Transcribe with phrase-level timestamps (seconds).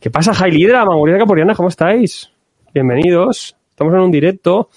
[0.00, 1.56] ¿Qué pasa, Jailidra, Mauricio Caporiana?
[1.56, 2.30] ¿Cómo estáis?
[2.72, 3.56] Bienvenidos.
[3.70, 4.68] Estamos en un directo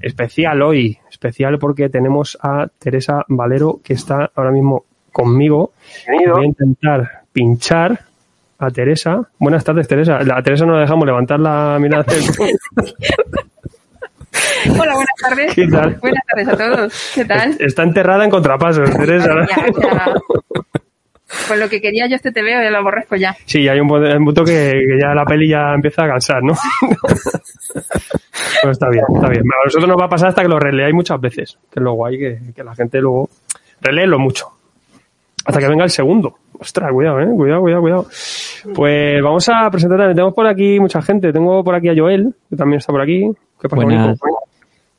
[0.00, 0.98] especial hoy.
[1.08, 5.70] Especial porque tenemos a Teresa Valero que está ahora mismo conmigo.
[6.08, 8.00] Voy a intentar pinchar
[8.58, 9.20] a Teresa.
[9.38, 10.18] Buenas tardes, Teresa.
[10.18, 12.04] A Teresa no la dejamos levantar la mirada.
[14.68, 15.54] Hola, buenas tardes.
[15.54, 15.94] ¿Qué tal?
[16.00, 17.12] Buenas tardes a todos.
[17.14, 17.56] ¿Qué tal?
[17.60, 19.46] Está enterrada en contrapasos, Teresa.
[19.48, 20.14] Ya, ya.
[21.48, 23.34] Con lo que quería yo este te veo, ya lo aborrezco ya.
[23.46, 26.42] Sí, hay un, pu- un punto que, que ya la peli ya empieza a cansar,
[26.42, 26.54] ¿no?
[28.62, 29.42] Pero está bien, está bien.
[29.42, 31.92] A nosotros nos va a pasar hasta que lo releáis muchas veces, que es lo
[31.94, 33.28] guay, que, que la gente luego
[33.80, 34.46] releelo mucho.
[35.44, 36.34] Hasta que venga el segundo.
[36.58, 38.06] Ostras, cuidado, eh, cuidado, cuidado, cuidado.
[38.74, 40.16] Pues vamos a presentar también.
[40.16, 41.32] Tenemos por aquí mucha gente.
[41.32, 43.30] Tengo por aquí a Joel, que también está por aquí.
[43.60, 44.14] ¿Qué pasa?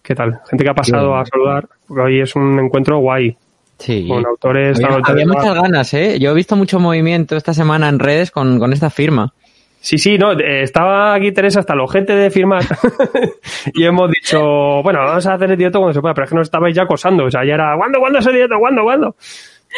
[0.01, 0.39] ¿Qué tal?
[0.49, 1.19] Gente que ha pasado Bien.
[1.21, 3.35] a saludar, porque hoy es un encuentro guay.
[3.79, 4.07] Sí.
[4.07, 6.19] Con autores, Había, había muchas ganas, ¿eh?
[6.19, 9.33] Yo he visto mucho movimiento esta semana en redes con, con esta firma.
[9.79, 12.63] Sí, sí, no, eh, estaba aquí Teresa hasta los gente de firmar
[13.73, 14.39] y hemos dicho,
[14.83, 16.83] bueno, vamos a hacer el directo cuando se pueda, pero es que nos estabais ya
[16.83, 18.57] acosando, o sea, ya era, ¿cuándo, cuándo es el directo?
[18.59, 19.15] ¿Cuándo, cuándo?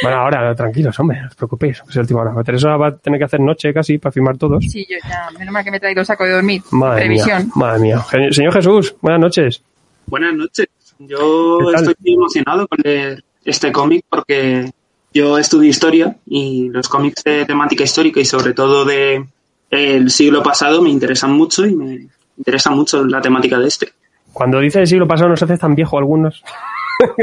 [0.01, 2.43] Bueno, ahora, tranquilos, hombre, no os preocupéis, es el último hora.
[2.43, 4.63] Teresa va a tener que hacer noche casi para firmar todos.
[4.63, 6.61] Sí, yo ya, menos mal que me he traído el saco de dormir.
[6.71, 7.43] Madre Previsión.
[7.43, 7.99] mía, madre mía.
[8.31, 9.63] Señor Jesús, buenas noches.
[10.05, 10.67] Buenas noches.
[10.99, 14.71] Yo estoy muy emocionado con leer este cómic porque
[15.13, 19.25] yo estudio historia y los cómics de temática histórica y sobre todo de
[19.71, 23.89] el siglo pasado me interesan mucho y me interesa mucho la temática de este.
[24.33, 26.43] Cuando dice el siglo pasado no se hace tan viejo algunos.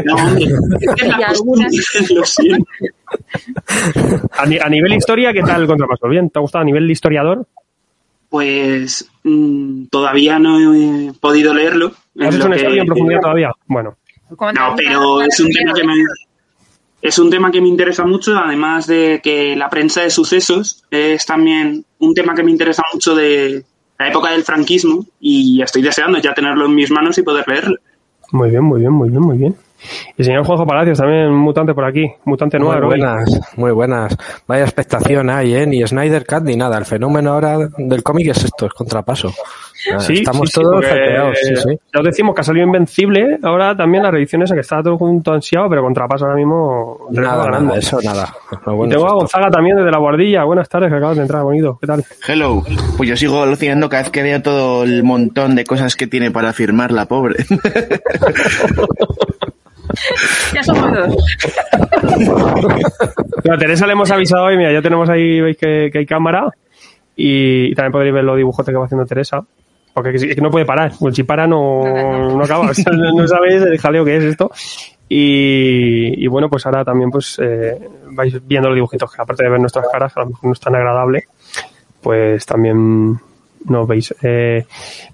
[0.05, 0.47] No, hombre,
[2.15, 2.65] lo siento.
[4.33, 6.09] A, ni- a nivel historia, ¿qué tal el contrapaso?
[6.09, 6.31] ¿Bien?
[6.31, 7.47] ¿Te ha gustado a nivel de historiador?
[8.29, 11.93] Pues mm, todavía no he podido leerlo.
[12.21, 13.51] ¿Has Es hecho un estudio en profundidad todavía?
[13.67, 13.97] Bueno,
[14.31, 15.95] No, pero es un tema que me
[17.03, 21.25] es un tema que me interesa mucho, además de que la prensa de sucesos es
[21.25, 23.65] también un tema que me interesa mucho de
[23.99, 27.77] la época del franquismo y estoy deseando ya tenerlo en mis manos y poder leerlo.
[28.33, 29.57] muy bien, muy bien, muy bien, muy bien.
[30.17, 32.87] Y señor Juanjo Palacios, también mutante por aquí, mutante Muy nuevo.
[32.87, 34.17] buenas, muy buenas.
[34.47, 35.67] Vaya expectación hay, ¿eh?
[35.67, 36.79] Ni Snyder Cut ni nada.
[36.79, 39.33] El fenómeno ahora del cómic es esto, es contrapaso.
[39.99, 41.79] Sí, Estamos sí, todos sí, sí.
[41.95, 44.97] Ya os decimos que ha salido Invencible, ahora también la reedición esa que está todo
[44.99, 47.07] junto ansiado, pero contrapaso ahora mismo.
[47.11, 47.69] Nada, ganando.
[47.69, 48.35] nada, eso nada.
[48.67, 49.19] Lo Y bueno tengo es a esto.
[49.19, 50.45] Gonzaga también desde la guardilla.
[50.45, 51.79] Buenas tardes, que acabas de entrar, bonito.
[51.81, 52.05] ¿Qué tal?
[52.27, 52.63] Hello.
[52.97, 56.31] Pues yo sigo alucinando cada vez que veo todo el montón de cosas que tiene
[56.31, 57.37] para firmar la pobre.
[60.55, 61.17] Ya somos dos.
[63.43, 66.07] Pero a Teresa le hemos avisado hoy, mira, ya tenemos ahí, veis que, que hay
[66.07, 66.51] cámara.
[67.17, 69.43] Y, y también podréis ver los dibujos que va haciendo Teresa.
[69.97, 70.93] Porque es que no puede parar.
[71.01, 71.83] Pues si para no,
[72.37, 72.67] no acaba.
[72.71, 74.51] O sea, no sabéis el jaleo que es esto.
[75.09, 77.79] Y, y bueno, pues ahora también pues eh,
[78.11, 80.53] vais viendo los dibujitos, que aparte de ver nuestras caras, que a lo mejor no
[80.53, 81.25] es tan agradable,
[82.03, 83.13] pues también
[83.65, 84.15] nos veis.
[84.23, 84.67] Eh,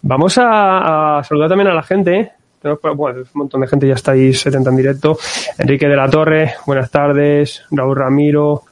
[0.03, 2.32] vamos a, a saludar también a la gente.
[2.60, 5.16] Tenemos por- bueno, un montón de gente ya estáis 70 en directo.
[5.59, 7.62] Enrique de la Torre, buenas tardes.
[7.70, 8.62] Raúl Ramiro,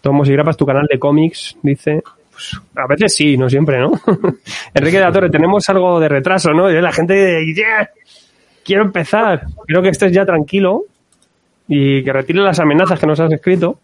[0.00, 2.02] Tomos y Grapas, tu canal de cómics, dice.
[2.76, 3.92] A veces sí, no siempre, ¿no?
[4.74, 6.68] Enrique de la Torre, tenemos algo de retraso, ¿no?
[6.68, 7.88] La gente, "Yeah,
[8.64, 9.42] quiero empezar.
[9.66, 10.82] Quiero que estés ya tranquilo
[11.66, 13.78] y que retire las amenazas que nos has escrito.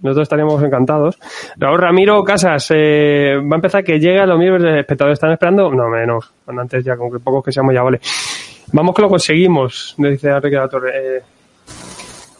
[0.00, 1.18] Nosotros estaríamos encantados.
[1.56, 5.16] Raúl Ramiro Casas, eh, va a empezar que llega los miembros de espectadores.
[5.16, 5.72] ¿Están esperando?
[5.72, 6.32] No, menos.
[6.46, 8.00] Antes ya, con que pocos que seamos ya vale.
[8.72, 10.90] Vamos que lo conseguimos, dice Enrique de la Torre.
[10.94, 11.22] Eh,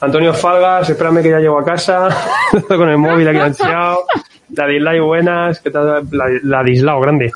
[0.03, 2.09] Antonio Falgas, espérame que ya llego a casa.
[2.69, 4.05] con el móvil aquí ansiado.
[4.51, 5.61] Ladislao, buenas.
[5.61, 6.07] ¿Qué tal?
[6.11, 7.31] La- Ladislao, grande.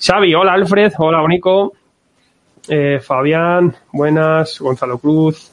[0.00, 1.74] Xavi, hola Alfred, hola Bonico.
[2.66, 4.58] Eh, Fabián, buenas.
[4.58, 5.50] Gonzalo Cruz.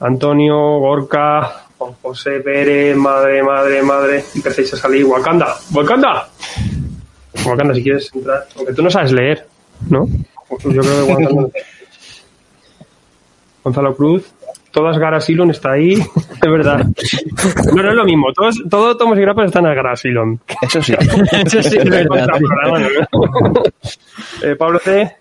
[0.00, 4.24] Antonio, Gorka, Juan José Pérez, madre, madre, madre.
[4.34, 5.04] Empecéis a salir.
[5.06, 6.28] Wakanda, Wakanda.
[7.46, 8.44] Wakanda, si quieres entrar.
[8.56, 9.46] Aunque tú no sabes leer,
[9.88, 10.06] ¿no?
[10.64, 11.48] Yo creo que Wakanda.
[13.64, 14.24] Gonzalo Cruz.
[14.76, 15.94] Todas Garasilon está ahí,
[16.42, 16.84] de verdad.
[17.74, 18.30] No, no es lo mismo.
[18.34, 20.38] Todos, todo Tomos y Grapas están a Garasilon.
[20.60, 20.92] Eso sí.
[21.46, 22.28] Eso sí es verdad.
[24.42, 25.16] Eh, Pablo C.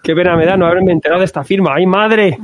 [0.00, 1.72] Qué pena me da no haberme enterado de esta firma.
[1.74, 2.38] ¡Ay, madre!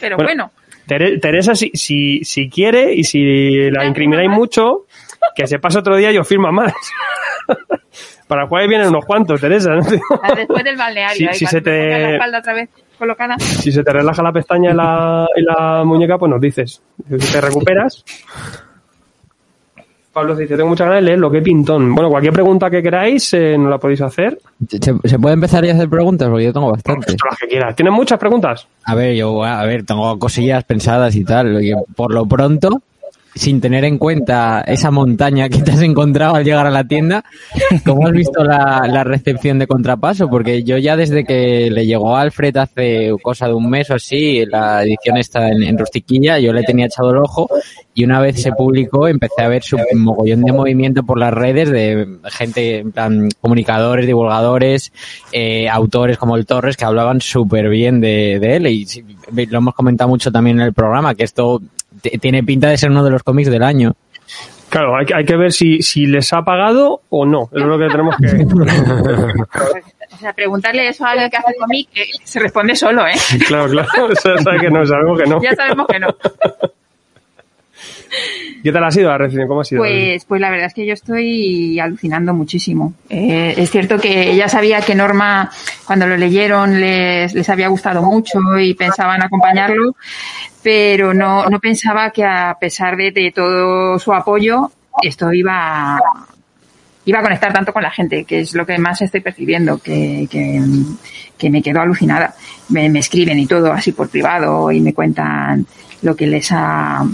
[0.00, 0.50] Pero Bueno, bueno,
[0.88, 4.86] Tere- Teresa, si, si, si quiere y si la incrimináis mucho,
[5.36, 6.74] que se pase otro día y os firma más.
[8.26, 9.76] Para jueves vienen unos cuantos, Teresa.
[9.76, 9.82] ¿no?
[10.22, 12.68] Ah, Después del balneario, Sí, ahí cuando se te- la espalda otra vez
[13.02, 13.36] colocada.
[13.38, 16.80] Si se te relaja la pestaña y la, y la muñeca, pues nos dices.
[17.18, 18.04] Si te recuperas.
[20.12, 21.94] Pablo dice, tengo muchas ganas de leerlo, qué pintón.
[21.94, 24.38] Bueno, cualquier pregunta que queráis, eh, nos la podéis hacer.
[24.68, 26.28] ¿Se, se puede empezar ya a hacer preguntas?
[26.28, 27.16] Porque yo tengo bastantes.
[27.28, 27.74] Las que quieras.
[27.74, 28.68] ¿Tienes muchas preguntas?
[28.84, 31.58] A ver, yo, a ver, tengo cosillas pensadas y tal.
[31.96, 32.82] Por lo pronto,
[33.34, 37.24] sin tener en cuenta esa montaña que te has encontrado al llegar a la tienda,
[37.84, 40.28] ¿cómo has visto la, la recepción de Contrapaso?
[40.28, 43.94] Porque yo ya desde que le llegó a Alfred hace cosa de un mes o
[43.94, 47.48] así, la edición está en, en Rustiquilla, yo le tenía echado el ojo
[47.94, 51.70] y una vez se publicó empecé a ver su mogollón de movimiento por las redes
[51.70, 54.92] de gente, en plan, comunicadores, divulgadores,
[55.32, 58.86] eh, autores como el Torres que hablaban súper bien de, de él y
[59.46, 61.60] lo hemos comentado mucho también en el programa, que esto
[62.20, 63.94] tiene pinta de ser uno de los cómics del año.
[64.68, 67.50] Claro, hay, que- hay que ver si, si les ha pagado o no.
[67.52, 68.26] Es lo que tenemos que...
[70.14, 73.12] O sea, preguntarle eso a alguien que hace cómic eh, se responde solo, ¿eh?
[73.48, 74.12] claro, claro.
[74.12, 75.42] Eso sabe que no, sabemos que no.
[75.42, 76.08] Ya sabemos que no.
[78.62, 79.48] ¿Qué tal ha sido la recepción?
[79.48, 79.82] ¿Cómo ha sido?
[79.82, 82.94] Pues, pues la verdad es que yo estoy alucinando muchísimo.
[83.08, 85.50] Eh, es cierto que ella sabía que Norma,
[85.84, 89.96] cuando lo leyeron, les, les había gustado mucho y pensaban acompañarlo,
[90.62, 94.70] pero no, no pensaba que a pesar de, de todo su apoyo,
[95.02, 95.98] esto iba,
[97.04, 100.28] iba a conectar tanto con la gente, que es lo que más estoy percibiendo, que,
[100.30, 100.62] que,
[101.36, 102.34] que me quedo alucinada.
[102.68, 105.66] Me, me escriben y todo así por privado y me cuentan
[106.02, 107.04] lo que les ha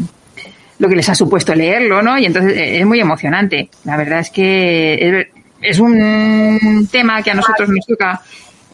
[0.79, 2.19] lo que les ha supuesto leerlo, ¿no?
[2.19, 3.69] Y entonces eh, es muy emocionante.
[3.85, 5.27] La verdad es que
[5.61, 8.21] es, un tema que a nosotros nos toca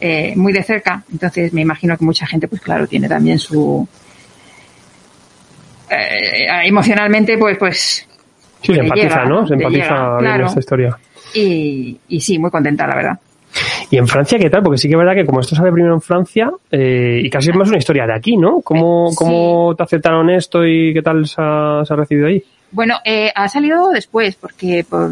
[0.00, 1.02] eh, muy de cerca.
[1.10, 3.86] Entonces me imagino que mucha gente, pues claro, tiene también su
[5.90, 8.06] eh, emocionalmente, pues, pues
[8.64, 9.46] Sí, se empatiza, llega, ¿no?
[9.46, 10.46] Se empatiza llega, claro.
[10.46, 10.98] esta historia.
[11.34, 13.18] Y, y sí, muy contenta, la verdad.
[13.90, 14.62] ¿Y en Francia qué tal?
[14.62, 17.50] Porque sí que es verdad que como esto sale primero en Francia, eh, y casi
[17.50, 18.60] es más una historia de aquí, ¿no?
[18.60, 19.16] ¿Cómo, Sí.
[19.16, 22.42] cómo te aceptaron esto y qué tal se ha, se ha recibido ahí?
[22.72, 25.08] Bueno, eh, ha salido después porque por-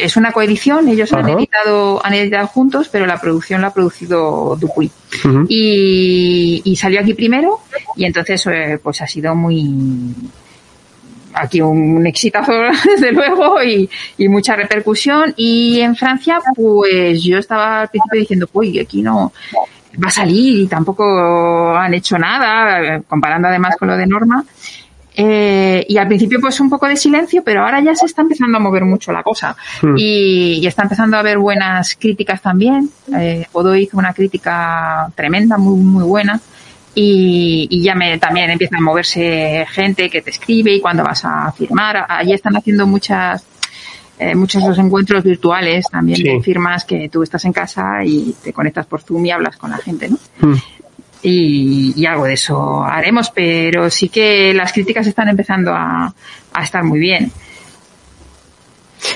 [0.00, 0.88] es una coedición.
[0.88, 4.90] Ellos han editado, han editado juntos, pero la producción la ha producido Dupuy.
[6.64, 7.58] Y salió aquí primero
[7.96, 10.14] y entonces eh, pues ha sido muy
[11.34, 12.52] aquí un exitazo
[12.84, 13.88] desde luego y,
[14.18, 19.32] y mucha repercusión y en Francia pues yo estaba al principio diciendo uy aquí no
[20.02, 24.44] va a salir y tampoco han hecho nada comparando además con lo de Norma
[25.22, 28.56] eh, y al principio pues un poco de silencio, pero ahora ya se está empezando
[28.56, 29.56] a mover mucho la cosa.
[29.82, 29.94] Hmm.
[29.96, 32.88] Y, y está empezando a haber buenas críticas también.
[33.14, 36.40] Eh, Odo hizo una crítica tremenda, muy, muy buena.
[36.94, 41.24] Y, y ya me, también empieza a moverse gente que te escribe y cuando vas
[41.24, 42.04] a firmar.
[42.08, 43.44] Allí están haciendo muchas,
[44.18, 46.24] eh, muchos los encuentros virtuales también Sí.
[46.24, 49.70] de firmas que tú estás en casa y te conectas por Zoom y hablas con
[49.70, 50.18] la gente, ¿no?
[50.40, 50.56] Mm.
[51.22, 56.12] y, y algo de eso haremos, pero sí que las críticas están empezando a,
[56.52, 57.30] a estar muy bien.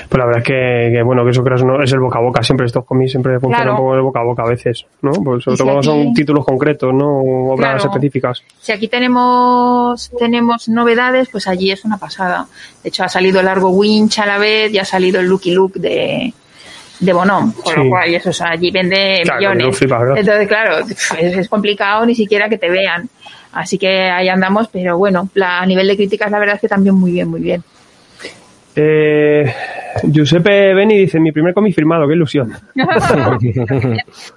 [0.09, 2.21] Pues la verdad es que, que, bueno, que eso creo no, es el boca a
[2.21, 2.41] boca.
[2.43, 3.71] Siempre estos cómics siempre funcionan Claro.
[3.73, 5.11] un poco de boca a boca a veces, ¿no?
[5.11, 7.19] Pues sobre si todo cuando aquí- son títulos concretos, ¿no?
[7.53, 7.89] Obras Claro.
[7.93, 8.43] específicas.
[8.61, 12.47] Si aquí tenemos, tenemos novedades, pues allí es una pasada.
[12.83, 15.51] De hecho, ha salido el Largo Winch a la vez y ha salido el Lucky
[15.53, 16.33] Luke de,
[16.99, 17.79] de Bonhomme, con Sí.
[17.83, 19.77] lo cual y eso o sea, allí vende Claro, millones.
[19.77, 20.01] flipas.
[20.17, 23.07] Entonces, claro, es, es complicado ni siquiera que te vean.
[23.51, 26.67] Así que ahí andamos, pero bueno, la, a nivel de críticas la verdad es que
[26.67, 27.63] también muy bien, muy bien.
[28.75, 29.53] Eh,
[30.03, 32.51] Giuseppe Beni dice, mi primer cómic firmado, qué ilusión.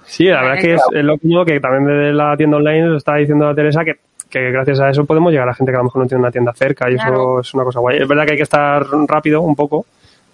[0.05, 2.81] Sí, la verdad es que es, es lo mismo que también desde la tienda online
[2.87, 3.95] nos estaba diciendo a Teresa que,
[4.29, 6.31] que gracias a eso podemos llegar a gente que a lo mejor no tiene una
[6.31, 7.97] tienda cerca y eso es una cosa guay.
[8.01, 9.85] Es verdad que hay que estar rápido un poco.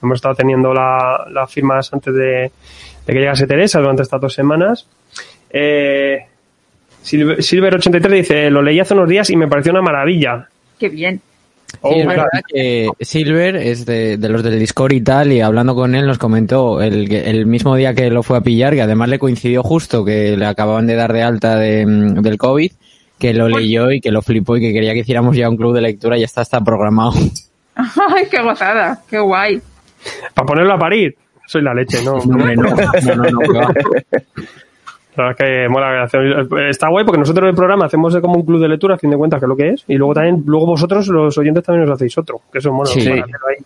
[0.01, 2.51] Hemos estado teniendo la- las firmas antes de, de
[3.13, 4.87] que llegase Teresa durante estas dos semanas.
[5.49, 6.19] Eh,
[7.03, 10.47] Silver- Silver83 dice, lo leí hace unos días y me pareció una maravilla.
[10.79, 11.21] Qué bien.
[11.81, 12.21] Oh, Sí, es claro.
[12.23, 16.05] verdad que Silver es de, de los del Discord y tal, y hablando con él
[16.05, 20.03] nos comentó el, mismo día que lo fue a pillar, que además le coincidió justo
[20.03, 22.71] que le acababan de dar de alta de, mm, del COVID,
[23.19, 25.73] que lo leyó y que lo flipó y que quería que hiciéramos ya un club
[25.73, 27.13] de lectura y ya está, está programado.
[27.75, 29.61] Ay, qué gozada, qué guay.
[30.33, 31.15] Para ponerlo a parir.
[31.47, 32.17] Soy la leche, ¿no?
[32.25, 33.67] No, no, no, no, no.
[35.17, 36.69] La verdad es que mola.
[36.69, 38.97] Está guay porque nosotros en el programa hacemos de como un club de lectura, a
[38.97, 39.83] fin de cuentas, que es lo que es.
[39.87, 42.41] Y luego también, luego vosotros, los oyentes, también os hacéis otro.
[42.51, 42.89] Que eso es mola.
[42.89, 43.09] Sí.
[43.09, 43.63] para ahí.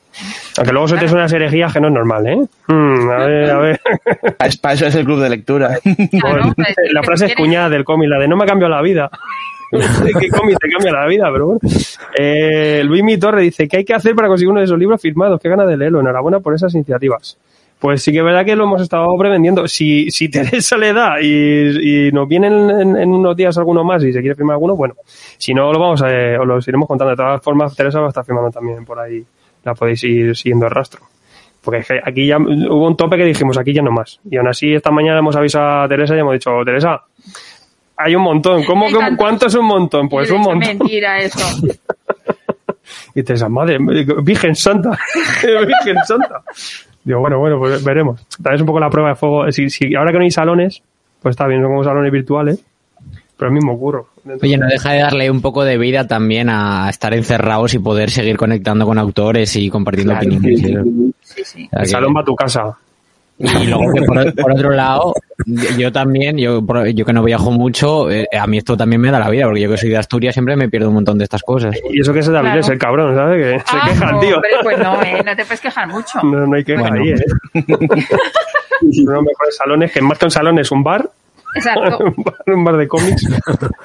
[0.58, 2.38] Aunque luego soltéis unas herejías que no es normal, ¿eh?
[2.68, 3.82] Mm, a ver, a ver.
[4.62, 5.79] Para eso es el club de lectura.
[6.20, 8.74] Claro, pues, la ¿qué frase es cuñada del cómic, la de no me ha cambiado
[8.74, 9.10] la vida.
[9.72, 11.29] ¿Qué cómic te cambia la vida?
[11.32, 11.60] Pero bueno.
[12.18, 15.01] Eh, Luis Mi Torre dice, ¿qué hay que hacer para conseguir uno de esos libros
[15.01, 15.39] firmados?
[15.39, 16.00] Qué ganas de leerlo.
[16.00, 17.38] Enhorabuena por esas iniciativas.
[17.79, 19.67] Pues sí que es verdad que lo hemos estado prevendiendo.
[19.67, 24.03] Si, si Teresa le da y, y nos vienen en, en unos días alguno más
[24.03, 24.95] y se quiere firmar alguno, bueno,
[25.38, 26.07] si no lo vamos a,
[26.39, 27.12] os lo iremos contando.
[27.12, 29.24] De todas formas, Teresa va a estar firmando también por ahí.
[29.63, 31.01] La podéis ir siguiendo el rastro.
[31.62, 34.19] Porque es que aquí ya hubo un tope que dijimos, aquí ya no más.
[34.29, 37.03] Y aún así, esta mañana hemos avisado a Teresa y hemos dicho, Teresa,
[37.98, 38.63] hay un montón.
[38.63, 39.17] ¿Cómo, cómo-.
[39.17, 40.07] ¿Cuánto es un montón?
[40.07, 40.59] Pues un montón.
[40.59, 41.39] Mentira eso.
[43.13, 44.98] Y Teresa, madre, Virgen Santa,
[45.43, 46.41] Virgen Santa.
[47.10, 48.24] Digo, bueno, bueno, pues veremos.
[48.36, 49.51] También es un poco la prueba de fuego.
[49.51, 50.84] Si, si ahora que no hay salones,
[51.24, 52.63] pues está bien, son como salones virtuales,
[53.36, 54.10] pero el mismo curro.
[54.44, 58.12] Oye, no deja de darle un poco de vida también a estar encerrados y poder
[58.12, 61.16] seguir conectando con autores y compartiendo Claro, opiniones.
[61.24, 62.78] sí, El salón va a tu casa.
[63.39, 65.13] Y luego que por, por otro lado,
[65.77, 66.62] yo también, yo,
[66.93, 69.62] yo que no viajo mucho, eh, a mí esto también me da la vida, porque
[69.62, 71.75] yo que soy de Asturias siempre me pierdo un montón de estas cosas.
[71.89, 72.60] Y eso que se David Claro.
[72.60, 73.41] es el cabrón, ¿sabes?
[73.41, 74.36] Que Ah, se quejan, no, tío.
[74.36, 76.19] hombre, pues no, eh, no te puedes quejar mucho.
[76.24, 76.96] No, no hay queja Bueno.
[77.03, 77.15] ahí, ¿eh?
[78.81, 81.10] Uno de los mejores salones, que más que un salón es un bar,
[81.55, 81.98] Exacto.
[82.03, 83.25] un bar, un bar de cómics.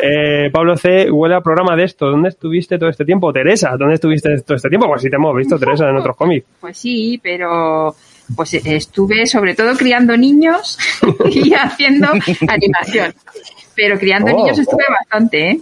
[0.00, 1.10] Eh, Pablo C.
[1.10, 2.06] huele a programa de esto.
[2.10, 3.32] ¿Dónde estuviste todo este tiempo?
[3.32, 4.86] Teresa, ¿dónde estuviste todo este tiempo?
[4.86, 6.46] Pues sí te hemos visto, Teresa, en otros cómics.
[6.60, 7.94] Pues sí, pero
[8.34, 10.78] pues estuve sobre todo criando niños
[11.30, 12.08] y haciendo
[12.48, 13.14] animación.
[13.74, 14.36] Pero criando Oh.
[14.36, 15.60] niños estuve bastante, ¿eh?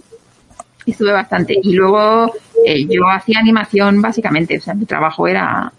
[0.85, 1.55] Estuve bastante.
[1.61, 2.31] Y luego
[2.65, 5.71] eh, yo hacía animación básicamente, o sea, mi trabajo era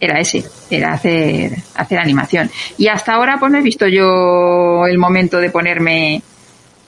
[0.00, 2.50] era ese, era hacer hacer animación.
[2.78, 6.22] Y hasta ahora pues no he visto yo el momento de ponerme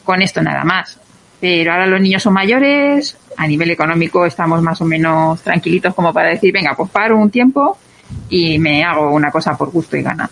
[0.05, 0.99] con esto nada más.
[1.41, 6.13] Pero ahora los niños son mayores, a nivel económico estamos más o menos tranquilitos como
[6.13, 7.79] para decir, venga, pues paro un tiempo
[8.29, 10.29] y me hago una cosa por gusto y gana.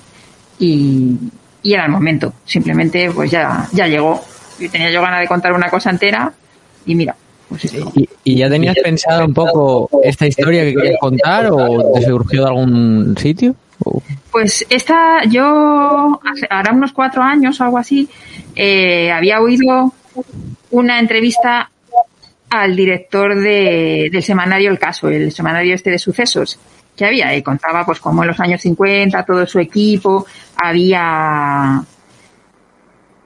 [0.58, 1.16] Y,
[1.62, 4.20] y era el momento, simplemente pues ya, ya llegó.
[4.58, 6.32] Yo tenía yo ganas de contar una cosa entera
[6.86, 7.16] y mira,
[7.48, 7.90] pues esto.
[7.94, 12.42] ¿Y, y ya tenías pensado un poco esta historia que querías contar o te surgió
[12.42, 13.56] de algún sitio?
[13.84, 14.00] O-
[14.30, 18.08] Pues esta, yo hace, ahora unos cuatro años o algo así,
[18.54, 19.92] eh, había oído
[20.70, 21.70] una entrevista
[22.50, 26.58] al director de, del semanario El Caso, el semanario este de sucesos
[26.96, 31.82] que había, y contaba pues como en los años 50 todo su equipo había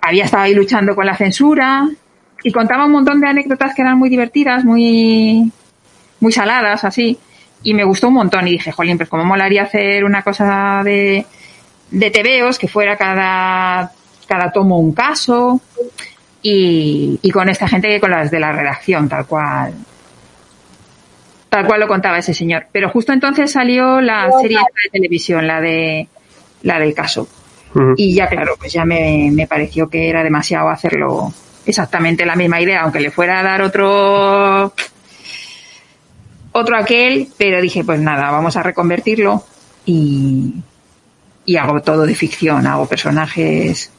[0.00, 1.88] había estado ahí luchando con la censura
[2.42, 5.52] y contaba un montón de anécdotas que eran muy divertidas, muy
[6.20, 7.18] muy saladas así
[7.62, 11.26] y me gustó un montón y dije, jolín, pues como molaría hacer una cosa de,
[11.90, 13.92] de tebeos que fuera cada,
[14.26, 15.60] cada tomo un caso
[16.42, 19.74] y, y con esta gente que con las de la redacción, tal cual.
[21.58, 22.66] Tal cual lo contaba ese señor.
[22.70, 26.06] Pero justo entonces salió la serie esta de televisión, la de
[26.62, 27.26] la del caso.
[27.96, 31.32] Y ya claro, pues ya me, me pareció que era demasiado hacerlo
[31.66, 34.72] exactamente la misma idea, aunque le fuera a dar otro
[36.52, 39.42] otro aquel, pero dije, pues nada, vamos a reconvertirlo
[39.84, 40.54] y,
[41.44, 43.90] y hago todo de ficción, hago personajes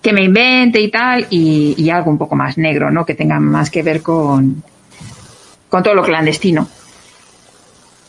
[0.00, 3.04] que me invente y tal, y, y algo un poco más negro, ¿no?
[3.04, 4.62] Que tengan más que ver con,
[5.70, 6.68] con todo lo clandestino.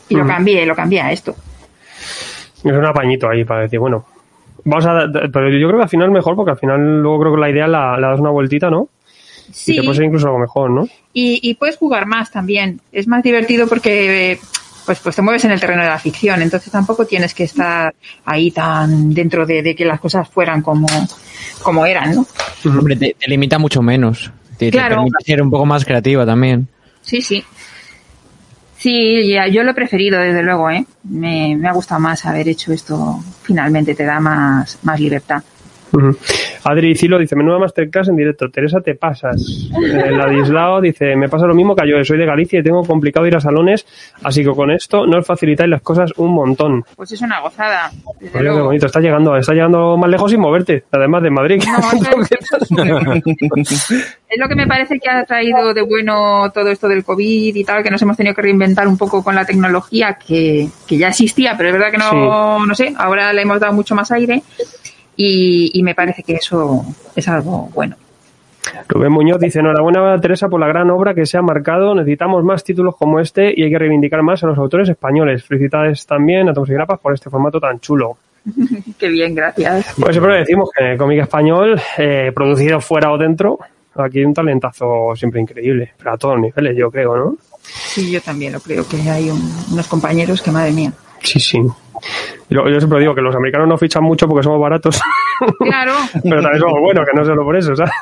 [0.09, 1.33] Y lo cambié, lo cambié a esto.
[2.63, 4.05] Es un apañito ahí para decir, bueno,
[4.65, 5.05] vamos a.
[5.31, 7.49] Pero yo creo que al final es mejor, porque al final luego creo que la
[7.49, 8.89] idea la, la das una vueltita, ¿no?
[9.49, 10.83] Y Sí, te puede ser incluso algo mejor, ¿no?
[11.13, 12.79] y, y puedes jugar más también.
[12.91, 14.39] Es más divertido porque
[14.85, 17.93] pues, pues te mueves en el terreno de la ficción, entonces tampoco tienes que estar
[18.25, 20.87] ahí tan dentro de, de que las cosas fueran como,
[21.63, 22.25] como eran, ¿no?
[22.65, 24.31] Hombre, te, te limita mucho menos.
[24.57, 24.95] Te, te Claro.
[24.97, 26.67] permite ser un poco más creativa también.
[27.01, 27.43] Sí, sí.
[28.77, 30.85] Sí, ya, yo lo he preferido, desde luego, ¿eh?
[31.03, 33.23] Me, me ha gustado más haber hecho esto.
[33.43, 35.43] Finalmente te da más, más libertad.
[35.93, 36.17] Ujú.
[36.63, 38.49] Adri Cilo dice, menuda masterclass en directo.
[38.49, 39.69] Teresa, te pasas.
[39.71, 43.27] Eh, Ladislao dice, me pasa lo mismo que yo, soy de Galicia y tengo complicado
[43.27, 43.85] ir a salones,
[44.23, 46.83] así que con esto nos facilitáis las cosas un montón.
[46.95, 48.65] Pues es una gozada, desde Oye, qué luego.
[48.65, 51.63] bonito, está llegando, está llegando más lejos sin moverte, además de Madrid.
[51.65, 52.21] No,
[53.55, 53.81] es,
[54.29, 57.63] es lo que me parece que ha traído de bueno todo esto del COVID y
[57.63, 61.09] tal, que nos hemos tenido que reinventar un poco con la tecnología que, que ya
[61.09, 64.41] existía, pero es verdad que no, no sé, ahora le hemos dado mucho más aire
[65.15, 66.83] y, y me parece que eso
[67.15, 67.95] es algo bueno.
[68.87, 72.63] Rubén Muñoz dice, enhorabuena Teresa por la gran obra que se ha marcado, necesitamos más
[72.63, 75.43] títulos como este y hay que reivindicar más a los autores españoles.
[75.43, 78.17] Felicidades también a Tomás y Grapas por este formato tan chulo.
[78.99, 79.93] Qué bien, gracias.
[79.99, 83.59] Pues siempre decimos que el cómic español, eh, producido fuera o dentro,
[83.95, 87.35] aquí hay un talentazo siempre increíble, pero a todos los niveles, yo creo, ¿no?
[87.63, 90.93] Sí, yo también lo creo, que hay un- unos compañeros que, madre mía.
[91.23, 91.59] Sí, sí.
[92.49, 94.99] Y lo- Yo siempre digo que los americanos no fichan mucho porque somos baratos,
[95.59, 97.91] Claro, pero también somos buenos, que no solo por eso, ¿sabes?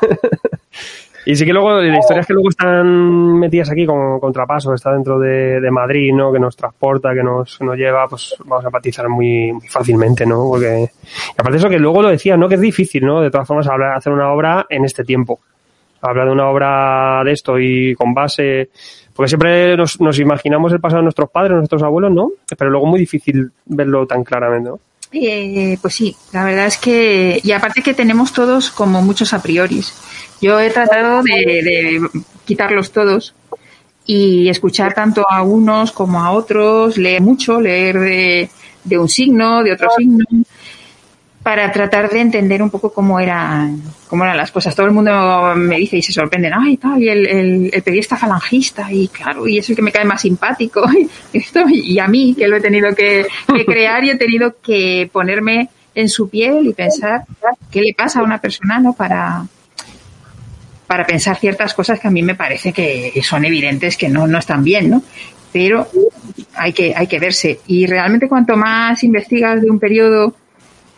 [1.26, 5.18] Y sí que luego, las historias que luego están metidas aquí con Contrapaso, está dentro
[5.18, 6.32] de, de Madrid, ¿no?
[6.32, 10.24] Que nos transporta, que nos, que nos lleva, pues vamos a empatizar muy, muy fácilmente,
[10.24, 10.44] ¿no?
[10.48, 12.48] Porque, y aparte de eso que luego lo decía, ¿no?
[12.48, 13.20] Que es difícil, ¿no?
[13.20, 15.40] De todas formas, hablar, hacer una obra en este tiempo.
[16.00, 18.70] Hablar de una obra de esto y con base,
[19.14, 22.30] porque siempre nos, nos imaginamos el pasado de nuestros padres, nuestros abuelos, ¿no?
[22.56, 24.80] Pero luego es muy difícil verlo tan claramente, ¿no?
[25.12, 29.42] Eh, pues sí, la verdad es que, y aparte que tenemos todos como muchos a
[29.42, 29.92] prioris.
[30.40, 32.08] Yo he tratado de, de
[32.44, 33.34] quitarlos todos
[34.06, 38.50] y escuchar tanto a unos como a otros, leer mucho, leer de,
[38.84, 40.24] de un signo, de otro signo,
[41.50, 44.72] para tratar de entender un poco cómo eran, cómo eran las cosas.
[44.72, 48.16] Todo el mundo me dice y se sorprenden, ay, tal, y el, el, el periodista
[48.16, 50.84] falangista, y claro, y es el que me cae más simpático.
[51.32, 54.54] Y, esto, y a mí, que lo he tenido que, que crear y he tenido
[54.62, 57.24] que ponerme en su piel y pensar
[57.68, 58.92] qué le pasa a una persona, ¿no?
[58.92, 59.44] Para,
[60.86, 64.38] para pensar ciertas cosas que a mí me parece que son evidentes que no, no
[64.38, 65.02] están bien, ¿no?
[65.52, 65.88] Pero
[66.54, 67.58] hay que, hay que verse.
[67.66, 70.36] Y realmente cuanto más investigas de un periodo,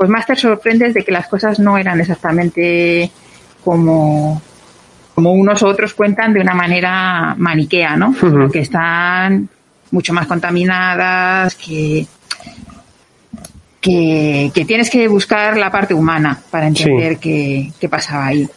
[0.02, 3.08] pues más te sorprendes de que las cosas no eran exactamente
[3.64, 4.42] como,
[5.14, 8.08] como unos u otros cuentan de una manera maniquea, ¿no?
[8.08, 8.50] Ujú.
[8.50, 9.48] Que están
[9.92, 12.04] mucho más contaminadas, que,
[13.80, 18.48] que, que tienes que buscar la parte humana para entender qué, qué pasaba ahí.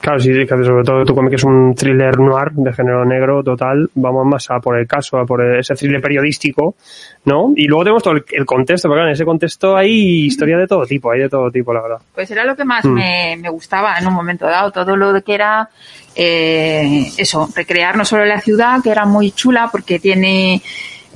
[0.00, 4.24] Claro, sí, sobre todo tu cómic es un thriller noir de género negro total, vamos
[4.26, 6.76] más a por el caso, a por ese thriller periodístico,
[7.24, 7.52] ¿no?
[7.56, 10.86] Y luego tenemos todo el, el contexto, porque en ese contexto hay historia de todo
[10.86, 11.98] tipo, hay de todo tipo, la verdad.
[12.14, 12.92] Pues era lo que más Mm.
[12.94, 15.68] me, me gustaba en un momento dado, todo lo de que era
[16.14, 20.62] eh, eso, recrear no solo la ciudad, que era muy chula porque tiene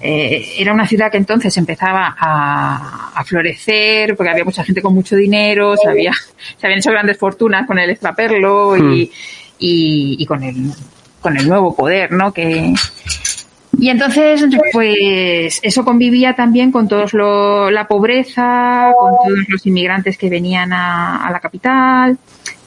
[0.03, 4.95] eh, era una ciudad que entonces empezaba a, a florecer porque había mucha gente con
[4.95, 6.13] mucho dinero, se, había,
[6.57, 9.11] se habían hecho grandes fortunas con el extraperlo y,
[9.59, 10.73] y, y con el
[11.21, 12.33] con el nuevo poder, ¿no?
[12.33, 12.75] Que
[13.79, 20.19] y entonces, pues eso convivía también con todos lo, la pobreza, con todos los inmigrantes
[20.19, 22.19] que venían a, a la capital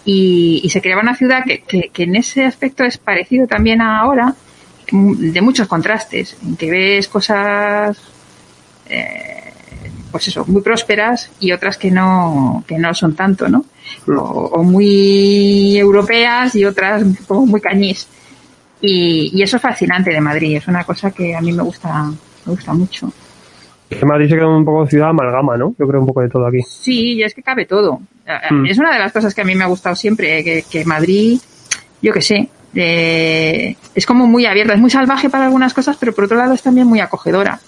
[0.04, 3.82] y, y se creaba una ciudad que, que, que en ese aspecto es parecido también
[3.82, 4.36] a ahora,
[4.92, 7.98] de muchos contrastes, en que ves cosas,
[8.90, 9.54] eh,
[10.12, 13.66] pues eso, muy prósperas y otras que no, que no son tanto, ¿no?
[14.08, 18.08] O, o muy europeas y otras como muy cañís.
[18.82, 22.06] Y, y eso es fascinante de Madrid, es una cosa que a mí me gusta,
[22.46, 23.12] me gusta mucho.
[24.04, 25.76] Madrid se queda un poco ciudad amalgama, ¿no?
[25.78, 26.60] Yo creo un poco de todo aquí.
[26.68, 28.02] Sí, y es que cabe todo.
[28.26, 28.66] Eh, Mm.
[28.66, 31.40] Es una de las cosas que a mí me ha gustado siempre, que, que Madrid,
[32.02, 36.26] yo que sé, es como muy abierta, es muy salvaje para algunas cosas, pero por
[36.26, 37.60] otro lado es también muy acogedora.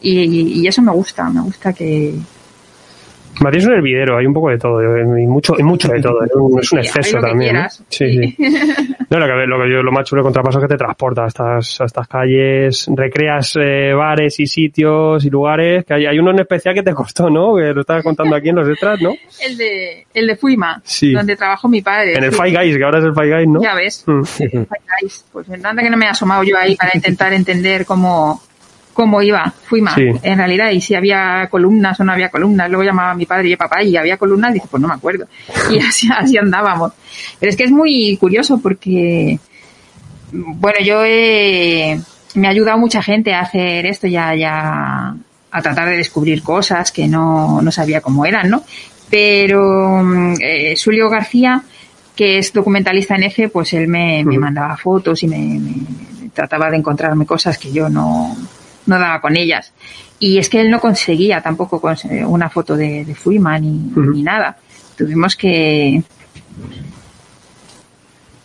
[0.00, 2.14] Y, y eso me gusta, me gusta que...
[3.40, 4.80] Madrid es un hervidero, hay un poco de todo,
[5.18, 7.50] y mucho, y mucho de todo, es un- es un Sí, exceso también.
[7.52, 7.84] quieras.
[7.88, 8.36] Sí, sí.
[9.10, 11.24] No, lo que, lo que yo, lo más chulo de contrapaso es que te transporta
[11.24, 16.18] a estas, a estas calles, recreas eh, bares y sitios y lugares, que hay, hay
[16.18, 17.56] uno en especial que te costó, ¿no?
[17.56, 19.10] Que lo estabas contando aquí en los extras, ¿no?
[19.46, 21.12] El de, el de Fuima, Sí.
[21.12, 22.16] donde trabajó mi padre.
[22.18, 22.32] En el.
[22.32, 23.62] Five Guys, que ahora es el Five Guys, ¿no?
[23.62, 24.04] Ya ves.
[24.06, 24.22] Mm.
[24.24, 24.66] Five
[25.00, 25.24] Guys.
[25.32, 28.42] Pues anda que no me he asomado yo ahí para intentar entender cómo,
[28.98, 29.94] cómo iba Fuima.
[29.94, 30.08] Sí.
[30.24, 32.68] En realidad, y si había columnas o no había columnas.
[32.68, 34.52] Luego llamaba a mi padre y papá y había columnas.
[34.52, 35.28] Dice, pues no me acuerdo.
[35.70, 36.92] Y así, así andábamos.
[37.38, 39.38] Pero es que es muy curioso porque,
[40.32, 42.00] bueno, yo he,
[42.34, 45.14] me ha ayudado mucha gente a hacer esto ya, ya,
[45.52, 48.64] a tratar de descubrir cosas que no, no sabía cómo eran, ¿no?
[49.08, 51.62] Pero mm, eh, Julio García,
[52.16, 54.40] que es documentalista en F, pues él me, me Ujú.
[54.40, 55.60] mandaba fotos y me, me-
[56.20, 58.36] me trataba de encontrarme cosas que yo no,
[58.88, 59.72] no daba con ellas.
[60.18, 63.70] Y es que él no conseguía tampoco cons- una foto de, de Fuima ni,
[64.22, 64.56] nada.
[64.96, 66.02] Tuvimos que...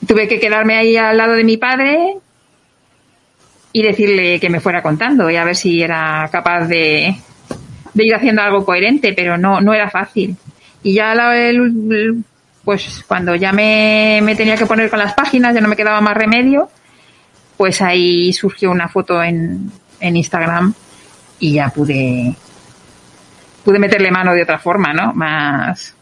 [0.08, 2.18] Tuve que quedarme ahí al lado de mi padre
[3.72, 7.16] y decirle que me fuera contando y a ver si era capaz de,
[7.94, 10.36] de ir haciendo algo coherente, pero no, no era fácil.
[10.84, 12.24] Y ya la- el-
[12.64, 16.00] pues cuando ya me, me tenía que poner con las páginas, ya no me quedaba
[16.02, 16.70] más remedio,
[17.58, 19.72] pues ahí surgió una foto en,
[20.04, 20.74] en Instagram
[21.40, 22.36] y ya pude
[23.64, 25.14] pude meterle mano de otra forma, ¿no?
[25.14, 25.96] Más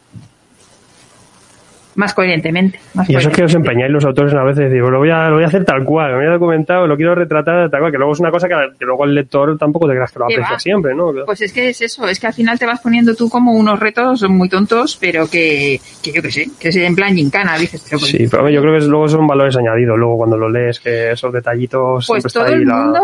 [1.93, 2.79] más coherentemente.
[2.93, 5.27] Más Y eso es que os empeñáis los autores a veces, digo, lo voy a,
[5.27, 7.91] lo voy a hacer tal cual, lo voy a documentar, lo quiero retratar tal cual,
[7.91, 10.25] que luego es una cosa que, que luego el lector tampoco te creas que lo
[10.25, 11.11] aprecia siempre, ¿no?
[11.25, 13.77] Pues es que es eso, es que al final te vas poniendo tú como unos
[13.79, 17.83] retos muy tontos, pero que, que yo que sé, que es en plan gincana, dices,
[17.83, 20.79] pero pues, Sí, pero yo creo que luego son valores añadidos, luego cuando lo lees,
[20.79, 23.01] que esos detallitos pues siempre está todo ahí el la-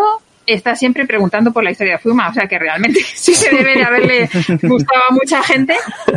[0.47, 3.75] está siempre preguntando por la historia de Fuma, o sea que realmente sí se debe
[3.75, 4.29] de haberle
[4.63, 5.75] gustado a mucha gente,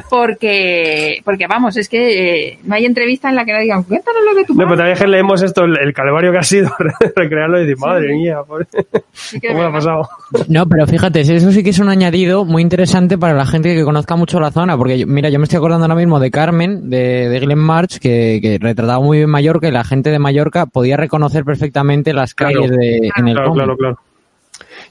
[0.09, 4.23] porque, porque vamos, es que eh, no hay entrevista en la que no digan, cuéntanos
[4.25, 4.79] lo de tu No, pero madre".
[4.79, 6.71] también que leemos esto, el, el calvario que ha sido
[7.17, 8.67] recrearlo y decir, madre mía, pobre,
[9.13, 10.09] Sí que ¿cómo ha pasado?
[10.49, 13.83] No, pero fíjate, eso sí que es un añadido muy interesante para la gente que
[13.85, 16.89] conozca mucho la zona, porque yo- mira, yo me estoy acordando ahora mismo de Carmen,
[16.91, 20.67] de, de Glen March, que, que retrataba muy bien Mallorca y la gente de Mallorca
[20.67, 22.61] podía reconocer perfectamente las Claro.
[22.63, 23.99] calles de, en el Claro, claro, claro.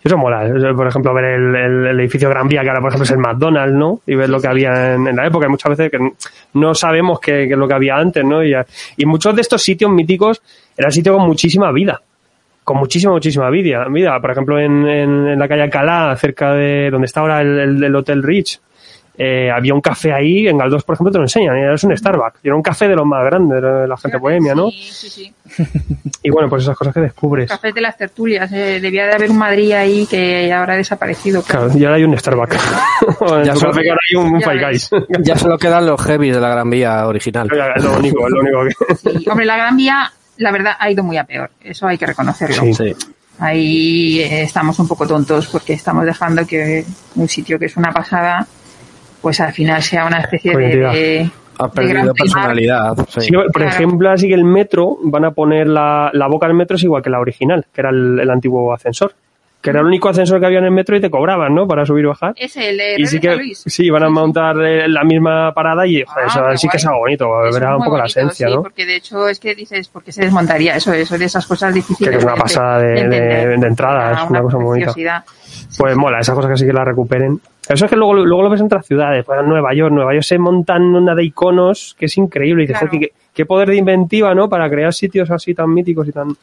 [0.03, 0.45] Y Eso mola.
[0.47, 3.11] Eso, Por ejemplo, ver el, el- el edificio Gran Vía, que ahora, por ejemplo, es
[3.11, 3.99] el McDonald's, ¿no?
[4.07, 5.45] Y ver lo que había en, en la época.
[5.45, 5.99] Hay muchas veces que
[6.53, 8.43] no sabemos qué, es lo que había antes, ¿no?
[8.43, 8.53] Y,
[8.97, 10.41] y muchos de estos sitios míticos
[10.77, 12.01] eran sitios con muchísima vida.
[12.63, 13.85] Con muchísima, muchísima vida.
[13.89, 14.19] vida.
[14.21, 18.23] Por ejemplo, en, en- en la calle Alcalá, cerca de donde está ahora el Hotel
[18.23, 18.59] Rich,
[19.21, 22.39] eh, había un café ahí, en Galdós, por ejemplo, te lo enseñan, es un Starbucks.
[22.41, 24.69] Y era un café de los más grandes, de la gente bohemia, ¿no?
[24.71, 25.33] Sí, sí, sí.
[26.23, 27.49] Y bueno, pues esas cosas que descubres.
[27.49, 28.49] Cafés de las tertulias.
[28.53, 31.41] eh, debía de haber un Madrid ahí que ahora ha desaparecido.
[31.43, 32.55] Claro, y ahora hay un Starbucks.
[33.45, 34.65] Ya solo- café que ahora hay un, un Ya Five.
[34.65, 34.89] Guys.
[35.19, 37.49] Ya solo quedan los heavies de la Gran Vía original.
[37.75, 38.95] es lo único, es lo único que...
[38.95, 41.49] Sí, Hombre, la Gran Vía, la verdad, ha ido muy a peor.
[41.61, 42.55] Eso hay que reconocerlo.
[42.61, 42.73] Sí.
[42.73, 42.95] Sí.
[43.39, 46.83] Ahí eh, estamos un poco tontos porque estamos dejando que
[47.15, 48.45] un sitio que es una pasada,
[49.21, 52.95] pues al final sea una especie de, Ha perdido personalidad.
[53.09, 53.21] sí.
[53.21, 53.69] Sí, por Claro.
[53.71, 57.01] ejemplo, así que el metro van a poner la, la boca del metro es igual
[57.03, 59.13] que la original, que era el, el antiguo ascensor.
[59.61, 61.67] Que era el único ascensor que había en el metro y te cobraban, ¿no?
[61.67, 62.31] Para subir y bajar.
[62.37, 63.61] Es el de Y sí que Luis.
[63.65, 66.85] sí, van a montar eh, la misma parada y joder, Ah, eso sí que es
[66.85, 68.61] algo bonito, Eso verá un poco la esencia, sí, ¿no?
[68.63, 70.77] Porque de hecho es que dices, ¿por qué se desmontaría?
[70.77, 72.09] Eso, eso de esas cosas difíciles.
[72.09, 75.25] Que es una de- pasada de- de- de entrada, Ah, es una cosa muy bonita.
[75.79, 77.39] Pues mola, esas cosas que sí que la recuperen.
[77.69, 80.11] Eso es que luego, luego lo ves en otras ciudades, pues en Nueva York, Nueva
[80.13, 82.63] York se montan una de iconos que es increíble.
[82.63, 82.91] Y dices, Claro.
[82.91, 84.49] "Joder, qué, qué poder de inventiva, ¿no?
[84.49, 86.35] Para crear sitios así tan míticos y tan.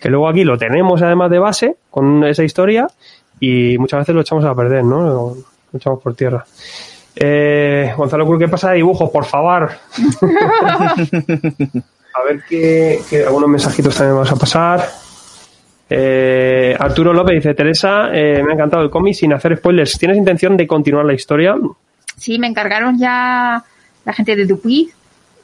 [0.00, 2.86] Que luego aquí lo tenemos además de base, con esa historia,
[3.40, 5.00] y muchas veces lo echamos a perder, ¿no?
[5.00, 5.34] Lo,
[5.72, 6.44] lo echamos por tierra.
[7.16, 9.70] Eh, Gonzalo Cruz, ¿qué pasa de dibujos, por favor?
[12.14, 14.84] a ver qué, qué- algunos mensajitos también vamos a pasar.
[15.88, 19.98] Eh, Arturo López dice, Teresa, eh, me ha encantado el cómic sin hacer spoilers.
[19.98, 21.54] ¿Tienes intención de continuar la historia?
[22.16, 23.62] Sí, me encargaron ya
[24.04, 24.90] la gente de Dupuy,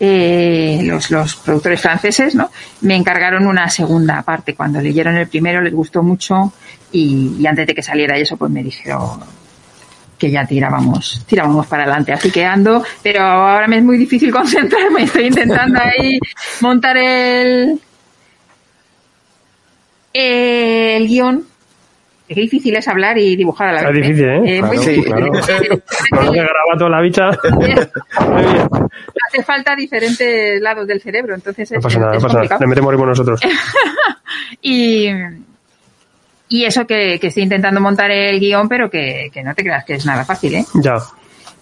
[0.00, 2.50] eh, los, los productores franceses, ¿no?
[2.80, 4.54] Me encargaron una segunda parte.
[4.54, 6.52] Cuando leyeron el primero les gustó mucho
[6.90, 9.20] y, y antes de que saliera eso, pues me dijeron
[10.18, 12.12] que ya tirábamos, tirábamos para adelante.
[12.12, 15.04] Así que ando, pero ahora me es muy difícil concentrarme.
[15.04, 16.18] Estoy intentando ahí
[16.60, 17.80] montar el,
[20.12, 21.44] el guion.
[22.28, 23.94] Qué difícil es hablar y dibujar a la Es vez.
[24.06, 24.58] difícil, ¿eh?
[24.60, 25.04] Claro, difícil.
[25.04, 25.26] claro.
[26.10, 27.30] Con lo que graba toda la bicha.
[27.50, 27.88] Muy bien.
[29.28, 32.48] hace falta diferentes lados del cerebro, entonces es, No pasa nada, no es pasa nada.
[32.48, 32.60] complicado.
[32.62, 33.40] Le metemos ritmo nosotros.
[34.62, 35.08] Y,
[36.48, 39.84] y eso que, que estoy intentando montar el guion, pero que, que no te creas
[39.84, 40.64] que es nada fácil, ¿eh?
[40.74, 40.96] Ya.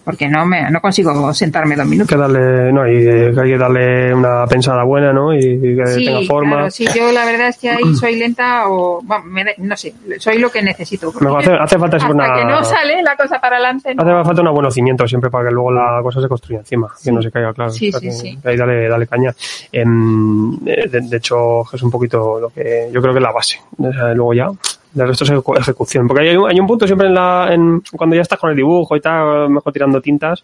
[0.03, 2.09] Porque no me no consigo sentarme dos minutos.
[2.09, 5.33] que darle, no, y eh, hay que darle una pensada buena, ¿no?
[5.33, 6.55] Y, y que Sí, tenga forma.
[6.55, 9.93] claro, sí, yo la verdad es que ahí soy lenta o, bueno, me no sé,
[10.17, 11.11] soy lo que necesito.
[11.21, 13.93] Me hace, hace falta hasta una, que no sale la cosa para adelante.
[13.93, 14.01] no.
[14.19, 17.11] hace falta un buen cimiento siempre para que luego la cosa se construya encima, que
[17.11, 17.71] no se caiga, claro.
[17.71, 18.37] Sí, O sea, sí, que- sí.
[18.41, 19.33] que ahí dale, dale caña.
[19.71, 23.31] Em, eh, de, de hecho, es un poquito lo que yo creo que es la
[23.31, 23.59] base.
[23.77, 24.49] O sea, luego ya,
[24.95, 26.07] el resto es ejecu- ejecución.
[26.07, 28.55] Porque hay, un- hay un punto siempre en la, en, cuando ya estás con el
[28.55, 30.43] dibujo y tal, mejor tirando tintas,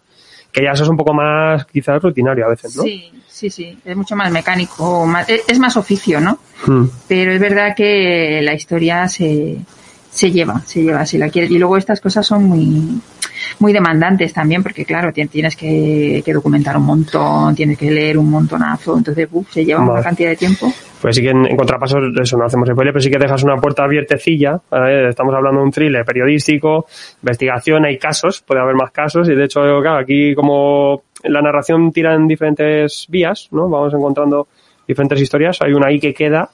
[0.52, 2.82] que ya eso es un poco más, quizás rutinario a veces, ¿no?
[2.82, 6.38] Sí, sí, sí, es mucho más mecánico, más- es es más oficio, ¿no?
[6.66, 6.84] Mm.
[7.06, 9.58] pero es verdad que la historia se,
[10.10, 11.50] se lleva, se lleva si la quieres.
[11.50, 13.00] Y luego estas cosas son muy,
[13.60, 18.18] muy demandantes también, porque claro, tien- tienes que, que documentar un montón, tienes que leer
[18.18, 20.04] un montonazo, entonces uf, se lleva una Vale.
[20.04, 20.72] cantidad de tiempo.
[21.00, 23.56] Pues sí que en, en contrapasos, eso no hacemos spoiler, pero sí que dejas una
[23.56, 24.60] puerta abiertecilla.
[24.68, 25.08] ¿vale?
[25.10, 26.86] Estamos hablando de un thriller periodístico,
[27.22, 31.92] investigación, hay casos, puede haber más casos, y de hecho, claro, aquí como la narración
[31.92, 33.68] tira en diferentes vías, ¿no?
[33.68, 34.48] Vamos encontrando
[34.86, 36.48] diferentes historias, hay una ahí que queda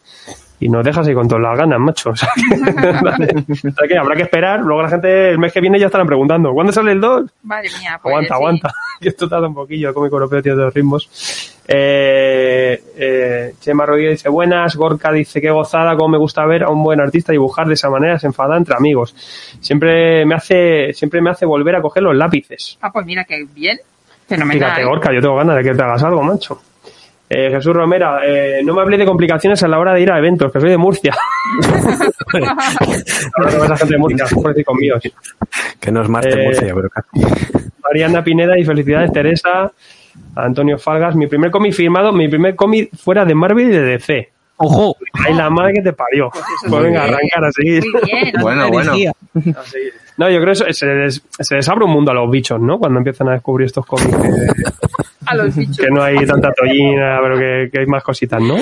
[0.64, 2.10] y nos dejas ahí con todas las ganas, macho.
[2.14, 3.44] O sea, que, vale.
[3.50, 6.06] O sea que habrá que esperar, luego la gente el mes que viene ya estarán
[6.06, 7.30] preguntando, ¿cuándo sale el 2?
[7.42, 8.34] Madre mía, pues, Aguanta, sí.
[8.34, 8.74] aguanta.
[9.00, 11.60] Y esto tarda un poquillo, cómico europeo tiene dos ritmos.
[11.68, 14.74] Eh, eh, Chema Rodríguez dice, buenas.
[14.74, 17.90] Gorka dice, qué gozada, cómo me gusta ver a un buen artista dibujar de esa
[17.90, 19.14] manera, se enfada entre amigos.
[19.60, 22.78] Siempre me hace, siempre me hace volver a coger los lápices.
[22.80, 23.78] Ah, pues mira que bien,
[24.26, 24.70] fenomenal.
[24.70, 26.58] Fíjate, Gorka, yo tengo ganas de que te hagas algo, macho.
[27.28, 30.18] Eh, Jesús Romera, eh, no me hablé de complicaciones a la hora de ir a
[30.18, 31.14] eventos, que soy de Murcia.
[33.36, 34.26] Ahora gente de Murcia,
[34.64, 34.96] conmigo.
[35.80, 36.88] Que no es Marte Eh, Murcia, pero.
[37.82, 39.72] Mariana Pineda y felicidades Teresa,
[40.36, 44.33] Antonio Falgas, mi primer cómic firmado, mi primer cómic fuera de Marvel y de DC.
[44.64, 44.96] ¡Ojo!
[45.12, 46.30] Ay, la madre que te parió.
[46.30, 47.84] Pues Pues, venga, arrancar a seguir.
[47.92, 48.32] Muy bien.
[48.40, 48.92] Bueno, bueno.
[50.16, 52.78] No, yo creo que se les, se les abre un mundo a los bichos, ¿no?
[52.78, 54.38] Cuando empiezan a descubrir estos cómics que,
[55.26, 55.76] A los bichos.
[55.76, 58.56] que no hay tanta tollina, pero que, que hay más cositas, ¿no?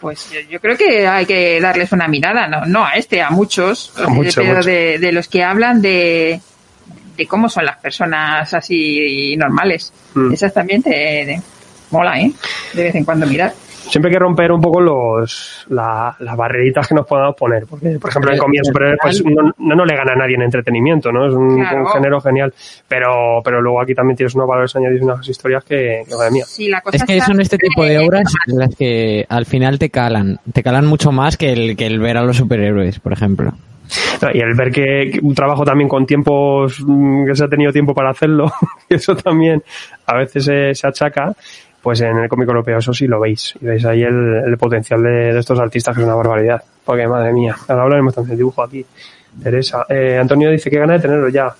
[0.00, 3.30] Pues yo, yo creo que hay que darles una mirada, no, no a este, a
[3.30, 4.66] muchos, A muchos, pero muchos.
[4.66, 6.40] De, de los que hablan de,
[7.16, 9.92] de cómo son las personas así normales.
[10.14, 10.32] Mm.
[10.32, 11.42] Esas también te, te
[11.90, 12.32] mola, ¿eh?
[12.74, 13.54] De vez en cuando mirar.
[13.88, 17.64] Siempre hay que romper un poco los la- las barreritas que nos podamos poner.
[17.66, 21.12] Porque, por ejemplo, en superhéroes, pues no, no, no le gana a nadie en entretenimiento,
[21.12, 21.26] ¿no?
[21.28, 21.80] Es un, Claro.
[21.82, 22.52] un género genial.
[22.88, 26.30] Pero, pero luego aquí también tienes unos valores añadidos y unas historias que, que madre
[26.30, 26.44] mía.
[26.46, 29.78] Sí, la cosa Es que son este tipo de obras en las que al final
[29.78, 30.38] te calan.
[30.52, 33.52] Te calan mucho más que el, que el ver a los superhéroes, por ejemplo.
[34.22, 37.48] No, Y el ver que, que un trabajo también con tiempos mm, que se ha
[37.48, 38.50] tenido tiempo para hacerlo,
[38.88, 39.62] que eso también
[40.06, 41.34] a veces se, se achaca,
[41.84, 43.54] pues en el cómic europeo eso sí lo veis.
[43.60, 46.62] Y veis ahí el, el potencial de, de estos artistas que es una barbaridad.
[46.82, 48.84] Porque madre mía, ahora hablaremos también de dibujo aquí.
[49.42, 49.84] Teresa.
[49.90, 51.54] Eh, Antonio dice que gana de tenerlo ya.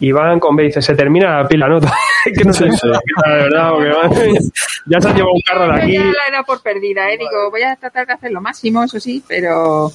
[0.00, 1.80] Iván con B dice, se termina la pila, ¿no?
[2.24, 4.32] que no se termina la pila, de verdad, porque madre
[4.86, 5.92] ya se ha llevado un carro de Yo aquí.
[5.94, 7.16] ya la era por perdida, ¿eh?
[7.16, 9.90] Digo, voy a tratar de hacer lo máximo, eso sí, pero,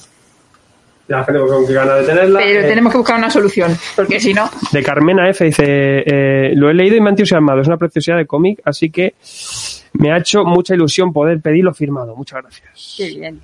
[1.10, 2.38] La gente con que gana de tenerla.
[2.42, 6.52] pero Eh, tenemos que buscar una solución, porque si no, De Carmena F dice, eh,
[6.54, 9.14] lo he leído y me ha entusiasmado, es una preciosidad de cómic, así que
[9.94, 12.14] me ha hecho mucha ilusión poder pedirlo firmado.
[12.14, 12.94] Muchas gracias.
[12.96, 13.40] qué bien.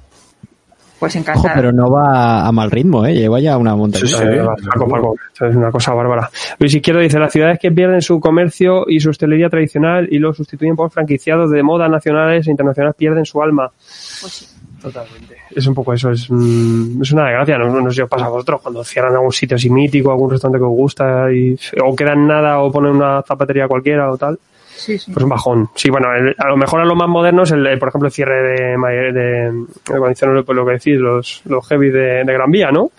[0.99, 1.55] Pues Ojo, encantada.
[1.55, 3.13] pero no va a mal ritmo, ¿eh?
[3.15, 4.07] Lleva ya una montaña.
[4.07, 4.25] Sí, sí,
[4.73, 6.31] Paco, Paco, esto es una cosa bárbara.
[6.59, 10.33] Luis Izquierdo dice, las ciudades que pierden su comercio y su hostelería tradicional y lo
[10.33, 13.71] sustituyen por franquiciados de moda nacionales e internacionales pierden su alma.
[13.77, 14.47] Pues sí.
[14.81, 15.37] Totalmente.
[15.55, 17.59] Es un poco eso, es, mm, es una desgracia.
[17.59, 20.31] No, no sé si os pasa a vosotros cuando cierran algún sitio así mítico, algún
[20.31, 24.39] restaurante que os gusta y o quedan nada o ponen una zapatería cualquiera o tal.
[24.77, 25.11] Sí, sí.
[25.11, 25.71] Pues un bajón.
[25.75, 28.13] Sí, bueno, el- a lo mejor a los más modernos, el, el, por ejemplo, el
[28.13, 29.53] cierre de, de, de
[29.87, 32.91] cuando hicieron lo, que decís, los, los heavy de, de Gran Vía, ¿no?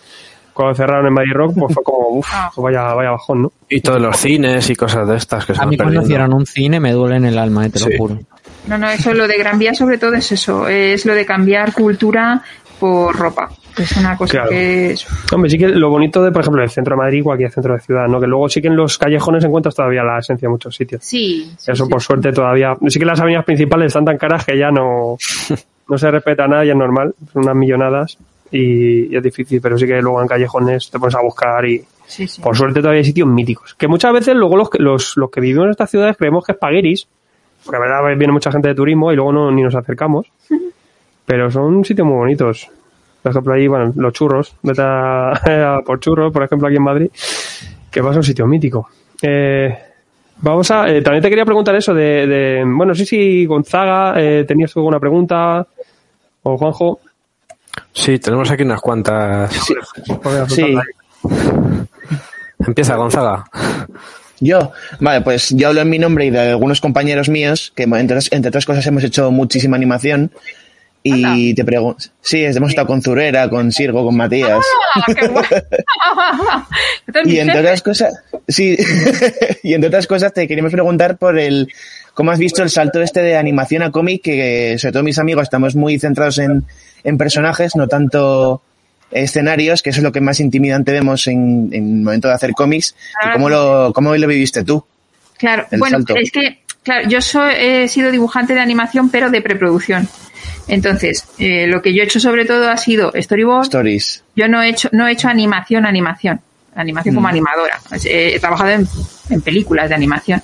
[0.53, 2.49] Cuando cerraron en Madrid Rock, pues fue como, uff, Ah.
[2.57, 3.51] vaya, vaya bajón, ¿no?
[3.69, 6.47] Y todos los cines y cosas de estas que se A mí cuando cierran un
[6.47, 7.91] cine me duele en el alma, eh, te Sí.
[7.91, 8.17] lo juro.
[8.67, 11.73] No, no, eso lo de Gran Vía sobre todo es eso, es lo de cambiar
[11.73, 12.41] cultura
[12.79, 13.49] por ropa.
[13.77, 14.49] Es una cosa Claro.
[14.49, 15.05] que es...
[15.31, 17.79] Hombre, sí que lo bonito de, por ejemplo, el centro de Madrid, cualquier centro de
[17.79, 18.19] ciudad, ¿no?
[18.19, 21.03] Que luego sí que en los callejones encuentras todavía la esencia de muchos sitios.
[21.05, 21.51] Sí.
[21.57, 21.91] sí, Eso, sí.
[21.91, 22.75] por suerte, todavía.
[22.87, 25.17] Sí que las avenidas principales están tan caras que ya no,
[25.89, 27.13] no se respeta nada y es normal.
[27.31, 28.17] Son unas millonadas
[28.51, 31.83] y, y es difícil, pero sí que luego en callejones te pones a buscar y,
[32.07, 32.41] Sí, sí.
[32.41, 33.75] por suerte, todavía hay sitios míticos.
[33.75, 36.53] Que muchas veces luego los, que- los, los que vivimos en estas ciudades creemos que
[36.53, 37.07] es pagueris,
[37.67, 40.31] porque la verdad viene mucha gente de turismo y luego no, ni nos acercamos.
[41.25, 42.69] Pero son sitios muy bonitos.
[43.21, 45.31] Por ejemplo, ahí, bueno, los churros, vete a,
[45.75, 47.09] a por churros, por ejemplo, aquí en Madrid,
[47.91, 48.87] que va a ser un sitio mítico.
[49.21, 49.77] Eh,
[50.37, 54.45] vamos a, eh, también te quería preguntar eso de, de bueno, sí, sí, Gonzaga, eh,
[54.47, 55.67] ¿tenías tú alguna pregunta?
[56.43, 57.01] O Juanjo.
[57.91, 59.53] Sí, tenemos aquí unas cuantas.
[60.47, 60.63] Sí.
[60.63, 60.77] ahí.
[62.65, 63.43] Empieza, Gonzaga.
[64.39, 68.03] Yo, vale, pues yo hablo en mi nombre y de algunos compañeros míos, que entre,
[68.03, 70.31] otras- entre otras cosas hemos hecho muchísima animación.
[71.03, 74.59] Y te pregunto, sí, hemos estado con Zurera, con Sirgo, con Matías.
[74.95, 75.05] ¡Ah,
[77.13, 78.13] qué Y entre otras cosas,
[78.47, 78.75] sí,
[79.63, 81.69] y entre otras cosas te queríamos preguntar por el,
[82.13, 85.43] cómo has visto el salto este de animación a cómic, que sobre todo mis amigos
[85.43, 86.65] estamos muy centrados en,
[87.05, 88.61] en personajes, no tanto
[89.11, 92.51] escenarios, que eso es lo que más intimidante vemos en, en el momento de hacer
[92.53, 92.95] cómics.
[93.21, 94.83] Ah, ¿Y ¿Cómo lo, cómo lo viviste tú?
[95.37, 96.15] Claro, el bueno, salto.
[96.15, 100.07] es que, claro, yo soy, he sido dibujante de animación, pero de preproducción.
[100.67, 103.63] Entonces, eh, lo que yo he hecho sobre todo ha sido storyboard.
[103.65, 104.23] Stories.
[104.35, 106.41] Yo no he hecho, no he hecho animación, animación.
[106.75, 107.79] Animación como animadora.
[107.89, 108.87] Pues, eh, he trabajado en,
[109.29, 110.43] en películas de animación.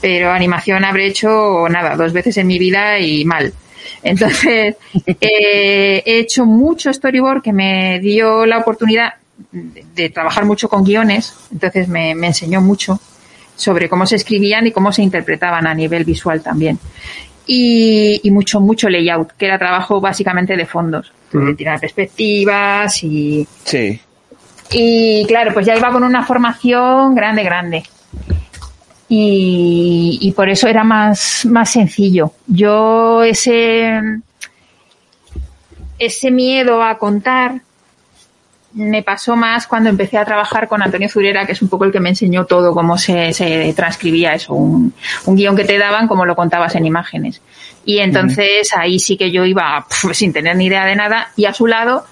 [0.00, 3.52] Pero animación habré hecho nada, dos veces en mi vida y mal.
[4.02, 4.76] Entonces,
[5.20, 9.14] eh, he hecho mucho storyboard que me dio la oportunidad
[9.50, 11.34] de, de trabajar mucho con guiones.
[11.52, 13.00] Entonces me, me enseñó mucho
[13.56, 16.78] sobre cómo se escribían y cómo se interpretaban a nivel visual también.
[17.46, 23.46] Y, y mucho, mucho layout, que era trabajo básicamente de fondos, de tirar perspectivas y,
[23.64, 24.00] Sí.
[24.70, 27.82] y claro, pues ya iba con una formación grande, grande.
[29.14, 32.32] Y, y por eso era más, más sencillo.
[32.46, 34.00] Yo ese,
[35.98, 37.60] ese miedo a contar
[38.72, 41.92] me pasó más cuando empecé a trabajar con Antonio Zurera, que es un poco el
[41.92, 44.94] que me enseñó todo, cómo se, se transcribía eso, un,
[45.26, 47.42] guion que te daban, como lo contabas en imágenes.
[47.84, 51.52] Y entonces ahí sí que yo iba sin tener ni idea de nada y a
[51.52, 52.06] su lado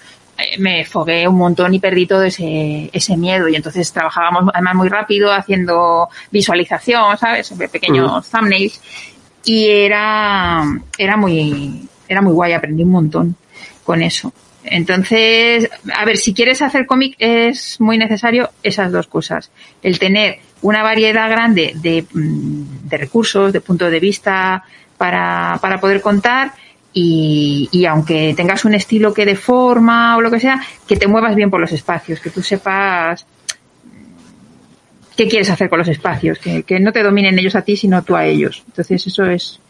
[0.58, 3.48] me fogué un montón y perdí todo ese, ese miedo.
[3.48, 7.52] Y entonces trabajábamos además muy rápido haciendo visualización, ¿sabes?
[7.70, 8.80] Pequeños thumbnails.
[9.44, 10.64] Y era,
[10.98, 13.36] era muy, era muy guay, aprendí un montón
[13.84, 14.32] con eso.
[14.64, 19.50] Entonces, a ver, si quieres hacer cómic es muy necesario esas dos cosas.
[19.82, 24.64] El tener una variedad grande de, mm, de recursos, de puntos de vista
[24.98, 26.52] para, para poder contar
[26.92, 31.34] y, y aunque tengas un estilo que deforma o lo que sea, que te muevas
[31.36, 33.26] bien por los espacios, que tú sepas
[35.16, 38.02] qué quieres hacer con los espacios, que, que no te dominen ellos a ti, sino
[38.02, 38.62] tú a ellos.
[38.66, 39.60] Entonces, eso es,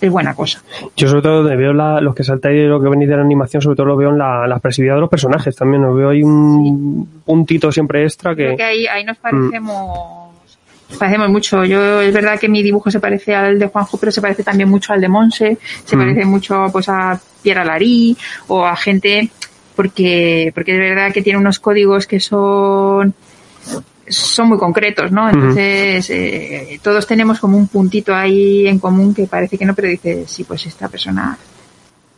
[0.00, 0.62] es buena cosa.
[0.96, 3.62] Yo sobre todo veo la, los que saltáis de lo que venís de la animación,
[3.62, 5.82] sobre todo lo veo en la, la expresividad de los personajes también.
[5.82, 8.44] Lo veo ahí un puntito siempre extra que...
[8.44, 10.27] Creo que ahí, ahí nos parecemos, nos
[10.98, 11.64] parecemos mucho.
[11.64, 14.68] Yo, es verdad que mi dibujo se parece al de Juanjo, pero se parece también
[14.68, 15.98] mucho al de Monse, se Mm.
[15.98, 18.16] parece mucho pues a Pierre Alarí
[18.48, 19.30] o a gente,
[19.76, 23.14] porque, porque es verdad que tiene unos códigos que son
[24.10, 25.28] son muy concretos, ¿no?
[25.28, 29.88] Entonces, eh, todos tenemos como un puntito ahí en común que parece que no, pero
[29.88, 31.36] dice, sí, pues esta persona,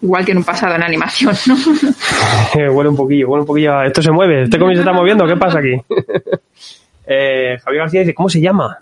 [0.00, 1.56] igual que en un pasado en animación, ¿no?
[2.72, 3.74] huele un poquillo, huele un poquillo.
[3.76, 5.74] a- Esto se mueve, este cómic se está moviendo, ¿qué pasa aquí?
[7.12, 8.78] eh, Javier García dice, ¿cómo se llama?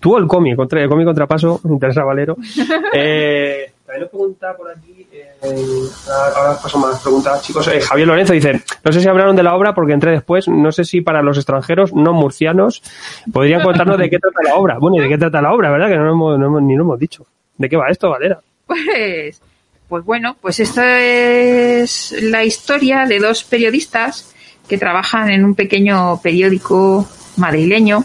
[0.00, 2.36] Tú el cómic, contra, el cómic contrapaso, interesa Valero.
[2.96, 5.28] Eh, también nos pregunta por aquí, eh,
[6.36, 7.68] ahora paso más preguntas, chicos.
[7.68, 10.72] Eh, Javier Lorenzo dice, no sé si hablaron de la obra porque entré después, no
[10.72, 12.82] sé si para los extranjeros no murcianos
[13.32, 14.78] podrían contarnos de qué trata la obra.
[14.78, 15.88] Bueno, y de qué trata la obra, ¿verdad?
[15.88, 17.26] Que no, lo hemos- no hemos- ni lo hemos dicho.
[17.58, 18.38] ¿De qué va esto, Valera?
[18.66, 19.40] Pues,
[19.88, 24.34] pues bueno, pues esta es la historia de dos periodistas
[24.68, 28.04] que trabajan en un pequeño periódico madrileño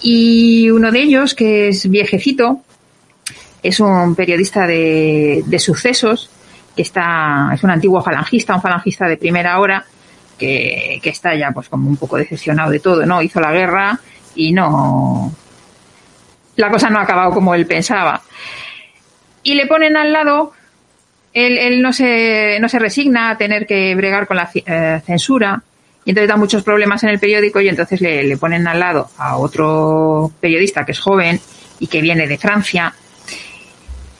[0.00, 2.60] y uno de ellos, que es viejecito,
[3.62, 6.30] es un periodista de, de sucesos
[6.74, 9.84] que está, es un antiguo falangista, un falangista de primera hora
[10.38, 13.20] que, que está ya pues como un poco decepcionado de todo, ¿no?
[13.20, 14.00] Hizo la guerra
[14.34, 15.32] y no,
[16.56, 18.22] la cosa no ha acabado como él pensaba
[19.42, 20.52] y le ponen al lado,
[21.32, 25.62] él, él no, se, no se resigna a tener que bregar con la eh, censura
[26.04, 29.10] y entonces da muchos problemas en el periódico y entonces le, le ponen al lado
[29.18, 31.40] a otro periodista que es joven
[31.78, 32.94] y que viene de Francia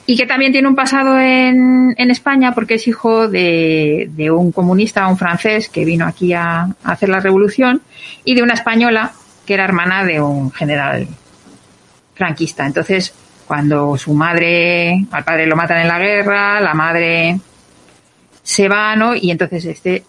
[0.06, 4.50] y que también tiene un pasado en, en España porque es hijo de, de un
[4.50, 7.80] comunista, un francés que vino aquí a, a hacer la revolución
[8.24, 9.12] y de una española
[9.46, 11.06] que era hermana de un general
[12.14, 12.66] franquista.
[12.66, 13.14] Entonces,
[13.46, 17.38] cuando su madre, al padre lo matan en la guerra, la madre
[18.42, 19.14] se va, ¿no?
[19.14, 20.04] Y entonces este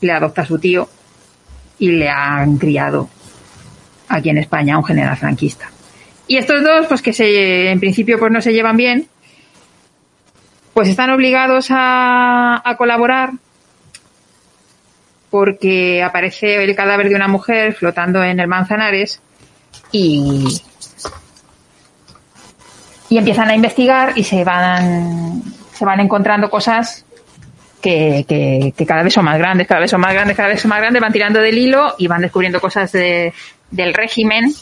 [0.00, 0.88] le adopta a su tío
[1.80, 3.08] y le han criado
[4.08, 5.68] aquí en España un general franquista.
[6.28, 9.08] Y estos dos, pues que se, en principio pues no se llevan bien,
[10.74, 13.32] pues están obligados a, a colaborar
[15.30, 19.20] porque aparece el cadáver de una mujer flotando en el Manzanares
[19.90, 20.60] y,
[23.08, 27.06] y empiezan a investigar y se van se van encontrando cosas
[27.80, 30.60] que, que, que cada vez son más grandes, cada vez son más grandes, cada vez
[30.60, 33.32] son más grandes, van tirando del hilo y van descubriendo cosas de-
[33.70, 34.52] del régimen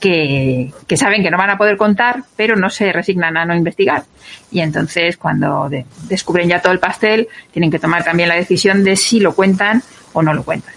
[0.00, 3.54] que, que saben que no van a poder contar, pero no se resignan a no
[3.54, 4.02] investigar.
[4.50, 8.84] Y entonces, cuando de- descubren ya todo el pastel, tienen que tomar también la decisión
[8.84, 10.74] de si lo cuentan o no lo cuentan.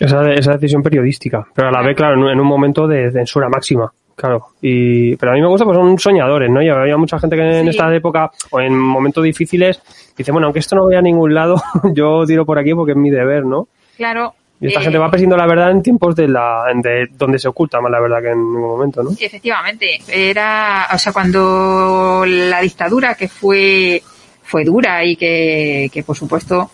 [0.00, 3.48] Esa, esa decisión periodística, pero a la vez, claro, en en un momento de censura
[3.48, 4.48] máxima, claro.
[4.60, 6.60] Y, pero a mí me gusta, pues son soñadores, ¿no?
[6.60, 7.70] Y había mucha gente que en Sí.
[7.70, 9.80] esta época, o en momentos difíciles,
[10.16, 11.56] dice, bueno, aunque esto no vaya a ningún lado,
[11.94, 13.68] yo tiro por aquí porque es mi deber, ¿no?
[13.96, 14.34] Claro.
[14.60, 17.46] Y esta eh, gente va persiguiendo la verdad en tiempos de la de donde se
[17.46, 19.10] oculta más la verdad que en ningún momento, ¿no?
[19.18, 24.02] Efectivamente, era, o sea, cuando la dictadura que fue,
[24.42, 26.70] fue dura y que, que por supuesto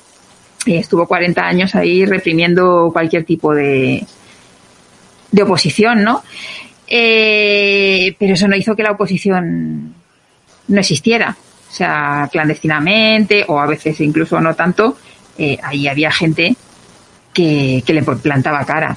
[0.65, 4.03] estuvo 40 años ahí reprimiendo cualquier tipo de,
[5.31, 6.23] de oposición, ¿no?
[6.87, 9.95] Eh, pero eso no hizo que la oposición
[10.69, 11.37] no existiera.
[11.69, 14.97] O sea, clandestinamente o a veces incluso no tanto,
[15.37, 16.55] eh, ahí había gente
[17.33, 18.97] que, le plantaba cara.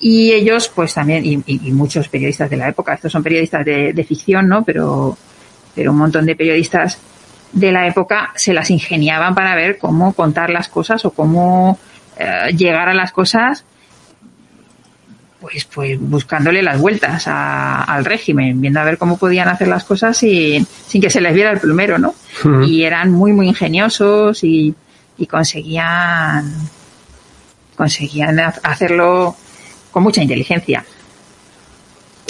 [0.00, 4.04] Y ellos, pues también, y muchos periodistas de la época, estos son periodistas de, de
[4.04, 4.62] ficción, ¿no?
[4.62, 5.18] Pero,
[5.74, 6.98] pero un montón de periodistas
[7.52, 11.78] de la época se las ingeniaban para ver cómo contar las cosas o cómo
[12.18, 13.64] eh, llegar a las cosas,
[15.40, 19.84] pues, pues buscándole las vueltas a- al régimen, viendo a ver cómo podían hacer las
[19.84, 22.14] cosas sin, sin que se les viera el plumero, ¿no?
[22.66, 24.74] Y eran muy, muy ingeniosos y,
[25.16, 26.44] y conseguían,
[27.76, 29.34] conseguían ha- hacerlo
[29.90, 30.84] con mucha inteligencia.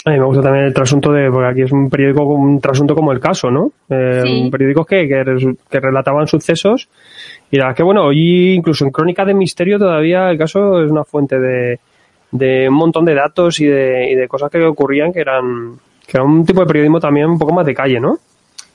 [0.05, 2.95] A mí me gusta también el trasunto de, porque aquí es un periódico un trasunto
[2.95, 3.73] como el caso, ¿no?
[3.91, 4.49] Eh, Sí.
[4.51, 6.89] Periódicos que, que, que relataban sucesos
[7.51, 10.91] y la verdad que bueno, hoy incluso en Crónica de Misterio todavía el caso es
[10.91, 11.79] una fuente de,
[12.31, 16.17] de un montón de datos y de, y de cosas que ocurrían que eran, que
[16.17, 18.19] era un tipo de periodismo también un poco más de calle, ¿no?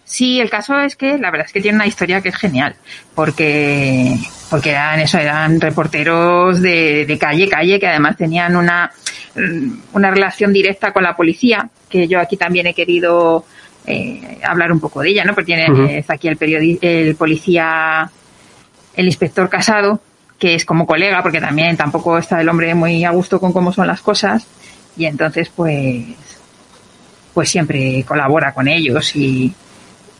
[0.06, 2.76] Sí, el caso es que la verdad es que tiene una historia que es genial,
[3.16, 4.16] porque,
[4.50, 8.92] porque eran eso, eran reporteros de, de calle, calle, que además tenían una,
[9.36, 13.46] mm, una relación directa con la policía, que yo aquí también he querido
[13.86, 15.34] eh, hablar un poco de ella, ¿no?
[15.34, 16.38] Porque tiene está aquí el
[16.82, 18.10] el policía,
[18.96, 20.00] el inspector casado,
[20.44, 23.72] que es como colega, porque también tampoco está el hombre muy a gusto con cómo
[23.72, 24.46] son las cosas,
[24.98, 26.04] y entonces pues,
[27.34, 29.54] pues siempre colabora con ellos y,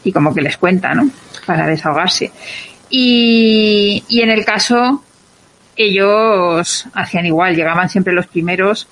[0.02, 1.10] y como que les cuenta, ¿no?
[1.46, 2.32] Para desahogarse.
[2.90, 5.04] Y, y en el caso,
[5.76, 8.88] ellos hacían igual, llegaban siempre los primeros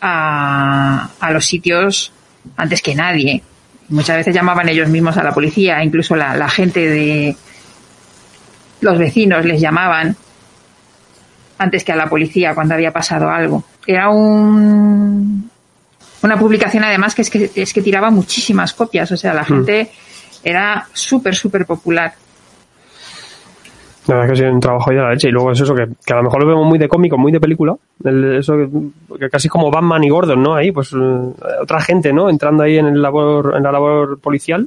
[0.00, 2.12] a, a los sitios
[2.56, 3.42] antes que nadie.
[3.88, 7.36] Muchas veces llamaban ellos mismos a la policía, incluso la, la gente de
[8.82, 10.16] los vecinos les llamaban
[11.60, 13.62] antes que a la policía cuando había pasado algo.
[13.86, 15.48] Era un,
[16.22, 19.90] una publicación además que es, que es que tiraba muchísimas copias, o sea, la gente
[20.42, 22.14] era súper, súper popular.
[24.06, 25.28] La verdad es que sí, un trabajo de la leche.
[25.28, 27.30] Y luego es eso, que, que a lo mejor lo vemos muy de cómico, muy
[27.30, 27.76] de película.
[28.02, 28.68] El- eso que,
[29.18, 30.54] que casi como Batman y Gordon, ¿no?
[30.54, 30.96] Ahí, pues eh,
[31.60, 32.30] otra gente, ¿no?
[32.30, 34.66] Entrando ahí en, el labor, en la labor policial.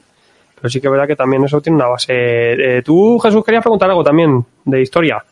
[0.56, 2.14] Pero sí que es verdad que también eso tiene una base.
[2.14, 5.24] Eh, tú, Jesús, querías preguntar algo también de historia.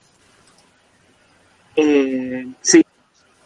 [1.75, 2.83] Eh, sí.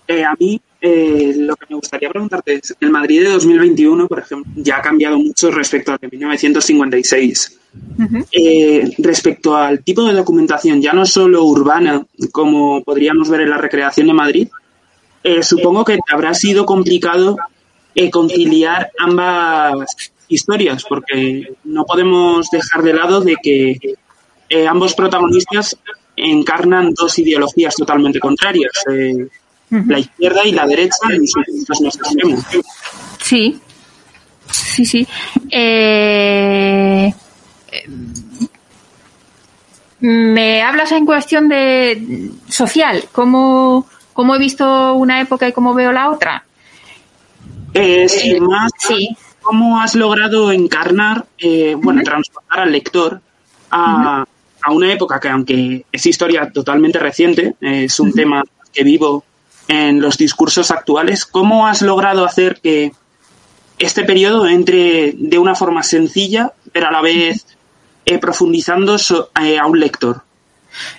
[0.07, 4.19] Eh, a mí eh, lo que me gustaría preguntarte es, el Madrid de 2021, por
[4.19, 7.59] ejemplo, ya ha cambiado mucho respecto al de 1956.
[8.32, 13.57] Eh, respecto al tipo de documentación, ya no solo urbana, como podríamos ver en la
[13.57, 14.47] recreación de Madrid,
[15.41, 17.36] supongo que te habrá sido complicado
[18.11, 23.95] conciliar ambas historias, porque no podemos dejar de lado de que
[24.67, 25.76] ambos protagonistas
[26.16, 29.28] encarnan dos ideologías totalmente contrarias, eh,
[29.70, 32.39] la izquierda y la derecha en sus puntos más extremos.
[33.22, 33.59] Sí,
[34.51, 35.07] sí, sí.
[35.49, 37.13] Eh,
[37.72, 37.89] eh,
[39.99, 45.91] me hablas en cuestión de social, ¿cómo, cómo he visto una época y cómo veo
[45.91, 46.45] la otra?
[47.74, 49.18] Eh, sin más, Sí.
[49.41, 53.22] ¿cómo has logrado encarnar, eh, bueno, transportar al lector
[53.70, 54.26] a,
[54.68, 58.43] a una época que, aunque es historia totalmente reciente, eh, es un tema
[58.74, 59.24] que vivo
[59.68, 62.91] en los discursos actuales, ¿cómo has logrado hacer que
[63.78, 67.45] este periodo entre de una forma sencilla, pero a la vez
[68.05, 70.24] eh, profundizando so- eh, a un lector?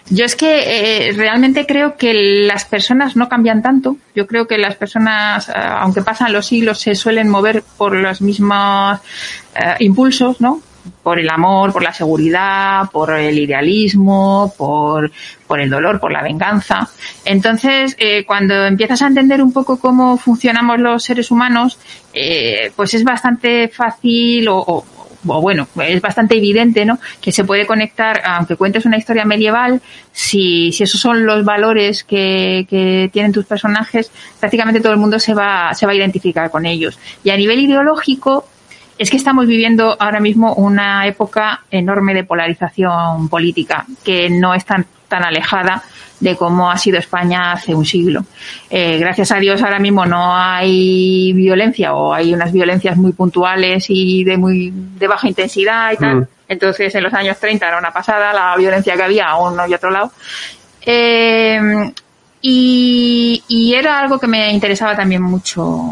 [0.09, 2.15] Yo es que eh, realmente creo que
[2.47, 3.97] las personas no cambian tanto.
[4.15, 8.99] Yo creo que las personas, aunque pasan los siglos, se suelen mover por los mismos
[9.81, 10.63] impulsos, ¿no?
[11.07, 15.13] Por el amor, por la seguridad, por el idealismo, por,
[15.47, 16.89] por el dolor, por la venganza.
[17.25, 21.79] Entonces, eh, cuando empiezas a entender un poco cómo funcionamos los seres humanos,
[22.13, 24.85] eh, pues es bastante fácil o, o-
[25.29, 26.99] o bueno, es bastante evidente, ¿no?
[27.21, 29.81] Que se puede conectar, aunque cuentes una historia medieval,
[30.11, 35.21] si, si esos son los valores que, que tienen tus personajes, prácticamente todo el mundo
[35.21, 36.99] se va, se va a identificar con ellos.
[37.23, 38.47] Y a nivel ideológico,
[38.99, 44.65] es que estamos viviendo ahora mismo una época enorme de polarización política, que no es
[44.65, 45.83] tan, tan alejada
[46.21, 48.25] de cómo ha sido España hace un siglo.
[48.71, 53.87] Eh, gracias a Dios ahora mismo no hay violencia o hay unas violencias muy puntuales
[53.89, 56.17] y de muy de baja intensidad y tal.
[56.17, 56.27] Mm.
[56.49, 59.75] Entonces en los años 30 era una pasada la violencia que había a uno y
[59.75, 60.11] otro lado.
[60.81, 61.61] Eh,
[62.41, 65.83] y, y era algo que me interesaba también mucho,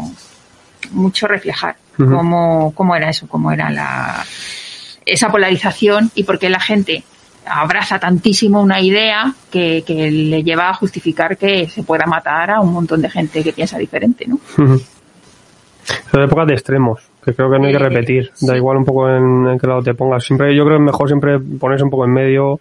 [0.91, 1.75] mucho reflejar.
[1.97, 4.23] Cómo, cómo era eso, cómo era la,
[5.05, 7.03] esa polarización y por qué la gente
[7.45, 12.59] abraza tantísimo una idea que, que le lleva a justificar que se pueda matar a
[12.59, 14.39] un montón de gente que piensa diferente, ¿no?
[16.11, 18.31] Son épocas de extremos, que creo que no hay que repetir.
[18.41, 20.23] Da igual un poco en, en qué lado te pongas.
[20.23, 22.59] Siempre, yo creo que es mejor siempre ponerse un poco en medio,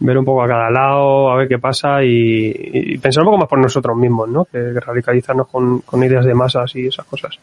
[0.00, 3.48] ver un poco a cada lado, a ver qué pasa y, pensar un poco más
[3.48, 4.44] por nosotros mismos, ¿no?
[4.44, 7.38] Que, que radicalizarnos con, con ideas de masas y esas cosas.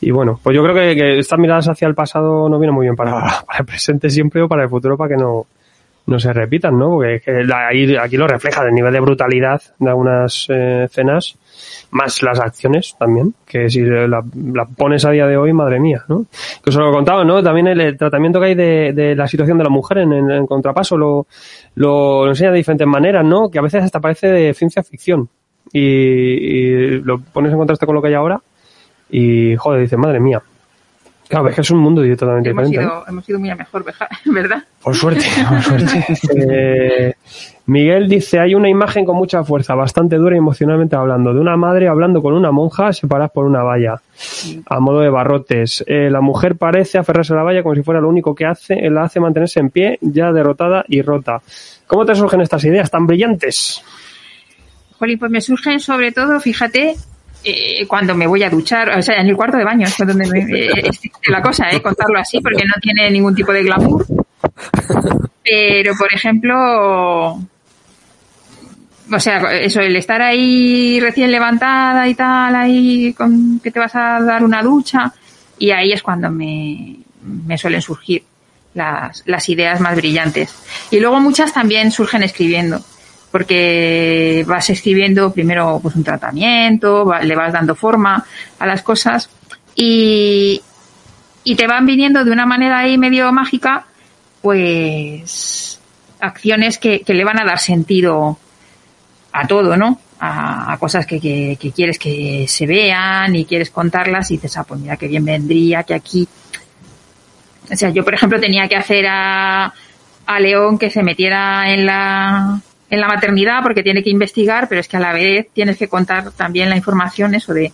[0.00, 2.86] Y bueno, pues yo creo que, que estas miradas hacia el pasado no vienen muy
[2.86, 3.12] bien para,
[3.46, 5.46] para el presente siempre o para el futuro para que no,
[6.06, 6.90] no se repitan, ¿no?
[6.90, 7.22] Porque
[7.54, 11.38] ahí, aquí lo refleja el nivel de brutalidad de algunas eh, escenas,
[11.90, 14.22] más las acciones también, que si la,
[14.76, 16.26] pones a día de hoy, madre mía, ¿no?
[16.62, 17.42] Que os lo he contado, ¿no?
[17.42, 21.26] También el, tratamiento que hay de, la situación de la mujer en, en, contrapaso lo,
[21.74, 23.50] lo, lo enseña de diferentes maneras, ¿no?
[23.50, 25.28] Que a veces hasta parece de ciencia ficción.
[25.72, 28.40] Y, y lo pones en contraste con lo que hay ahora
[29.10, 30.42] y, joder, dices, madre mía.
[31.30, 32.92] Claro, es que es un mundo totalmente hemos diferente.
[32.92, 33.84] ido, hemos ido muy a mejor,
[34.24, 34.64] ¿verdad?
[34.82, 36.06] Por suerte, por suerte.
[36.36, 37.14] Eh,
[37.66, 41.56] Miguel dice, hay una imagen con mucha fuerza, bastante dura y emocionalmente hablando, de una
[41.56, 44.02] madre hablando con una monja separadas por una valla,
[44.66, 45.84] a modo de barrotes.
[45.86, 48.90] Eh, la mujer parece aferrarse a la valla como si fuera lo único que hace,
[48.90, 51.40] la hace mantenerse en pie, ya derrotada y rota.
[51.86, 53.84] ¿Cómo te surgen estas ideas tan brillantes?
[54.98, 56.96] Jolín, pues me surgen sobre todo, fíjate,
[57.42, 60.14] eh, cuando me voy a duchar, o sea, en el cuarto de baño, es donde
[60.14, 64.06] me, eh, es la cosa, eh, contarlo así, porque no tiene ningún tipo de glamour.
[65.42, 67.32] Pero, por ejemplo,
[69.12, 73.94] o sea, eso, el estar ahí recién levantada y tal, ahí con que te vas
[73.94, 75.12] a dar una ducha,
[75.58, 78.22] y ahí es cuando me, me suelen surgir
[78.74, 80.54] las, las ideas más brillantes.
[80.90, 82.84] Y luego muchas también surgen escribiendo
[83.30, 88.24] porque vas escribiendo primero pues un tratamiento, va, le vas dando forma
[88.58, 89.30] a las cosas
[89.74, 90.60] y,
[91.44, 93.86] y te van viniendo de una manera ahí medio mágica,
[94.42, 95.80] pues
[96.20, 98.38] acciones que, que le van a dar sentido
[99.32, 99.98] a todo, ¿no?
[100.22, 104.64] A, cosas que, que, que, quieres que se vean y quieres contarlas y dices, ah,
[104.64, 106.28] pues mira qué bien vendría que aquí.
[107.70, 109.72] O sea, yo por ejemplo tenía que hacer a,
[110.26, 112.60] a León que se metiera en la
[112.90, 115.88] en la maternidad porque tiene que investigar, pero es que a la vez tienes que
[115.88, 117.72] contar también la información, eso de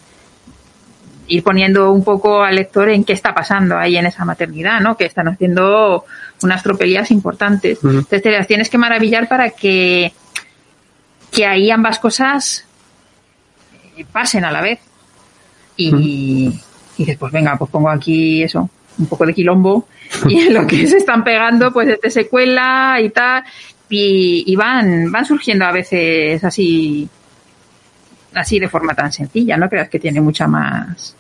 [1.29, 4.97] ir poniendo un poco al lector en qué está pasando ahí en esa maternidad, ¿no?
[4.97, 6.05] Que están haciendo
[6.43, 7.83] unas tropelías importantes.
[7.83, 7.91] Uh -huh.
[7.91, 10.13] Entonces te las tienes que maravillar para que,
[11.33, 12.65] que ahí ambas cosas
[14.13, 14.79] pasen a la vez.
[15.77, 16.03] Y, uh -huh.
[16.03, 16.61] y
[16.99, 19.89] dices, pues venga, pues pongo aquí eso, un poco de quilombo
[20.29, 23.43] y en lo que se están pegando, pues este secuela y tal
[23.89, 27.09] y, y, van, van surgiendo a veces así,
[28.35, 31.17] así de forma tan sencilla, no creas que tiene mucha más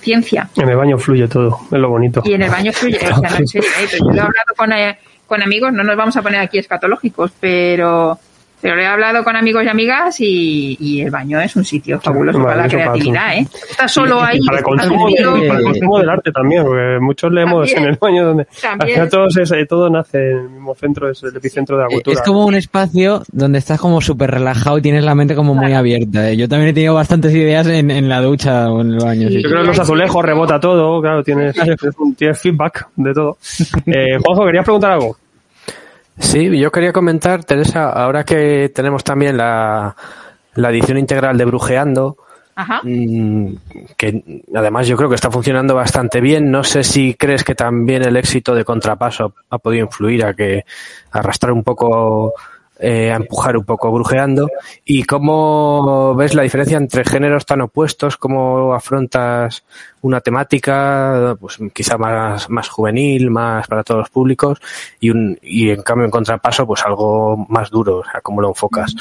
[0.00, 0.48] ciencia.
[0.56, 2.22] En el baño fluye todo, es lo bonito.
[2.24, 3.88] Y en el baño fluye, o sea, no, en serio, ¿eh?
[3.90, 7.32] yo lo he hablado con, eh, con amigos, no nos vamos a poner aquí escatológicos,
[7.38, 8.18] pero
[8.62, 12.00] pero le he hablado con amigos y amigas y, y el baño es un sitio
[12.00, 13.46] fabuloso para la creatividad, para ¿eh?
[13.68, 14.38] Está solo ahí.
[14.46, 15.16] Para, el consumo, y
[15.48, 18.88] para el consumo del arte también, porque muchos leemos también, en el baño donde al
[18.88, 22.14] final todo, es, todo nace en el mismo centro, es el epicentro de la cultura.
[22.14, 25.72] Es como un espacio donde estás como súper relajado y tienes la mente como muy
[25.72, 26.30] abierta.
[26.30, 26.36] ¿eh?
[26.36, 29.28] Yo también he tenido bastantes ideas en, en la ducha o en el baño.
[29.28, 29.42] Sí.
[29.42, 31.56] Yo creo que los azulejos rebota todo, claro, tienes,
[32.16, 33.38] tienes feedback de todo.
[33.86, 35.16] Eh, Juanjo, ¿querías preguntar algo?
[36.18, 39.96] Sí, yo quería comentar, Teresa, ahora que tenemos también la,
[40.54, 42.16] la edición integral de Brujeando,
[42.54, 42.80] Ajá.
[42.84, 43.54] Mmm,
[43.96, 44.22] que
[44.54, 46.50] además yo creo que está funcionando bastante bien.
[46.50, 50.64] No sé si crees que también el éxito de Contrapaso ha podido influir a que
[51.12, 52.34] arrastrar un poco,
[52.82, 54.50] eh, a empujar un poco Brujeando.
[54.84, 59.62] Y cómo ves la diferencia entre géneros tan opuestos, cómo afrontas
[60.00, 64.60] una temática, pues quizá más, más juvenil, más para todos los públicos,
[64.98, 68.48] y un, y en cambio en contrapaso, pues algo más duro, o sea, cómo lo
[68.48, 68.94] enfocas.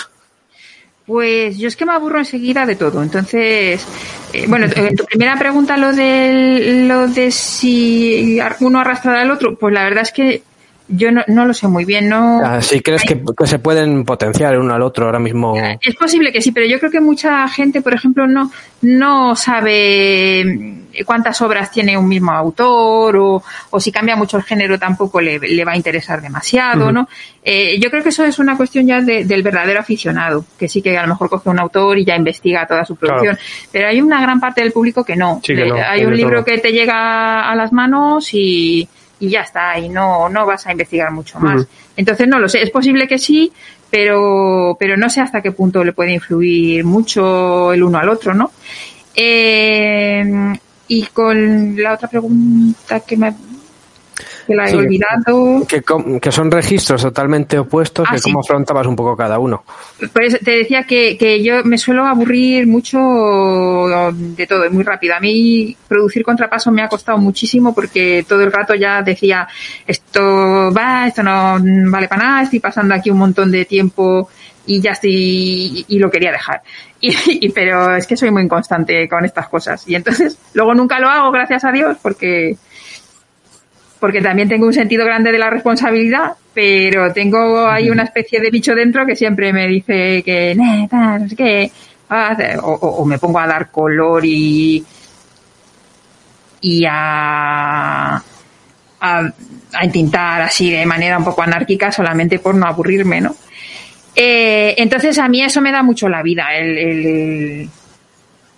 [1.07, 3.01] Pues yo es que me aburro enseguida de todo.
[3.01, 3.85] Entonces,
[4.31, 9.73] eh, bueno, en tu primera pregunta, lo lo de si uno arrastra al otro, pues
[9.73, 10.43] la verdad es que
[10.91, 12.41] yo no, no, lo sé muy bien, ¿no?
[12.61, 15.55] ¿Sí crees que, que, se pueden potenciar uno al otro ahora mismo?
[15.81, 20.81] Es posible que sí, pero yo creo que mucha gente, por ejemplo, no, no sabe
[21.05, 25.39] cuántas obras tiene un mismo autor o, o si cambia mucho el género tampoco le,
[25.39, 26.93] le va a interesar demasiado, uh -huh.
[26.93, 27.09] ¿no?
[27.43, 30.81] Eh, yo creo que eso es una cuestión ya de, del verdadero aficionado, que sí
[30.81, 33.69] que a lo mejor coge un autor y ya investiga toda su producción, claro.
[33.71, 35.39] pero hay una gran parte del público que no.
[35.43, 36.45] Sí que no hay un libro todo.
[36.45, 38.87] que te llega a las manos y
[39.21, 41.61] y ya está, y no, no vas a investigar mucho más.
[41.61, 41.67] Uh -huh.
[41.95, 43.53] Entonces no lo sé, es posible que sí,
[43.89, 48.33] pero, pero no sé hasta qué punto le puede influir mucho el uno al otro,
[48.33, 48.51] ¿no?
[49.15, 50.23] Eh,
[50.87, 53.33] y con la otra pregunta que me
[54.45, 55.65] que la he sí, olvidado.
[55.67, 55.83] Que,
[56.19, 58.23] que, son registros totalmente opuestos, ah, que sí.
[58.23, 59.63] cómo afrontabas un poco cada uno.
[60.13, 62.99] Pues te decía que, que yo me suelo aburrir mucho
[64.13, 65.15] de todo, muy rápido.
[65.15, 69.47] A mí producir contrapaso me ha costado muchísimo porque todo el rato ya decía,
[69.85, 71.57] esto va, esto no
[71.89, 74.29] vale para nada, estoy pasando aquí un montón de tiempo
[74.65, 76.61] y ya estoy y, y lo quería dejar.
[77.03, 77.15] Y,
[77.47, 81.09] y, pero es que soy muy inconstante con estas cosas y entonces luego nunca lo
[81.09, 82.57] hago gracias a Dios porque
[84.01, 88.49] porque también tengo un sentido grande de la responsabilidad, pero tengo ahí una especie de
[88.49, 91.71] bicho dentro que siempre me dice que, no sé qué,
[92.63, 94.83] o, o, me pongo a dar color y,
[96.61, 98.21] y a, a,
[98.99, 103.35] a entintar así de manera un poco anárquica solamente por no aburrirme, ¿no?
[104.15, 107.69] Eh, entonces a mí eso me da mucho la vida, el, el,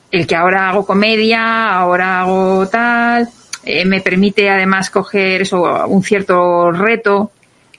[0.09, 3.27] el que ahora hago comedia, ahora hago tal,
[3.65, 7.31] eh, me permite además coger eso, un cierto reto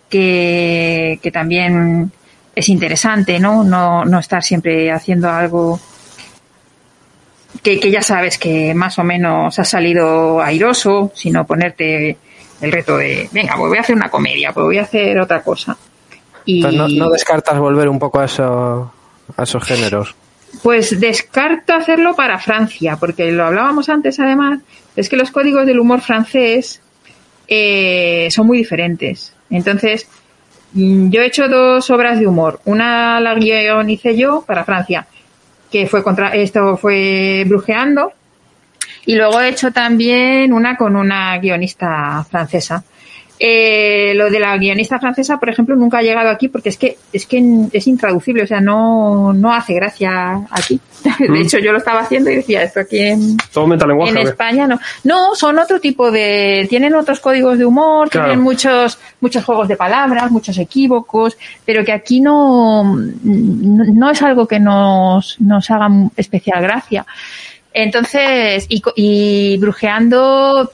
[0.08, 2.10] que, que también
[2.54, 3.64] es interesante, ¿no?
[3.64, 4.04] ¿no?
[4.04, 5.80] No estar siempre haciendo algo
[7.62, 12.18] que, que ya sabes que más o menos ha salido airoso, sino ponerte
[12.60, 15.42] el reto de, venga, pues voy a hacer una comedia, pues voy a hacer otra
[15.42, 15.76] cosa.
[16.44, 18.92] Y, no, no descartas volver un poco a, eso,
[19.36, 20.14] a esos géneros.
[20.62, 24.60] Pues descarto hacerlo para Francia, porque lo hablábamos antes además,
[24.96, 26.80] es que los códigos del humor francés
[27.48, 29.34] eh, son muy diferentes.
[29.50, 30.06] Entonces,
[30.72, 32.60] mm, yo he hecho dos obras de humor.
[32.64, 35.06] Una la guionicé yo para Francia,
[35.70, 38.12] que fue contra, esto fue Brujeando,
[39.06, 42.84] y luego he hecho también una con una guionista francesa.
[43.36, 46.96] Eh, lo de la guionista francesa, por ejemplo, nunca ha llegado aquí porque es que
[47.12, 50.80] es que es intraducible, o sea, no, no hace gracia aquí.
[51.18, 54.12] De hecho, yo lo estaba haciendo y decía esto aquí en, Todo metalenguaje.
[54.20, 54.28] en.
[54.28, 54.78] España no.
[55.02, 58.28] No, son otro tipo de, tienen otros códigos de humor, Claro.
[58.28, 64.22] tienen muchos, muchos juegos de palabras, muchos equívocos, pero que aquí no, no, no es
[64.22, 67.04] algo que nos, nos haga especial gracia.
[67.72, 70.70] Entonces, y, y brujeando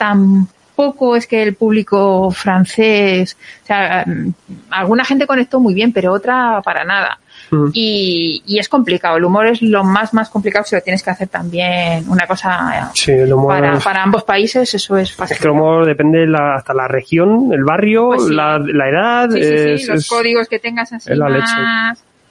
[0.81, 4.33] tampoco es que el público francés, o sea, mm,
[4.71, 7.19] alguna gente conectó muy bien, pero otra para nada.
[7.51, 7.71] Mm.
[7.75, 9.17] Y, y es complicado.
[9.17, 12.91] El humor es lo más, más complicado si lo tienes que hacer también una cosa
[12.95, 13.49] Sí, el humor.
[13.55, 15.35] para, es- para ambos países, eso es fácil.
[15.35, 18.35] Es que el humor depende la- hasta la región, el barrio, Pues sí.
[18.35, 19.31] la, la edad.
[19.31, 21.53] Sí, es, los es- códigos que tengas así es la leche.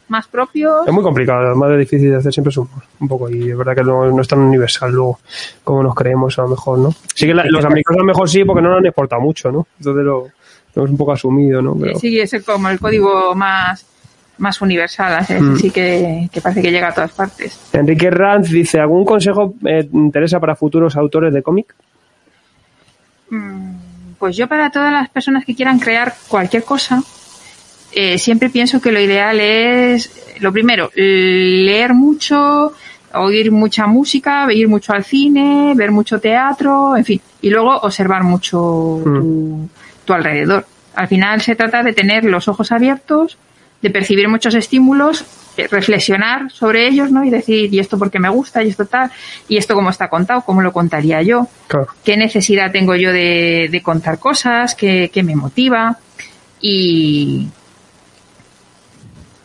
[0.09, 0.87] Más, propios.
[0.87, 3.29] es muy complicado, más difícil de hacer siempre es humor, un poco.
[3.29, 5.19] Y es verdad que no, no es tan universal luego
[5.63, 6.91] como nos creemos a lo mejor, ¿no?
[7.15, 9.51] Sí que la- los americanos a lo mejor sí, porque no lo han exportado mucho,
[9.51, 9.67] ¿no?
[9.77, 10.27] Entonces lo
[10.73, 11.75] tenemos un poco asumido, ¿no?
[11.79, 13.85] Pero, Sí, es como el código más,
[14.37, 15.55] más universal, así Mm.
[15.57, 17.59] sí que, que parece que llega a todas partes.
[17.73, 21.73] Enrique Ranz dice, ¿algún consejo eh, interesa para futuros autores de cómic?
[23.29, 23.75] Mm,
[24.17, 27.01] Pues yo para todas las personas que quieran crear cualquier cosa,
[27.91, 32.73] eh, siempre pienso que lo ideal es, lo primero, leer mucho,
[33.13, 38.23] oír mucha música, ir mucho al cine, ver mucho teatro, en fin, y luego observar
[38.23, 39.69] mucho tu,
[40.05, 40.65] tu alrededor.
[40.95, 43.37] Al final se trata de tener los ojos abiertos,
[43.81, 45.23] de percibir muchos estímulos,
[45.57, 47.23] eh, reflexionar sobre ellos, ¿no?
[47.23, 48.61] Y decir, ¿y esto por qué me gusta?
[48.63, 49.09] ¿Y esto tal?
[49.47, 50.41] ¿Y esto cómo está contado?
[50.41, 51.47] ¿Cómo lo contaría yo?
[51.67, 51.87] Claro.
[52.03, 55.97] qué necesidad tengo yo de, de contar cosas, qué, qué me motiva
[56.61, 57.47] y,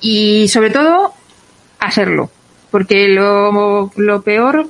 [0.05, 1.15] y sobre todo
[1.81, 2.31] hacerlo,
[2.71, 4.69] porque lo, lo peor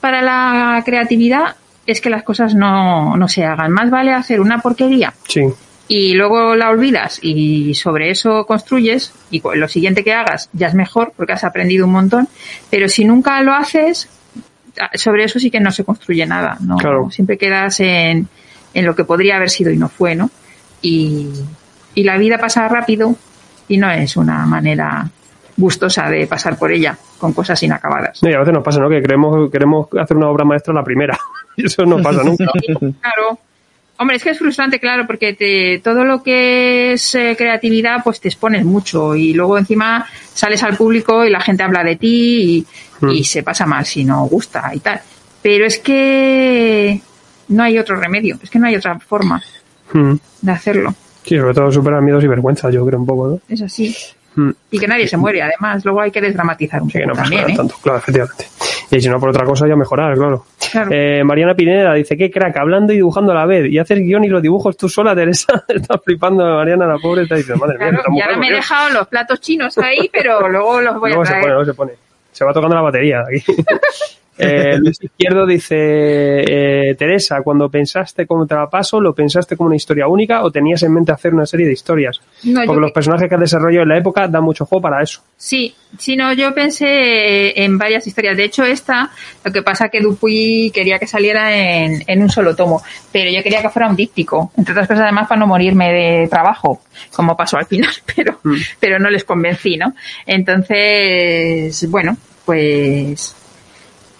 [0.00, 1.56] para la creatividad
[1.86, 3.72] es que las cosas no, no se hagan.
[3.72, 5.42] Más vale hacer una porquería Sí.
[5.88, 10.74] y luego la olvidas y sobre eso construyes y lo siguiente que hagas ya es
[10.74, 12.28] mejor porque has aprendido un montón,
[12.70, 14.08] pero si nunca lo haces,
[14.94, 16.76] sobre eso sí que no se construye nada, ¿no?
[16.76, 17.10] Claro.
[17.10, 18.28] Siempre quedas en,
[18.74, 20.30] en lo que podría haber sido y no fue, ¿no?
[20.82, 21.28] Y,
[21.94, 23.16] y la vida pasa rápido
[23.68, 25.08] y no es una manera
[25.56, 28.22] gustosa de pasar por ella con cosas inacabadas.
[28.22, 28.88] No, y a veces nos pasa, ¿no?
[28.90, 31.18] Que queremos, queremos hacer una obra maestra la primera.
[31.58, 32.44] Y eso no pasa nunca.
[33.00, 33.38] Claro.
[33.98, 38.20] Hombre, es que es frustrante, claro, porque te, todo lo que es eh, creatividad, pues
[38.20, 40.04] te expones mucho y luego encima
[40.34, 42.66] sales al público y la gente habla de ti y,
[43.06, 43.10] Mm.
[43.10, 45.00] y se pasa mal si no gusta y tal.
[45.42, 47.00] Pero es que
[47.48, 49.42] no hay otro remedio, es que no hay otra forma
[49.94, 50.14] Mm.
[50.42, 50.94] de hacerlo.
[51.26, 53.40] Sí, sobre todo superar miedos y vergüenza, yo creo un poco, ¿no?
[53.48, 53.94] Es así.
[54.36, 54.50] Mm.
[54.70, 55.84] Y que nadie se muere, además.
[55.84, 57.56] Luego hay que desdramatizar un Sí, que poco no pasa también, ¿eh?
[57.56, 58.46] tanto, claro, efectivamente.
[58.90, 60.44] Y si no por otra cosa, ya mejorar, claro.
[60.70, 60.90] Claro.
[60.92, 63.70] Eh, Mariana Pineda dice, qué crack, hablando y dibujando a la vez.
[63.70, 65.64] Y haces guion y los dibujos tú sola, Teresa.
[65.68, 68.48] está flipando Mariana, la pobre, está diciendo, madre mía, Claro, esta y ahora me he
[68.48, 68.54] ¿por qué?".
[68.56, 71.42] dejado los platos chinos ahí, pero luego los voy Luego a se traer.
[71.42, 71.92] pone, luego se pone.
[72.32, 73.42] Se va tocando la batería aquí.
[74.38, 80.06] Eh, Luis Izquierdo dice, eh, Teresa, cuando pensaste como paso, ¿lo pensaste como una historia
[80.08, 82.20] única o tenías en mente hacer una serie de historias?
[82.44, 85.02] No, Porque los que- personajes que has desarrollado en la época dan mucho juego para
[85.02, 85.22] eso.
[85.36, 88.36] Sí, sí, no, yo pensé en varias historias.
[88.36, 89.10] De hecho, esta,
[89.44, 92.82] lo que pasa que Dupuy quería que saliera en, en un solo tomo,
[93.12, 96.28] pero yo quería que fuera un díptico, entre otras cosas además para no morirme de
[96.28, 96.80] trabajo,
[97.14, 98.38] como pasó al final, pero,
[98.80, 99.94] pero no les convencí, ¿no?
[100.26, 103.34] Entonces, bueno, pues,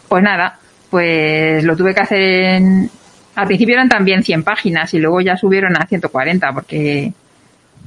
[0.09, 0.59] pues nada,
[0.90, 2.90] pues lo tuve que hacer en,
[3.34, 7.12] al principio eran también 100 páginas y luego ya subieron a 140 porque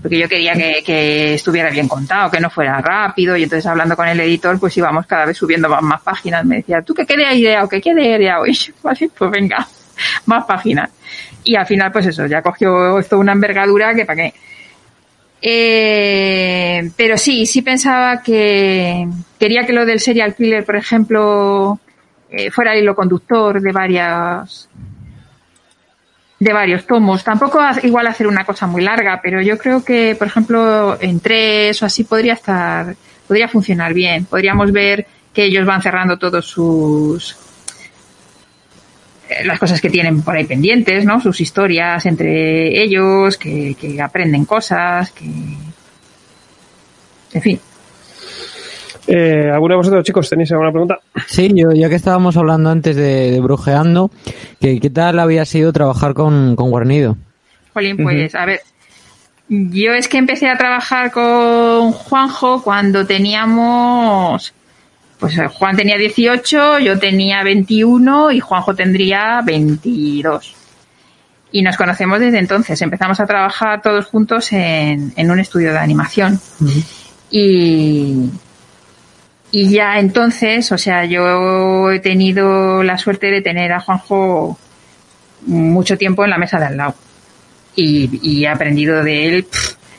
[0.02, 3.96] porque yo quería que, que estuviera bien contado, que no fuera rápido, y entonces hablando
[3.98, 6.46] con el editor, pues íbamos cada vez subiendo más, páginas.
[6.46, 8.58] Me decía, ¿tú qué querías idea o qué quieres idea hoy?
[8.82, 9.68] Vale, pues venga,
[10.26, 10.90] más páginas.
[11.44, 14.34] Y al final, pues eso, ya cogió esto una envergadura que para qué.
[15.42, 19.08] Eh, pero sí, sí pensaba que
[19.38, 21.80] quería que lo del serial killer, por ejemplo,
[22.32, 24.70] eh, fuera el hilo conductor de varias
[26.40, 27.24] de varios tomos.
[27.24, 31.82] Tampoco igual hacer una cosa muy larga, pero yo creo que, por ejemplo, en tres
[31.84, 32.96] o así podría estar,
[33.28, 34.26] podría funcionar bien.
[34.26, 37.36] Podríamos ver que ellos van cerrando todos sus
[39.30, 41.20] eh, las cosas que tienen por ahí pendientes, ¿no?
[41.20, 45.26] Sus historias entre ellos, que, que aprenden cosas, que
[47.32, 47.60] en fin.
[49.12, 51.00] Eh, ¿Alguno de vosotros, chicos, tenéis alguna pregunta?
[51.26, 54.12] Sí, yo, ya que estábamos hablando antes de, de Brujeando,
[54.62, 57.18] ¿qué, ¿qué tal había sido trabajar con, con Guarnido?
[57.74, 58.62] Jolín, pues, a ver.
[59.48, 64.54] Yo es que empecé a trabajar con Juanjo cuando teníamos.
[65.20, 70.56] Pues Juan tenía 18, yo tenía 21 y Juanjo tendría 22.
[71.52, 72.80] Y nos conocemos desde entonces.
[72.84, 76.40] Empezamos a trabajar todos juntos en, en un estudio de animación.
[77.32, 78.30] Y.
[79.52, 84.58] Y ya entonces, o sea, yo he tenido la suerte de tener a Juanjo
[85.46, 86.96] mucho tiempo en la mesa de al lado
[87.76, 89.48] y, y he aprendido de él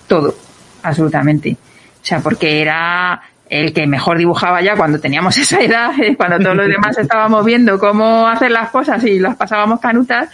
[0.07, 0.35] todo,
[0.83, 1.57] absolutamente.
[2.03, 6.39] O sea, porque era el que mejor dibujaba ya cuando teníamos esa edad, eh, cuando
[6.39, 10.29] todos los demás estábamos viendo cómo hacer las cosas y las pasábamos canutas,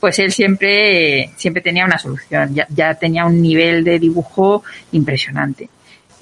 [0.00, 5.68] pues él siempre, siempre tenía una solución, ya, ya tenía un nivel de dibujo impresionante.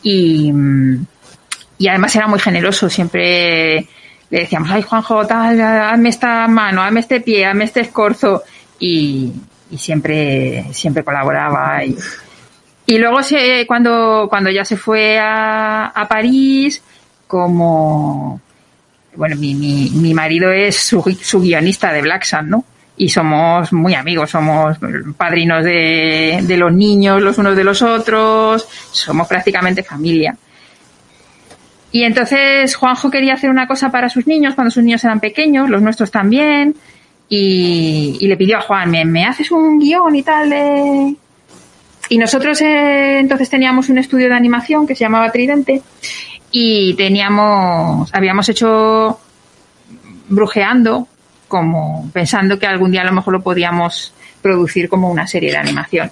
[0.03, 1.07] Y, mm,
[1.81, 3.87] y además era muy generoso, siempre
[4.29, 8.43] le decíamos, ay Juanjo, tal, hazme esta mano, hazme este pie, hazme este escorzo,
[8.79, 9.33] y,
[9.79, 11.83] siempre, siempre colaboraba.
[11.83, 11.97] Y,
[12.85, 16.83] y luego se, cuando, cuando ya se fue a, a París,
[17.27, 18.39] como,
[19.17, 22.65] bueno, mi, mi, mi marido es su, su guionista de Black Sun, ¿no?
[22.99, 24.77] Y somos muy amigos, somos
[25.17, 30.37] padrinos de, de los niños los unos de los otros, somos prácticamente familia.
[31.93, 35.69] Y entonces Juanjo quería hacer una cosa para sus niños cuando sus niños eran pequeños,
[35.69, 36.77] los nuestros también,
[37.29, 40.51] y, le pidió a Juan, ¿me, me haces un guion y tal?
[40.51, 41.17] de-?"
[42.09, 45.83] Y nosotros eh, entonces teníamos un estudio de animación que se llamaba Tridente
[46.51, 49.21] y teníamos, habíamos hecho
[50.29, 51.07] brujeando,
[51.47, 54.13] como pensando que algún día a lo mejor lo podíamos
[54.43, 56.11] producir como una serie de animación.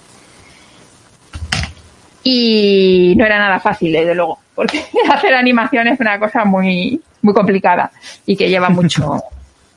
[2.31, 7.33] Y no era nada fácil, desde luego, porque hacer animación es una cosa muy, muy
[7.33, 7.89] complicada
[8.27, 9.15] y que lleva mucho,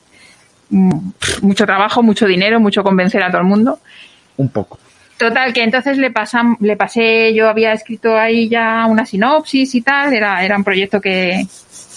[0.69, 1.09] mm,
[1.41, 3.79] mucho trabajo, mucho dinero, mucho convencer a todo el mundo.
[4.37, 4.77] Un poco.
[5.17, 9.81] Total, que entonces le pasam, le pasé, yo había escrito ahí ya una sinopsis y
[9.81, 11.47] tal, era, era un proyecto que,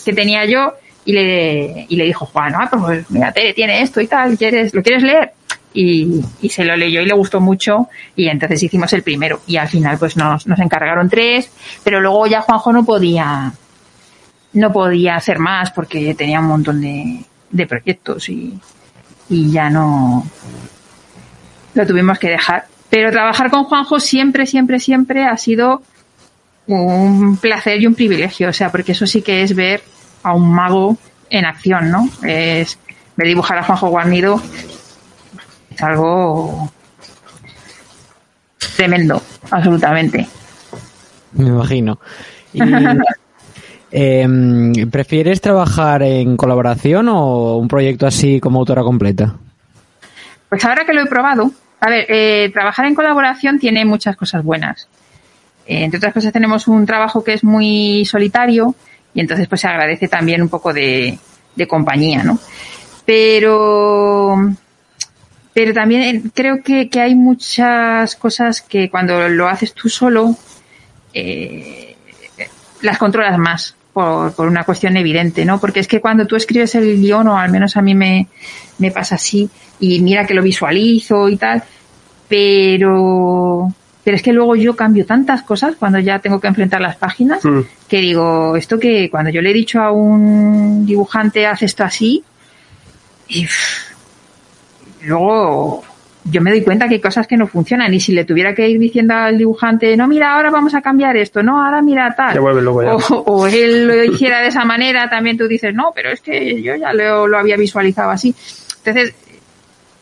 [0.07, 0.72] que tenía yo,
[1.04, 4.72] y le, y le dijo Juan, ah, pues mira, Tere tiene esto y tal, ¿quieres,
[4.72, 5.32] ¿lo quieres leer?
[5.79, 9.59] Y, y se lo leyó y le gustó mucho, y entonces hicimos el primero, y
[9.59, 11.51] al final pues nos, nos encargaron tres,
[11.85, 13.53] pero luego ya Juanjo no podía,
[14.55, 18.59] no podía hacer más porque tenía un montón de, de proyectos y,
[19.29, 20.24] y ya no,
[21.74, 22.66] lo tuvimos que dejar.
[22.89, 25.83] Pero trabajar con Juanjo siempre, siempre, siempre ha sido
[26.66, 28.49] un placer y un privilegio.
[28.49, 29.83] O sea, porque eso sí que es ver
[30.22, 30.97] a un mago
[31.29, 32.09] en acción, ¿no?
[32.22, 32.79] Es
[33.16, 34.41] ver dibujar a Juanjo Guarnido.
[35.77, 36.72] Es algo
[38.77, 40.27] tremendo, absolutamente.
[41.33, 42.01] Me imagino.
[42.55, 42.61] Y,
[43.91, 49.35] em, ¿Prefieres trabajar en colaboración o un proyecto así como autora completa?
[50.49, 51.51] Pues ahora que lo he probado,
[51.81, 54.89] a ver, eh, trabajar en colaboración tiene muchas cosas buenas.
[55.66, 58.74] Eh, entre otras cosas tenemos un trabajo que es muy solitario
[59.12, 61.18] y entonces pues se agradece también un poco de,
[61.55, 62.39] de compañía, ¿no?
[63.05, 64.37] Pero,
[65.57, 70.36] pero también creo que, que hay muchas cosas que cuando lo haces tú solo,
[71.14, 71.96] eh,
[72.82, 75.59] las controlas más por, por, una cuestión evidente, ¿no?
[75.59, 78.28] Porque es que cuando tú escribes el guion, o al menos a mí me,
[78.76, 79.48] me pasa así,
[79.80, 81.62] y mira que lo visualizo y tal,
[82.28, 83.72] pero,
[84.04, 87.42] pero es que luego yo cambio tantas cosas cuando ya tengo que enfrentar las páginas,
[87.42, 87.61] mm.
[87.88, 92.22] que digo, esto que cuando yo le he dicho a un dibujante, haz esto así,
[93.26, 93.95] y pff,
[95.07, 95.82] luego
[96.28, 98.68] yo me doy cuenta que hay cosas que no funcionan y si le tuviera que
[98.68, 102.34] ir diciendo al dibujante, no, mira, ahora vamos a cambiar esto, no, ahora mira tal,
[102.82, 102.94] ya.
[102.94, 106.61] O, o, él lo hiciera de esa manera, también tú dices, no, pero es que
[106.61, 108.34] yo ya lo, lo había visualizado así.
[108.78, 109.14] Entonces,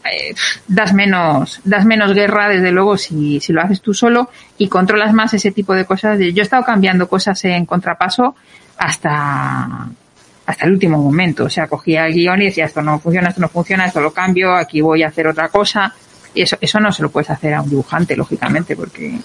[0.05, 0.35] eh,
[0.69, 4.29] das menos, das menos guerra, desde luego, si, si lo haces tú solo
[4.59, 6.19] y controlas más ese tipo de cosas.
[6.19, 8.35] Yo he estado cambiando cosas en contrapaso
[8.77, 9.89] hasta,
[10.47, 11.45] hasta el último momento.
[11.45, 14.13] O sea, cogía el guion y decía, esto no funciona, esto no funciona, esto lo
[14.13, 15.93] cambio, aquí voy a hacer otra cosa.
[16.35, 19.19] Y eso, eso no se lo puedes hacer a un dibujante, lógicamente, porque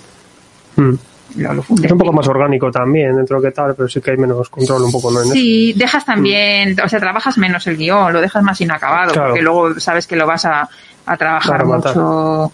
[0.75, 0.93] mm.
[1.37, 4.11] lo, lo es un poco más orgánico también, dentro de que tal, pero sí que
[4.11, 5.21] hay menos control un poco, ¿no?
[5.21, 6.85] Sí, dejas también, mm.
[6.85, 9.29] o sea, trabajas menos el guion, lo dejas más inacabado, claro.
[9.29, 10.69] porque luego sabes que lo vas a,
[11.05, 12.51] a trabajar Claro, matar.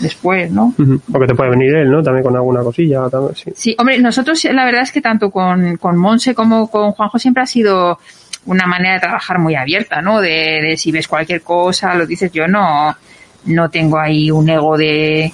[0.00, 0.74] Después, ¿no?
[1.10, 2.02] Porque te puede venir él, ¿no?
[2.02, 3.08] También con alguna cosilla.
[3.10, 3.50] También, sí.
[3.54, 7.42] Sí, hombre, nosotros la verdad es que tanto con, con Monse como con Juanjo siempre
[7.42, 7.98] ha sido
[8.46, 10.20] una manera de trabajar muy abierta, ¿no?
[10.20, 12.96] De, de si ves cualquier cosa, lo dices, yo no,
[13.44, 15.30] no tengo ahí un ego de,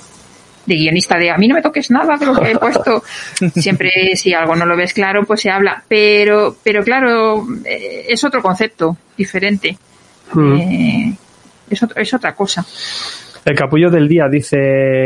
[0.66, 3.02] de guionista de a mí no me toques nada de lo que he puesto.
[3.54, 5.82] Siempre si algo no lo ves claro, pues se habla.
[5.86, 9.78] Pero, pero claro, eh, es otro concepto diferente.
[10.36, 11.14] Eh,
[11.70, 12.66] es, otro- es otra cosa.
[13.46, 14.56] El capullo del día dice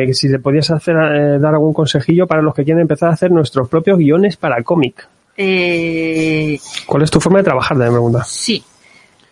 [0.06, 3.12] que si le podías hacer eh, dar algún consejillo para los que quieren empezar a
[3.12, 5.06] hacer nuestros propios guiones para cómic.
[5.36, 7.76] Eh, ¿Cuál es tu forma de trabajar?
[7.76, 8.24] Me pregunta.
[8.24, 8.64] Sí.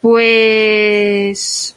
[0.02, 1.74] Pues.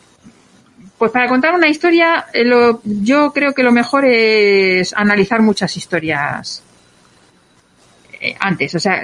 [0.97, 5.75] Pues para contar una historia, eh, lo- yo creo que lo mejor es analizar muchas
[5.77, 6.61] historias
[8.19, 8.75] eh, antes.
[8.75, 9.01] O sea,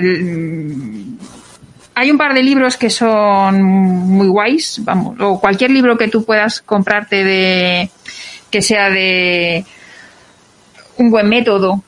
[1.99, 6.23] hay un par de libros que son muy guays, vamos, o cualquier libro que tú
[6.23, 7.89] puedas comprarte de
[8.51, 9.65] que sea de
[10.97, 11.81] un buen método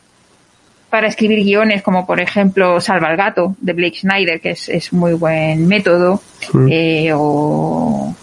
[0.89, 4.91] para escribir guiones, como por ejemplo Salva al gato de Blake Snyder, que es, es
[4.93, 6.22] muy buen método,
[6.53, 6.68] Mm.
[6.72, 8.16] eh, o,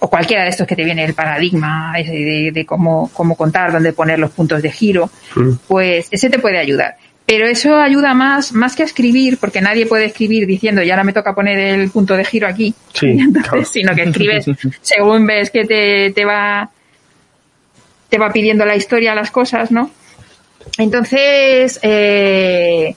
[0.00, 3.72] o cualquiera de estos que te viene el paradigma ese de, de cómo, cómo contar,
[3.72, 5.52] dónde poner los puntos de giro, Mm.
[5.66, 6.96] pues ese te puede ayudar.
[7.32, 11.04] Pero eso ayuda más, más que a escribir, porque nadie puede escribir diciendo, ya ahora
[11.04, 13.64] me toca poner el punto de giro aquí, Sí, Entonces, claro.
[13.64, 14.46] sino que escribes
[14.82, 16.70] según ves que te, te va
[18.10, 19.90] te va pidiendo la historia las cosas, ¿no?
[20.76, 22.94] Entonces, eh,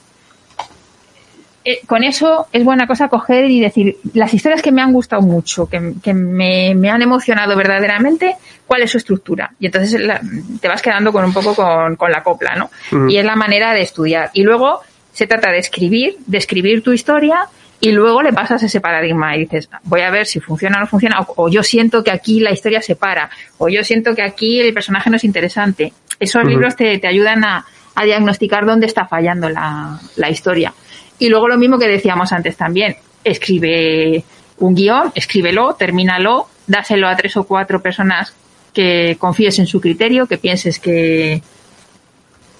[1.66, 5.20] eh, con eso es buena cosa coger y decir las historias que me han gustado
[5.20, 8.36] mucho, que, que me, me han emocionado verdaderamente,
[8.66, 9.50] cuál es su estructura.
[9.58, 10.20] Y entonces la-
[10.60, 12.70] te vas quedando con un poco con, con la copla, ¿no?
[13.10, 14.30] Y es la manera de estudiar.
[14.32, 14.80] Y luego
[15.12, 17.48] se trata de escribir, de escribir tu historia
[17.80, 20.86] y luego le pasas ese paradigma y dices, voy a ver si funciona o no
[20.86, 24.22] funciona, o, o yo siento que aquí la historia se para, o yo siento que
[24.22, 25.92] aquí el personaje no es interesante.
[26.18, 27.64] Esos libros te, te ayudan a,
[27.94, 30.72] a diagnosticar dónde está fallando la, la historia.
[31.18, 34.24] Y luego lo mismo que decíamos antes también, escribe
[34.58, 38.34] un guion, escríbelo, termínalo, dáselo a tres o cuatro personas
[38.72, 41.42] que confíes en su criterio, que pienses que,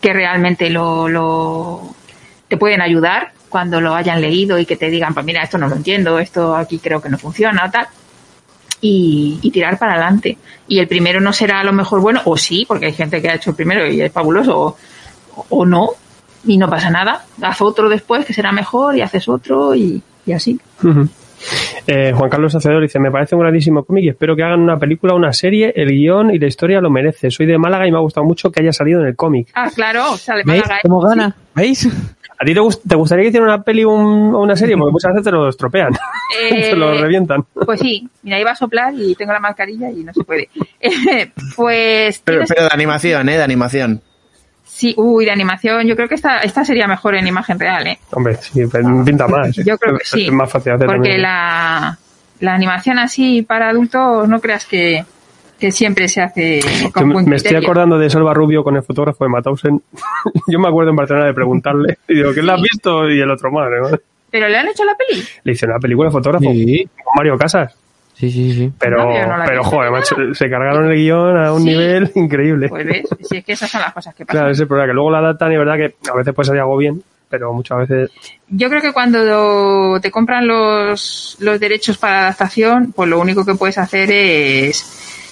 [0.01, 1.95] que realmente lo, lo
[2.49, 5.69] te pueden ayudar cuando lo hayan leído y que te digan, pues mira, esto no
[5.69, 7.87] lo entiendo, esto aquí creo que no funciona tal.
[8.81, 10.37] Y, y tirar para adelante.
[10.69, 13.31] Y el primero no será a lo mejor bueno, o sí, porque hay gente que
[13.31, 14.77] ha hecho el primero y es fabuloso,
[15.49, 15.91] o no,
[16.47, 17.25] y no pasa nada.
[17.43, 20.59] Haz otro después que será mejor y haces otro y, y así.
[21.87, 24.79] Eh, Juan Carlos Hacedor dice, me parece un grandísimo cómic y espero que hagan una
[24.79, 27.31] película, una serie, el guion y la historia lo merece.
[27.31, 29.49] Soy de Málaga y me ha gustado mucho que haya salido en el cómic.
[29.55, 30.81] Ah, claro, sale ¿Veis Málaga, ¿eh?
[30.83, 31.37] cómo gana?
[31.55, 31.87] ¿Veis?
[32.39, 34.77] ¿A ti te, gust- te gustaría que hiciera una peli o un- o una serie?
[34.77, 35.93] Porque muchas veces te lo estropean,
[36.51, 37.45] Eh, te lo revientan.
[37.65, 40.49] Pues sí, mira, iba a soplar y tengo la mascarilla y no se puede.
[40.81, 43.37] Eh, pues pero de animación, ¿eh?
[43.39, 44.03] De animación.
[44.77, 47.99] Sí, uy, de animación, yo creo que esta, esta sería mejor en imagen real, ¿eh?
[48.13, 48.63] Hombre, sí,
[49.05, 49.57] pinta más.
[49.57, 50.27] Yo creo que sí.
[50.27, 51.23] Es más fácil hacer Porque también.
[51.23, 51.99] la,
[52.41, 55.05] la animación así para adultos no creas que,
[55.59, 56.61] que siempre se hace
[56.93, 59.83] con me, buen me estoy acordando de Salva Rubio con el fotógrafo de Matausen.
[60.47, 61.99] Yo me acuerdo en Barcelona de preguntarle.
[62.09, 63.09] Y digo, ¿quién la has visto?
[63.09, 63.81] Y el otro, madre.
[63.81, 63.99] ¿no?
[64.31, 65.23] ¿Pero le han hecho la peli?
[65.45, 67.75] Le hice una película de fotógrafo Sí, con Mario Casas.
[68.19, 68.53] Sí, sí.
[68.53, 68.73] sí.
[68.79, 71.69] Pero, No, no pero joder, macho, se cargaron el guion a un Sí.
[71.69, 72.69] nivel increíble.
[72.69, 74.39] Pues ves, si es que esas son las cosas que pasan.
[74.41, 76.47] Claro, ese es el problema, que luego la adaptan y verdad que a veces puede
[76.47, 78.11] salir algo bien, pero muchas veces...
[78.49, 83.55] Yo creo que cuando te compran los, los derechos para adaptación, pues lo único que
[83.55, 85.26] puedes hacer es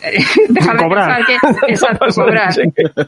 [0.48, 1.16] dejar de Cobrar.
[1.26, 2.52] pensar que exacto, cobrar.
[2.52, 2.62] Sí.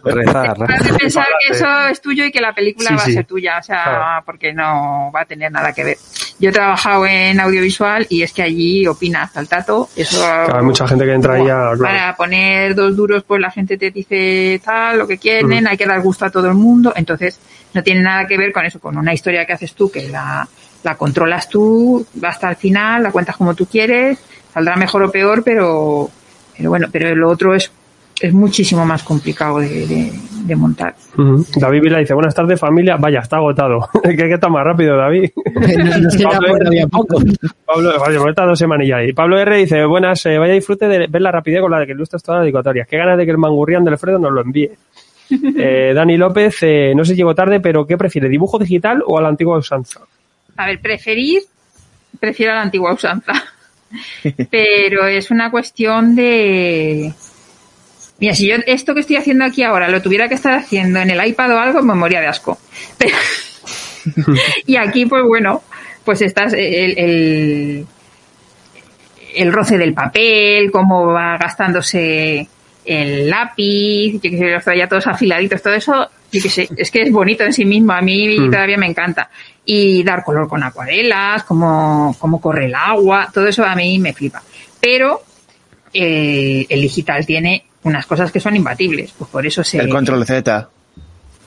[0.05, 3.11] Rezar, Dejar de pensar que eso es tuyo y que la película Sí, va sí.
[3.11, 4.23] a ser tuya, o sea, Claro.
[4.27, 5.97] porque no va a tener nada que ver.
[6.39, 9.89] Yo he trabajado en audiovisual y es que allí opina hasta el tato.
[9.97, 11.47] Eso Claro, hay mucha gente que entra ahí a...
[11.47, 11.79] claro.
[11.81, 15.19] para poner dos duros, pues la gente te dice tal, lo que Mm.
[15.19, 16.93] quieren, hay que dar gusto a todo el mundo.
[16.97, 17.39] Entonces,
[17.75, 20.47] no tiene nada que ver con eso, con una historia que haces tú, que la,
[20.83, 24.19] la controlas tú, va hasta el final, la cuentas como tú quieres,
[24.53, 26.11] saldrá mejor o peor, pero,
[26.63, 27.73] pero bueno, pero lo otro es,
[28.21, 30.95] es muchísimo más complicado de, de- de montar.
[31.57, 33.89] David Vila dice, buenas tardes familia, vaya, está agotado.
[34.03, 35.31] que que está más rápido, David.
[35.45, 37.23] No, no se da Pablo, había poco.
[37.65, 37.93] Pablo,
[38.47, 39.13] dos semanillas ahí.
[39.13, 42.23] Pablo R dice, buenas, eh, vaya disfrute de ver la rapidez con la que ilustras
[42.23, 42.89] todas las dedicatorias.
[42.89, 44.71] Qué ganas de que el mangurrián de Alfredo nos lo envíe.
[45.31, 49.17] Eh, Dani López, eh, no sé si llego tarde, pero ¿qué prefiere, dibujo digital o
[49.17, 50.01] a la antigua usanza?
[50.57, 51.41] A ver, preferir,
[52.21, 53.33] prefiero a la antigua usanza.
[54.51, 57.13] Pero es una cuestión de.
[58.19, 61.11] Mira, si yo esto que estoy haciendo aquí ahora lo tuviera que estar haciendo en
[61.11, 62.59] el iPad o algo, me moría de asco.
[64.67, 65.63] Y aquí, pues bueno,
[66.05, 67.87] pues estás el, el,
[69.35, 72.49] el roce del papel, cómo va gastándose
[72.85, 76.91] el lápiz, yo que sé, los traía todos afiladitos, todo eso, yo que sé, es
[76.91, 78.51] que es bonito en sí mismo, a mí Mm.
[78.51, 79.31] todavía me encanta.
[79.65, 84.13] Y dar color con acuarelas, cómo, cómo corre el agua, todo eso a mí me
[84.13, 84.43] flipa.
[84.81, 85.21] Pero
[85.95, 89.79] eh, el digital tiene unas cosas que son imbatibles, pues por eso se...
[89.79, 90.69] El control Z.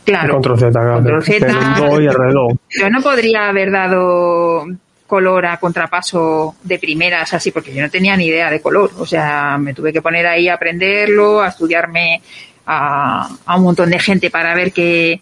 [0.06, 0.34] Claro.
[0.36, 0.94] Control Z, claro.
[0.96, 1.48] Control Z.
[1.48, 2.54] El reloj.
[2.70, 4.66] Yo no podría haber dado
[5.08, 8.92] color a contrapaso de primeras así, porque yo no tenía ni idea de color.
[8.98, 12.22] O sea, me tuve que poner ahí a aprenderlo, a estudiarme
[12.66, 15.22] a, a un montón de gente para ver qué,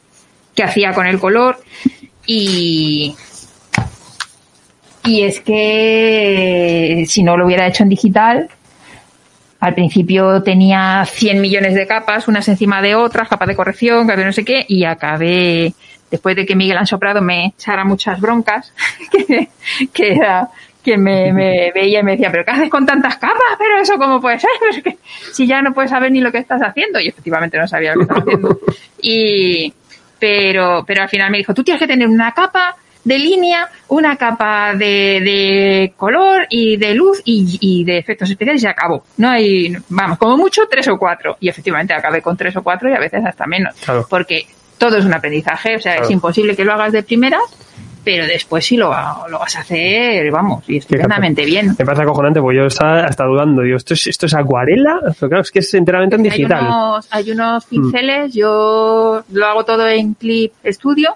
[0.55, 1.57] qué hacía con el color.
[2.25, 3.15] Y,
[5.03, 8.49] y es que si no lo hubiera hecho en digital,
[9.59, 14.17] al principio tenía 100 millones de capas, unas encima de otras, capas de corrección, capas
[14.17, 15.73] de no sé qué, y acabé,
[16.11, 18.73] después de que Miguel Ansoprado me echara muchas broncas,
[19.11, 19.49] que,
[19.93, 20.49] que era
[20.83, 23.39] quien me, me veía y me decía, pero ¿qué haces con tantas capas?
[23.57, 24.97] Pero eso cómo puede ser, Pero es que
[25.33, 26.99] si ya no puedes saber ni lo que estás haciendo.
[26.99, 28.59] Y efectivamente no sabía lo que estaba haciendo.
[29.01, 29.73] Y,
[30.19, 34.15] pero, pero al final me dijo, tú tienes que tener una capa de línea, una
[34.15, 39.03] capa de, de color y de luz y, y de efectos especiales y se acabó.
[39.17, 41.35] No hay, vamos, como mucho tres o cuatro.
[41.41, 43.75] Y efectivamente acabé con tres o cuatro y a veces hasta menos.
[43.83, 44.07] Claro.
[44.09, 44.45] Porque
[44.77, 46.05] todo es un aprendizaje, o sea, Claro.
[46.07, 47.41] es imposible que lo hagas de primeras,
[48.03, 48.89] pero después sí lo,
[49.29, 51.75] lo vas a hacer, vamos, y estupendamente bien.
[51.77, 53.61] Me pasa acojonante, porque yo estaba hasta dudando.
[53.61, 54.99] Digo, ¿esto es, esto es acuarela?
[55.19, 56.65] Pero claro, es que es enteramente en Hay digital.
[56.65, 61.15] unos, hay unos pinceles, yo lo hago todo en Clip Studio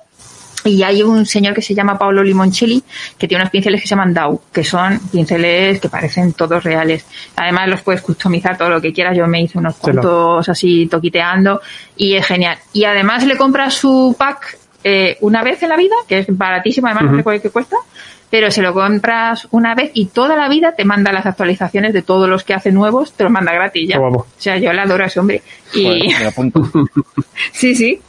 [0.65, 2.83] y hay un señor que se llama Paolo Limoncelli
[3.17, 7.05] que tiene unos pinceles que se llaman DAW, que son pinceles que parecen todos reales.
[7.35, 9.15] Además los puedes customizar todo lo que quieras.
[9.15, 11.61] Yo me hice unos cuantos así toquiteando
[11.95, 12.57] y es genial.
[12.73, 14.57] Y además le compras su pack
[14.89, 17.17] eh, una vez en la vida, que es baratísimo, además no Ujú.
[17.17, 17.75] sé cuál que cuesta,
[18.29, 22.01] pero se lo compras una vez y toda la vida te manda las actualizaciones de
[22.03, 23.95] todos los que hace nuevos, te los manda gratis ya.
[23.95, 24.19] Qué guapo.
[24.19, 25.41] O sea, yo le adoro a ese hombre.
[25.73, 26.61] Y Joder, me apunto.
[27.51, 27.99] sí, sí.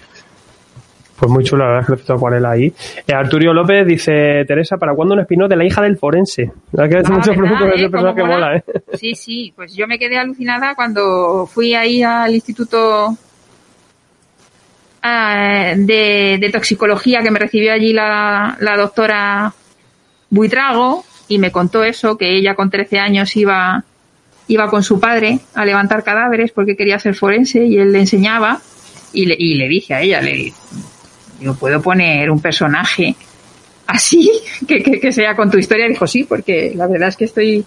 [1.18, 2.72] Pues muy chula, la verdad es que visto acuarela ahí.
[3.05, 6.53] Eh, Arturio López dice, Teresa, ¿para cuándo un spin de la hija del forense?
[6.70, 7.91] La que hace Ah, muchos ¿verdad, productos de eh?
[7.91, 8.57] ¿Cómo mola?
[8.57, 8.62] ¿eh?
[8.95, 13.16] Sí, sí, pues yo me quedé alucinada cuando fui ahí al instituto
[15.03, 19.53] de, de toxicología que me recibió allí la, doctora
[20.30, 23.84] Buitrago y me contó eso, que ella con 13 años iba,
[24.49, 28.61] iba con su padre a levantar cadáveres porque quería ser forense y él le enseñaba
[29.12, 30.53] y le, y le dije a ella, le
[31.38, 33.14] digo, ¿puedo poner un personaje
[33.86, 34.30] así
[34.68, 35.88] que, que sea con tu historia?
[35.88, 37.64] Dijo, sí, porque la verdad es que estoy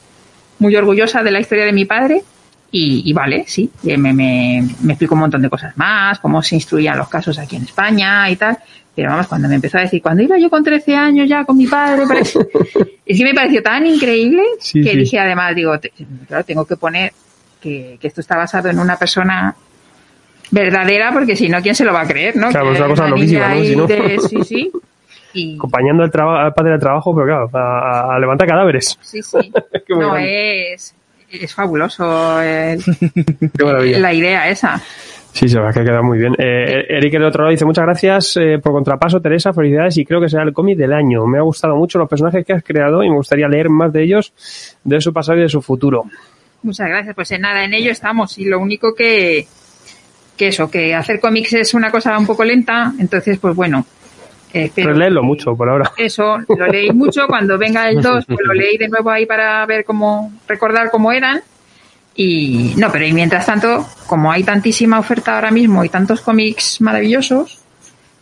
[0.59, 2.23] muy orgullosa de la historia de mi padre
[2.71, 6.55] y, y vale, sí, me, me, me explicó un montón de cosas más, cómo se
[6.55, 8.57] instruían los casos aquí en España y tal.
[8.95, 11.57] Pero vamos, cuando me empezó a decir, cuando iba yo con 13 años ya con
[11.57, 12.03] mi padre,
[13.05, 14.97] es que me pareció tan increíble Sí, que sí.
[14.97, 15.93] dije además, digo, te-
[16.27, 17.13] claro, tengo que poner
[17.61, 19.55] que, que esto está basado en una persona
[20.51, 22.35] verdadera, porque si no, ¿quién se lo va a creer?
[22.35, 22.49] ¿no?
[22.49, 23.63] Claro, Que es una cosa loquísima, ¿no?
[23.63, 23.87] Si no.
[23.87, 24.71] de- sí, sí.
[25.33, 26.11] Y, Acompañando al,
[26.43, 28.97] al padre al trabajo, pero claro, a, a levantar cadáveres.
[29.01, 29.49] sí, sí.
[29.87, 30.93] No, es,
[31.31, 32.83] es fabuloso el-
[33.57, 33.99] Qué maravilla.
[33.99, 34.81] la idea esa.
[35.33, 36.33] Sí, la verdad que queda muy bien.
[36.37, 40.19] Eh, Eric del otro lado dice, muchas gracias eh, por contrapaso, Teresa, felicidades y creo
[40.19, 41.25] que será el cómic del año.
[41.25, 44.03] Me ha gustado mucho los personajes que has creado y me gustaría leer más de
[44.03, 44.33] ellos,
[44.83, 46.03] de su pasado y de su futuro.
[46.63, 47.15] Muchas gracias.
[47.15, 48.37] Pues en nada, en ello estamos.
[48.39, 49.47] Y lo único que,
[50.35, 52.91] que eso, que hacer cómics es una cosa un poco lenta.
[52.99, 53.85] Entonces, pues bueno.
[54.53, 55.91] Eh, espero Releerlo que mucho por ahora.
[55.97, 57.27] Eso, lo leéis mucho.
[57.27, 61.11] Cuando venga el 2, pues lo leéis de nuevo ahí para ver cómo, recordar cómo
[61.11, 61.41] eran.
[62.15, 66.81] Y no, pero y mientras tanto, como hay tantísima oferta ahora mismo y tantos cómics
[66.81, 67.59] maravillosos,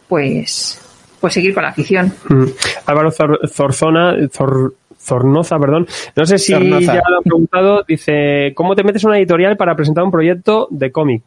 [0.08, 0.80] pues,
[1.20, 2.14] pues seguir con la afición.
[2.30, 2.44] Mm.
[2.86, 5.88] Álvaro Zor- Zorzona, Zor- Zornoza, perdón.
[6.16, 6.94] No sé si Zornoza.
[6.94, 7.84] ya lo han preguntado.
[7.88, 11.24] Dice, ¿cómo te metes en una editorial para presentar un proyecto de cómic?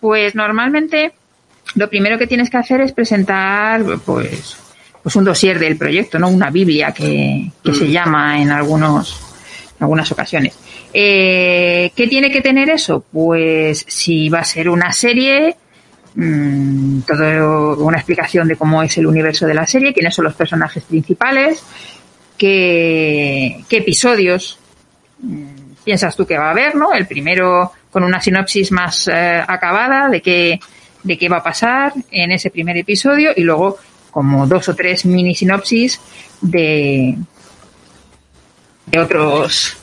[0.00, 1.12] Pues normalmente
[1.74, 4.56] lo primero que tienes que hacer es presentar pues,
[5.02, 6.28] pues un dossier del proyecto, ¿no?
[6.28, 9.28] Una Biblia que, que se llama en algunos
[9.78, 10.58] en algunas ocasiones.
[10.92, 13.04] Eh, ¿Qué tiene que tener eso?
[13.12, 15.56] Pues si va a ser una serie,
[16.14, 20.34] mm, todo una explicación de cómo es el universo de la serie, quiénes son los
[20.34, 21.62] personajes principales,
[22.36, 24.58] qué, qué episodios
[25.20, 26.92] mm, piensas tú que va a haber, ¿no?
[26.92, 30.60] El primero con una sinopsis más eh, acabada de qué,
[31.02, 33.76] de qué va a pasar en ese primer episodio y luego
[34.10, 36.00] como dos o tres mini sinopsis
[36.40, 37.16] de,
[38.86, 39.76] de otros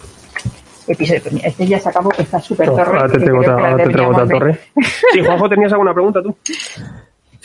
[0.88, 1.24] episodios.
[1.24, 3.00] Pues mira, Este ya se acabó, que está súper torre.
[3.00, 4.60] ahora te traigo otra, torre.
[5.14, 6.36] Sí, Juanjo, tenías alguna pregunta tú.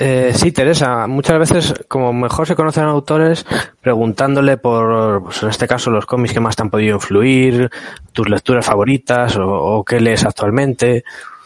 [0.03, 3.45] Eh, sí, Teresa, muchas veces como mejor se conocen autores
[3.83, 7.71] preguntándole por, pues en este caso, los cómics que más te han podido influir,
[8.13, 11.05] tus lecturas favoritas o, o qué lees actualmente.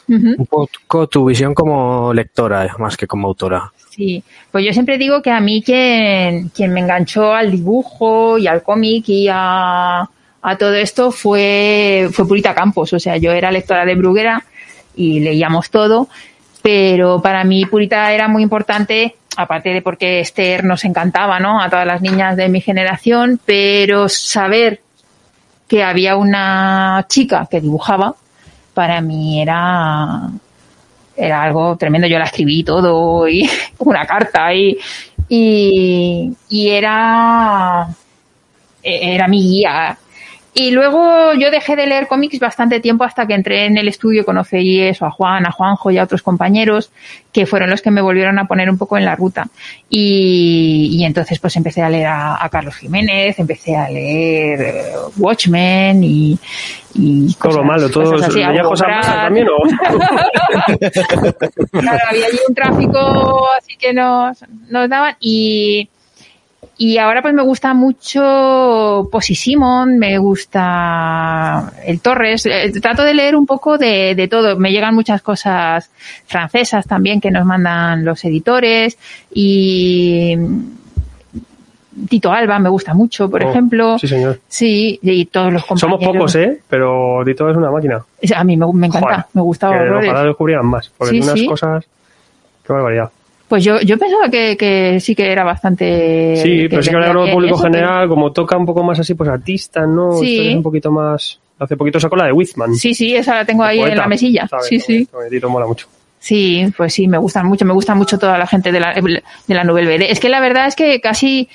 [0.09, 3.73] Un poco tu visión como lectora, más que como autora.
[3.91, 8.47] Sí, pues yo siempre digo que a mí quien, quien me enganchó al dibujo y
[8.47, 12.93] al cómic y a, a todo esto fue, fue Purita Campos.
[12.93, 14.45] O sea, yo era lectora de Bruguera
[14.97, 16.09] y leíamos todo,
[16.61, 21.61] pero para mí Purita era muy importante, aparte de porque Esther nos encantaba, ¿no?
[21.61, 24.81] A todas las niñas de mi generación, pero saber
[25.69, 28.15] que había una chica que dibujaba,
[28.75, 30.29] para mí era,
[31.17, 32.07] era algo tremendo.
[32.07, 33.49] Yo la escribí todo y
[33.79, 34.79] una carta y,
[35.29, 37.89] y, era,
[38.83, 39.97] era mi guía
[40.57, 44.23] y luego yo dejé de leer cómics bastante tiempo hasta que entré en el estudio
[44.23, 46.93] y conocí eso a Juan, a Juanjo y a otros compañeros
[47.33, 49.49] que fueron los que me volvieron a poner un poco en la ruta.
[49.91, 54.93] Y, y entonces pues empecé a leer a, a, Carlos Jiménez, empecé a leer eh,
[55.17, 56.39] Watchmen y,
[56.95, 59.57] y todo lo malo, todo cosas así, también o
[61.81, 65.89] claro, había allí un tráfico así que nos, nos daban y
[66.77, 72.47] y ahora pues me gusta mucho Posy Simon, me gusta el Torres.
[72.47, 74.57] Eh, trato de leer un poco de, de, todo.
[74.59, 75.91] Me llegan muchas cosas
[76.27, 78.99] francesas también que nos mandan los editores.
[79.33, 80.37] Y
[82.09, 83.99] Tito Alba me gusta mucho, por Oh, ejemplo.
[83.99, 84.41] Sí, señor.
[84.49, 86.01] Sí, y todos los compañeros.
[86.03, 86.61] Somos pocos, ¿eh?
[86.69, 88.05] Pero Tito es una máquina.
[88.35, 90.11] A mí me, me encanta, Joder, me horrores.
[90.11, 91.47] ojalá descubrieran más, porque Sí, unas sí.
[91.47, 91.85] cosas...
[92.67, 93.11] Qué barbaridad.
[93.49, 96.37] Pues yo, yo pensaba que, que sí que era bastante.
[96.37, 98.99] Sí, pero sí que ahora el público eso, pero- general, como toca un poco más
[98.99, 100.13] así, pues artistas, ¿no?
[100.19, 100.31] Sí.
[100.33, 101.39] Historias un poquito más...
[101.59, 102.75] Hace poquito sacó la de Whitman.
[102.75, 104.49] Sí, sí, esa la tengo ahí en la mesilla.
[104.49, 104.67] ¿sabes?
[104.67, 105.09] Sí, sí.
[105.49, 105.87] Mola mucho.
[106.19, 109.55] Sí, pues sí, me gustan mucho, me gusta mucho toda la gente de la, de
[109.55, 110.11] la Nouvelle BD.
[110.11, 111.49] Es que la verdad es que casi,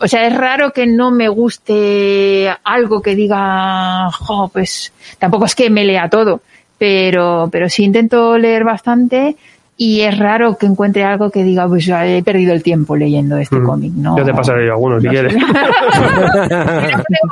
[0.00, 5.54] o sea, es raro que no me guste algo que diga, jo, pues tampoco es
[5.54, 6.40] que me lea todo,
[6.78, 9.36] pero, pero sí intento leer bastante
[9.76, 13.36] y es raro que encuentre algo que diga, pues ya he perdido el tiempo leyendo
[13.38, 13.66] este Mm.
[13.66, 14.16] cómic, ¿no?
[14.16, 15.34] Yo te pasaré yo algunos, si No quieres.
[15.34, 15.52] tengo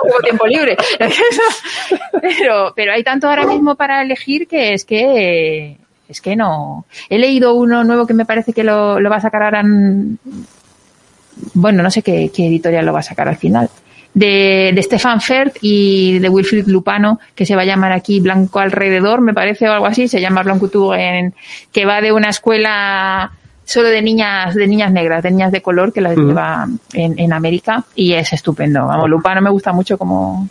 [0.02, 0.76] poco tiempo libre.
[2.20, 5.76] pero, pero hay tanto ahora mismo para elegir que es que
[6.08, 6.84] es que no.
[7.08, 9.60] He leído uno nuevo que me parece que lo, lo va a sacar ahora.
[9.60, 10.18] en-
[11.54, 13.70] bueno, no sé qué, qué editorial lo va a sacar al final.
[14.14, 18.58] De, de Stefan Fert y de Wilfried Lupano, que se va a llamar aquí Blanco
[18.58, 21.32] Alrededor, me parece, o algo así, se llama Blanco en,
[21.72, 23.32] que va de una escuela
[23.64, 27.32] solo de niñas, de niñas negras, de niñas de color, que las lleva en, en
[27.32, 28.86] América, y es estupendo.
[28.86, 30.46] Vamos, Lupano me gusta mucho como,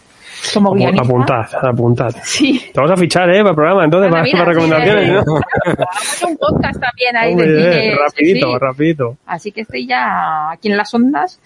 [0.54, 1.04] como guionista.
[1.04, 2.16] Apuntad, apuntad.
[2.24, 2.62] Sí.
[2.74, 3.40] Te vamos a fichar, ¿eh?
[3.40, 5.20] Para el programa, entonces, para, mira, para recomendaciones, sí, ¿no?
[5.66, 8.58] Hagamos un podcast también ahí de Hombre, cine, rapidito, sí.
[8.60, 9.18] rapidito.
[9.26, 11.40] Así que estoy ya aquí en las ondas.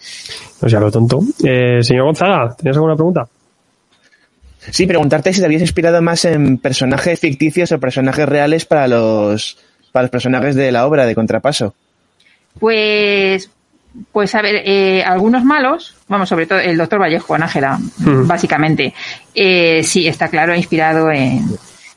[0.61, 1.19] No sea lo tonto.
[1.43, 3.27] Eh, señor Gonzaga, ¿tenías alguna pregunta?
[4.71, 9.57] Sí, preguntarte si te habías inspirado más en personajes ficticios o personajes reales para los,
[9.91, 11.75] para los personajes de la obra de Contrapaso.
[12.59, 13.51] Pues,
[14.11, 18.27] pues a ver, eh, algunos malos, vamos, sobre todo el doctor Vallejo, en Ángela, Mm.
[18.27, 18.93] básicamente,
[19.33, 21.45] eh, sí, está claro, inspirado en,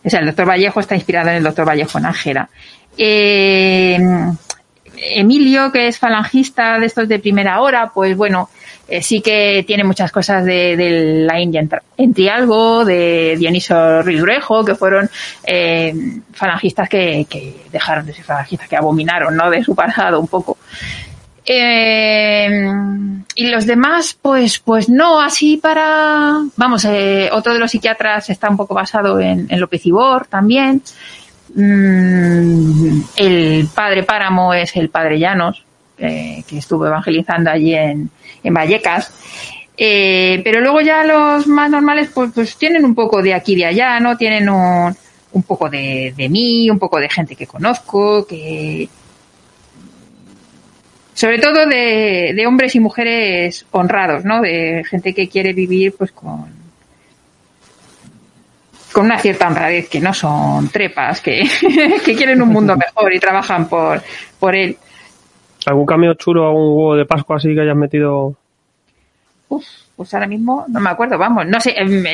[0.04, 2.48] o sea, el doctor Vallejo está inspirado en el doctor Vallejo Ángela.
[2.96, 3.98] Eh,
[5.00, 8.50] Emilio, que es falangista de estos de primera hora, pues bueno,
[8.88, 11.62] eh, sí que tiene muchas cosas de, de la India
[11.96, 15.08] en, Trialgo, de Dioniso Ridruejo, que fueron
[15.44, 15.94] eh,
[16.32, 19.50] falangistas que, que dejaron de ser falangistas, que abominaron, ¿no?
[19.50, 20.58] De su pasado un poco.
[21.50, 22.50] Eh,
[23.34, 28.50] y los demás, pues, pues no, así para, vamos, eh, otro de los psiquiatras está
[28.50, 30.82] un poco basado en, en López Ibor también.
[31.54, 35.64] Mm, el padre Páramo es el padre Llanos,
[35.96, 38.10] eh, que estuvo evangelizando allí en,
[38.44, 39.10] Vallecas.
[39.74, 43.66] Pero luego ya los más normales, pues, pues tienen un poco de aquí y de
[43.66, 44.18] allá, ¿no?
[44.18, 44.94] Tienen un,
[45.32, 48.88] un poco de, de mí, un poco de gente que conozco, que,
[51.18, 54.40] sobre todo de, de hombres y mujeres honrados, ¿no?
[54.40, 56.46] De gente que quiere vivir pues con
[58.92, 61.42] con una cierta honradez, que no son trepas, que,
[62.04, 64.00] que quieren un mundo mejor y trabajan por,
[64.38, 64.76] por él.
[65.66, 68.36] ¿Algún cambio chulo, algún huevo de Pascua así que hayas metido?
[69.48, 69.66] Uf,
[69.98, 72.04] pues ahora mismo no me acuerdo, vamos, no sé, em,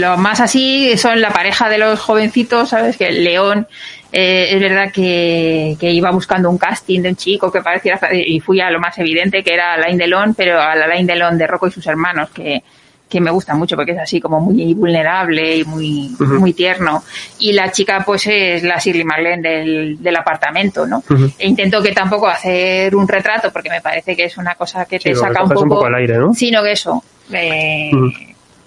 [0.00, 2.96] lo más así son la pareja de los jovencitos, ¿sabes?
[2.96, 3.68] Que el León,
[4.10, 8.40] eh, es verdad que, que iba buscando un casting de un chico que pareciera, y
[8.40, 11.46] fui a lo más evidente que era Alain Delon, pero a la Alain Delon de
[11.46, 12.64] Rocco y sus hermanos, que,
[13.08, 17.04] que me gusta mucho porque es así como muy vulnerable y muy, muy tierno.
[17.38, 21.04] Y la chica pues es la Shirley MacLaine del, del apartamento, ¿no?
[21.38, 24.98] E intento que tampoco hacer un retrato porque me parece que es una cosa que
[24.98, 26.32] Sí, te saca un poco, un poco al aire, ¿no?
[26.32, 27.90] sino que eso, eh,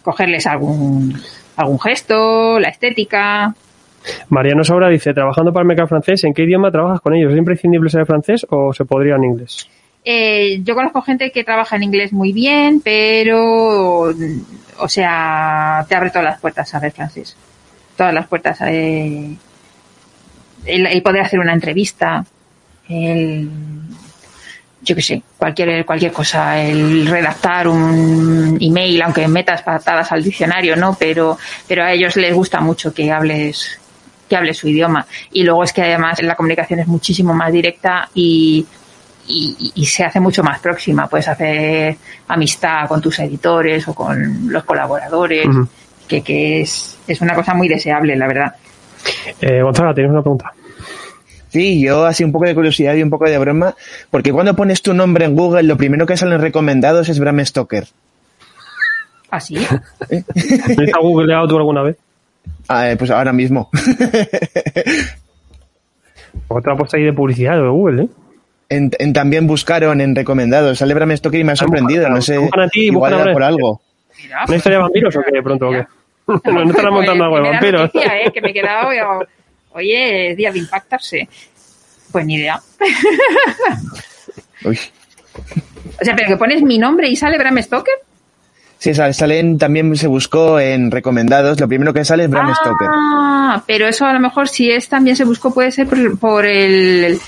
[0.02, 1.20] cogerles algún,
[1.58, 3.54] algún gesto, la estética.
[4.30, 7.32] Mariano Sobra dice, trabajando para el mercado francés, ¿en qué idioma trabajas con ellos?
[7.32, 9.68] ¿Es imprescindible saber francés o se podría en inglés?
[10.04, 14.14] Eh, yo conozco gente que trabaja en inglés muy bien, pero,
[14.78, 17.36] o sea, te abre todas las puertas saber francés.
[17.98, 18.62] Todas las puertas.
[18.62, 19.36] eh,
[20.66, 22.24] el, el poder hacer una entrevista,
[22.88, 23.50] el,
[24.86, 30.76] yo qué sé, cualquier, cualquier cosa, el redactar un email, aunque metas patadas al diccionario,
[30.76, 30.96] ¿no?
[30.98, 31.38] Pero,
[31.68, 33.80] pero a ellos les gusta mucho que hables,
[34.30, 35.06] que hables su idioma.
[35.32, 38.64] Y luego es que además la comunicación es muchísimo más directa y,
[39.28, 41.08] y, y se hace mucho más próxima.
[41.08, 41.98] Puedes hacer
[42.28, 45.48] amistad con tus editores o con los colaboradores,
[46.08, 48.56] que, que es, es una cosa muy deseable, la verdad.
[49.42, 50.54] Eh, Gonzalo, tienes una pregunta.
[51.56, 53.76] Sí, yo así un poco de curiosidad y un poco de broma,
[54.12, 57.86] porque cuando pones tu nombre en Google, lo primero que salen recomendados es Bram Stoker.
[59.30, 59.56] Así.
[59.56, 59.66] ¿Lo
[60.84, 61.96] has googleado tú alguna vez?
[62.68, 63.70] Ah, eh, pues ahora mismo.
[66.50, 68.08] Otra puesta ahí de publicidad de Google, ¿eh?
[68.68, 72.36] En, en también buscaron en recomendados, sale Bram Stoker y me ha sorprendido, no sé,
[72.36, 73.80] a ti, igual era por algo.
[74.46, 75.86] ¿Una historia de vampiros o qué pronto o qué?
[76.52, 77.82] No, no estarás montando algo de vampiros.
[77.84, 78.30] noticia, ¿eh?
[78.34, 79.26] que me he quedado, yo,
[79.76, 81.28] oye, es día de impactarse.
[82.12, 82.60] Pues ni idea.
[84.64, 84.80] Uy.
[86.02, 87.94] O sea, pero que pones mi nombre y sale Bram Stoker.
[88.78, 92.88] Sí, sale, salen, también se buscó en recomendados, lo primero que sale es Bram Stoker.
[92.92, 96.46] Ah, pero eso a lo mejor si es también se buscó puede ser por, por
[96.46, 97.20] el,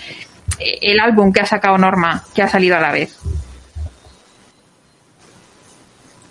[0.59, 3.17] el álbum que ha sacado Norma, que ha salido a la vez.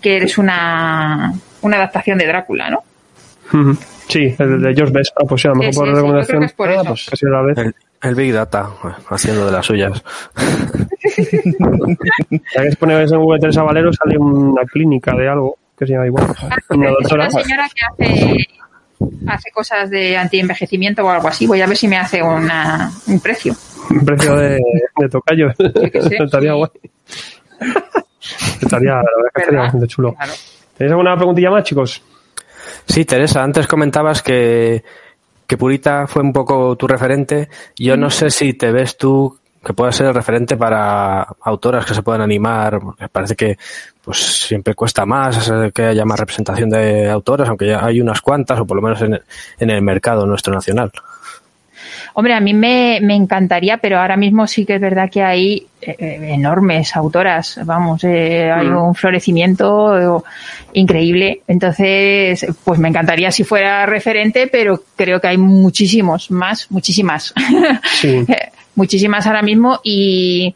[0.01, 2.83] Que es una, una adaptación de Drácula, ¿no?
[3.53, 3.77] Ujú.
[4.07, 5.11] Sí, el de George Best.
[5.17, 6.51] Ah, pues sí, a lo mejor Sí, por sí, recomendación.
[6.55, 6.83] por Ah, eso.
[6.85, 7.57] pues casi a la vez.
[7.57, 8.69] El, el Big Data,
[9.09, 10.03] haciendo de las suyas.
[12.29, 15.93] Ya que se pone en Google Teresa Valero, sale una clínica de algo que se
[15.93, 16.25] llama igual.
[16.69, 17.27] Una Es doctora.
[17.29, 18.47] una señora que hace,
[19.27, 21.45] hace cosas de antienvejecimiento o algo así.
[21.47, 23.53] Voy a ver si me hace una, un precio.
[23.89, 24.59] Un precio de,
[24.97, 25.47] de tocayo.
[25.57, 26.69] Estaría guay.
[28.61, 30.13] Estaría, la verdad que estaría bastante chulo.
[30.13, 30.33] Claro.
[30.77, 32.01] ¿Tenéis alguna preguntilla más, chicos?
[32.87, 34.83] Sí, Teresa, antes comentabas que,
[35.45, 37.49] que Purita fue un poco tu referente.
[37.77, 41.93] Yo no sé si te ves tú que pueda ser el referente para autoras que
[41.93, 42.79] se puedan animar.
[43.11, 43.57] parece que
[44.01, 48.59] pues siempre cuesta más que haya más representación de autoras, aunque ya hay unas cuantas,
[48.59, 49.19] o por lo menos en,
[49.59, 50.91] en el mercado nuestro nacional.
[52.19, 55.67] Hombre, a mí me, me encantaría, pero ahora mismo sí que es verdad que hay
[55.79, 60.23] eh, eh, enormes autoras, vamos, eh, hay un florecimiento
[60.73, 61.43] increíble.
[61.47, 67.35] Entonces, pues me encantaría si fuera referente, pero creo que hay muchísimos más, muchísimas.
[68.01, 68.25] Sí.
[68.73, 70.55] muchísimas ahora mismo y,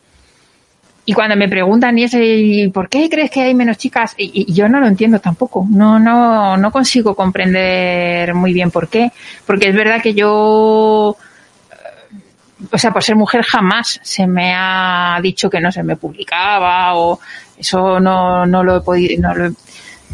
[1.05, 4.15] y cuando me preguntan y ese, ¿y por qué crees que hay menos chicas?
[4.17, 5.67] Y, y yo no lo entiendo tampoco.
[5.69, 9.11] No, no, no consigo comprender muy bien por qué.
[9.45, 11.17] Porque es verdad que yo,
[12.72, 16.95] o sea, por ser mujer jamás se me ha dicho que no se me publicaba
[16.95, 17.19] o
[17.57, 19.52] eso no, no lo he podido, no lo he,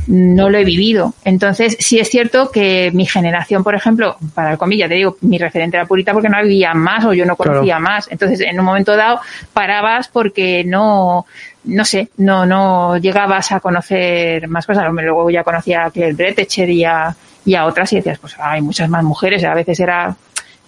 [0.07, 1.13] no lo he vivido.
[1.23, 5.37] Entonces, sí es cierto que mi generación, por ejemplo, para el comilla, te digo, mi
[5.37, 8.07] referente era Purita porque no había más o yo no conocía más.
[8.09, 9.19] Entonces, en un momento dado,
[9.53, 11.25] parabas porque no,
[11.65, 14.85] no sé, no, no llegabas a conocer más cosas.
[14.91, 17.15] Luego ya conocía a Claire Bretecher y a,
[17.45, 19.43] y a otras y decías, pues hay muchas más mujeres.
[19.43, 20.15] A veces era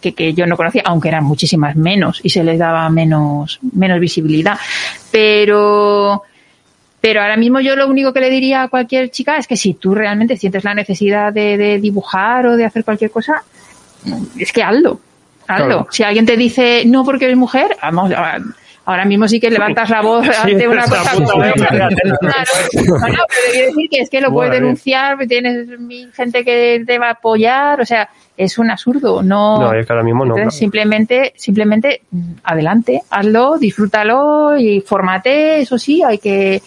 [0.01, 3.99] que, que yo no conocía, aunque eran muchísimas menos y se les daba menos, menos
[3.99, 4.57] visibilidad.
[5.11, 6.23] Pero,
[7.01, 9.73] pero ahora mismo yo lo único que le diría a cualquier chica es que si
[9.73, 13.43] tú realmente sientes la necesidad de, de dibujar o de hacer cualquier cosa,
[14.37, 14.99] es que hazlo.
[15.47, 15.65] Hazlo.
[15.65, 15.87] Claro.
[15.89, 18.11] Si alguien te dice no porque eres mujer, vamos,
[18.89, 21.43] ahora- mismo sí que levantas la voz ante una cosa apunta, como.
[22.19, 22.51] Claro.
[22.73, 25.67] No, no, pero quiero decir que es que lo puedes denunciar, tienes
[26.13, 29.21] gente que te va a apoyar, o sea, es un absurdo.
[29.23, 30.35] No, No, es que ahora mismo no.
[30.37, 30.59] entonces, claro.
[30.59, 36.61] simplemente, simplemente, mm, adelante, hazlo, disfrútalo y fórmate, eso sí, hay que,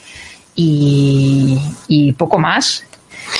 [0.54, 1.58] y,
[1.88, 2.84] y poco más.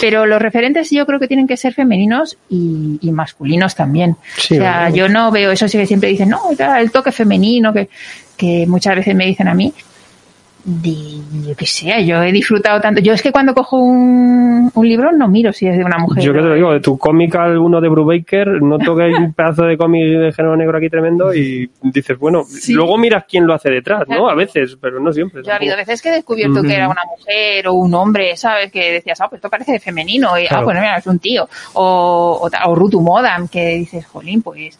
[0.01, 4.16] Pero los referentes yo creo que tienen que ser femeninos y, y masculinos también.
[4.36, 6.40] Sí, o sea, yo no veo eso sí que siempre dicen, no,
[6.78, 7.89] el toque femenino que,
[8.36, 9.73] que muchas veces me dicen a mí.
[10.64, 13.01] Di- yo qué sé, yo he disfrutado tanto.
[13.01, 16.22] Yo es que cuando cojo un, un libro no miro si es de una mujer.
[16.22, 19.32] Yo que te lo digo, de tu cómic alguno de Brubaker, noto que hay un
[19.32, 23.55] pedazo de cómic de género negro aquí tremendo y dices, bueno, luego miras quién lo
[23.55, 24.28] hace detrás, ¿no?
[24.28, 25.43] A veces, pero no siempre.
[25.44, 28.70] Yo ha habido veces que he descubierto que era una mujer o un hombre, ¿sabes?
[28.70, 30.39] Que decías, ah, pues esto parece femenino.
[30.39, 30.62] Y, Claro.
[30.62, 31.48] Ah, pues mira, es un tío.
[31.74, 34.78] O, o, o Rutu Modam, que dices, jolín, pues,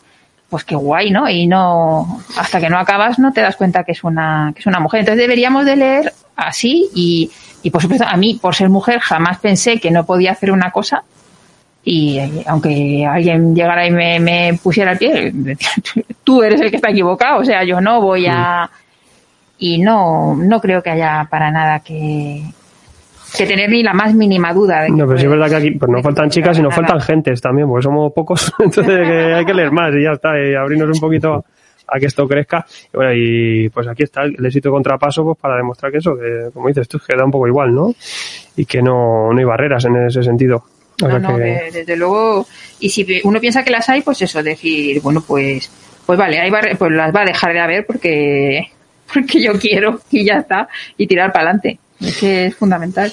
[0.53, 1.31] pues qué guay, ¿no?
[1.31, 4.67] Y no, hasta que no acabas no te das cuenta que es una, que es
[4.67, 5.01] una mujer.
[5.01, 7.31] Entonces deberíamos de leer así y,
[7.63, 10.71] y por supuesto, a mí, por ser mujer, jamás pensé que no podía hacer una
[10.71, 11.05] cosa.
[11.83, 15.33] Y aunque alguien llegara y me, me pusiera el pie,
[16.23, 17.41] tú eres el que está equivocado.
[17.41, 18.69] O sea, yo no voy a,
[19.59, 22.43] y no, no creo que haya para nada que,
[23.37, 25.71] que tener ni la más mínima duda de No, pero sí es verdad que aquí
[25.73, 29.45] pues no faltan chicas y nos faltan gentes también, porque somos pocos, entonces que hay
[29.45, 31.45] que leer más y ya está, y abrirnos un poquito
[31.87, 32.65] a, que esto crezca.
[32.93, 36.51] Y bueno, y pues aquí está el éxito contrapaso pues para demostrar que eso, que
[36.53, 37.93] como dices tú, que da un poco igual, ¿no?
[38.57, 40.65] Y que no, no hay barreras en ese sentido.
[41.03, 42.47] O sea No, no, que- de- desde luego,
[42.81, 45.71] y si uno piensa que las hay, pues eso, decir, bueno, pues,
[46.07, 48.69] pues vale, hay barre- pues las va a dejar de haber porque,
[49.13, 51.79] porque yo quiero y ya está, y tirar para adelante.
[52.03, 53.13] Es que es fundamental.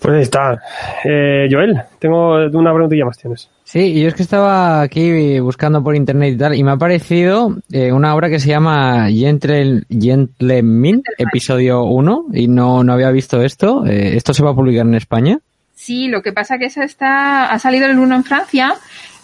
[0.00, 0.62] Pues ahí está.
[1.04, 3.48] Eh, Joel, tengo una preguntilla más tienes.
[3.64, 7.56] Sí, yo es que estaba aquí buscando por internet y tal, y me ha parecido
[7.72, 13.42] eh, una obra que se llama Gentle, Gentleman, episodio 1, y no, no había visto
[13.42, 13.84] esto.
[13.86, 15.38] Eh, ¿Esto se va a publicar en España?
[15.74, 18.74] Sí, lo que pasa que esa está, ha salido el uno en Francia.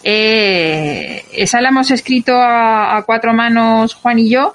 [0.03, 4.53] Eh, esa la hemos escrito a, a cuatro manos Juan y yo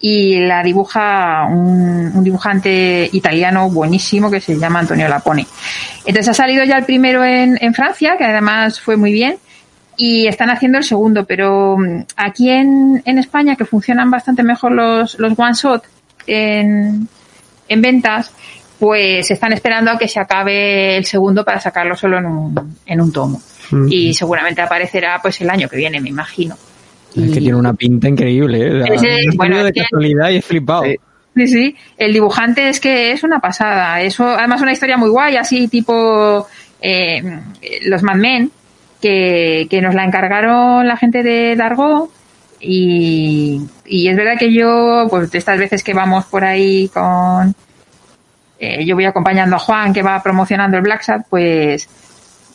[0.00, 5.46] y la dibuja un, un dibujante italiano buenísimo que se llama Antonio Lapone.
[6.06, 9.38] Entonces ha salido ya el primero en, en Francia, que además fue muy bien,
[9.96, 14.72] y están haciendo el segundo, pero mm, aquí en, en España, que funcionan bastante mejor
[14.72, 15.82] los, los one shot
[16.26, 17.08] en,
[17.68, 18.32] en ventas,
[18.78, 23.00] pues están esperando a que se acabe el segundo para sacarlo solo en un, en
[23.00, 23.42] un tomo.
[23.90, 26.56] Y seguramente aparecerá pues el año que viene, me imagino.
[27.24, 28.84] Es que tiene una pinta increíble, ¿eh?
[28.94, 30.84] Ese- bueno, de es que- casualidad y he flipado.
[30.84, 30.96] Sí.
[31.36, 31.76] Sí, sí.
[31.96, 34.00] El dibujante es que es una pasada.
[34.02, 36.46] Eso, además, una historia muy guay, así tipo
[36.80, 37.22] eh,
[37.84, 38.50] los Mad Men,
[39.00, 42.10] que, que nos la encargaron la gente de Dargo.
[42.60, 47.54] Y, y es verdad que yo, pues de estas veces que vamos por ahí con.
[48.58, 51.88] eh, yo voy acompañando a Juan, que va promocionando el Black Sat, pues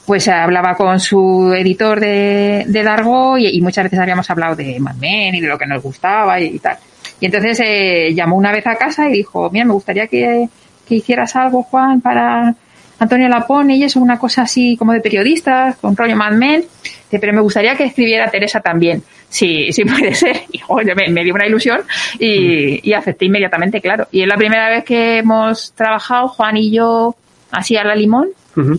[0.06, 4.80] pues hablaba con su editor de, de Dargo y, y muchas veces habíamos hablado de
[4.80, 6.78] Mad Men y de lo que nos gustaba y, tal.
[7.20, 10.50] Y entonces eh, llamó una vez a casa y dijo, mira, me gustaría que,
[10.88, 12.54] que hicieras algo, Juan, para
[13.00, 16.66] Antonio Lapone y eso, una cosa así como de periodistas, con rollo Mad Men,
[17.10, 19.04] pero me gustaría que escribiera Teresa también.
[19.30, 20.42] Sí, sí puede ser.
[20.52, 21.82] Y joder, me, me dio una ilusión
[22.20, 24.08] y, y acepté inmediatamente, claro.
[24.12, 27.16] Y es la primera vez que hemos trabajado, Juan y yo,
[27.52, 28.30] así a la limón,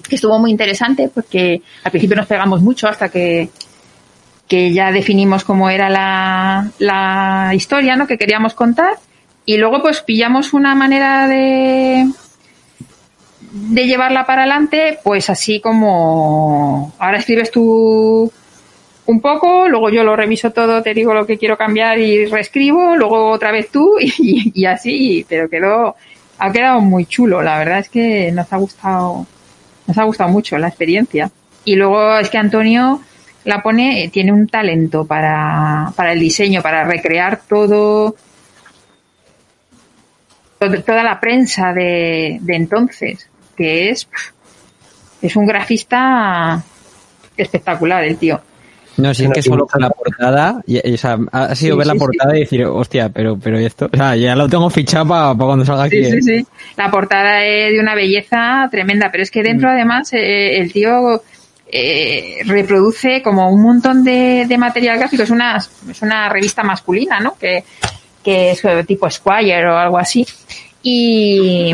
[0.09, 3.49] Que estuvo muy interesante porque al principio nos pegamos mucho hasta que,
[4.49, 8.07] que ya definimos cómo era la, la historia ¿no?
[8.07, 8.99] que queríamos contar.
[9.47, 12.07] Y luego pues pillamos una manera de
[13.55, 18.33] de llevarla para adelante pues así como ahora escribes tú
[19.07, 22.97] un poco, luego yo lo reviso todo, te digo lo que quiero cambiar y reescribo,
[22.97, 25.97] luego otra vez tú y, y así, pero quedó,
[26.39, 29.27] ha quedado muy chulo, la verdad es que nos ha gustado,
[29.86, 31.31] nos ha gustado mucho la experiencia.
[31.65, 33.01] Y luego es que Antonio
[33.44, 38.15] la pone, tiene un talento para, para el diseño, para recrear todo,
[40.59, 44.09] todo- toda la prensa de, de entonces, que es,
[45.23, 46.62] es un grafista
[47.36, 48.40] espectacular el tío.
[48.97, 51.79] No, si es que solo con la portada, y- y, o sea, ha sido Sí,
[51.79, 52.05] ver la sí, sí.
[52.05, 53.89] portada y decir, hostia, pero, pero ¿y esto?
[53.93, 56.05] O sea, ya lo tengo fichado para cuando salga aquí.
[56.05, 56.23] Sí, ¿eh?
[56.23, 56.47] sí, sí.
[56.77, 61.23] La portada es de una belleza tremenda, pero es que dentro además eh, el tío
[61.73, 65.23] eh, reproduce como un montón de, de material gráfico.
[65.25, 67.37] Es una, es una revista masculina, ¿no?
[67.37, 67.65] Que,
[68.23, 70.25] que es tipo Squire o algo así.
[70.83, 71.73] Y,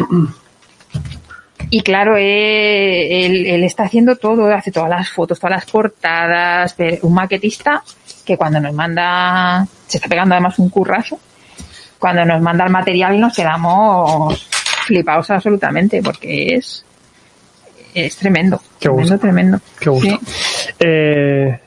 [1.71, 6.77] y claro, eh, él, él está haciendo todo, hace todas las fotos, todas las portadas,
[6.77, 7.83] de un maquetista
[8.25, 11.19] que cuando nos manda, se está pegando además un currazo,
[11.99, 14.49] cuando nos manda el material nos quedamos
[14.87, 16.85] flipados absolutamente porque es,
[17.95, 19.19] es tremendo, Qué tremendo, gusto.
[19.19, 19.59] tremendo.
[19.79, 20.19] Qué gusto.
[20.27, 20.69] Sí.
[20.81, 21.61] Eh,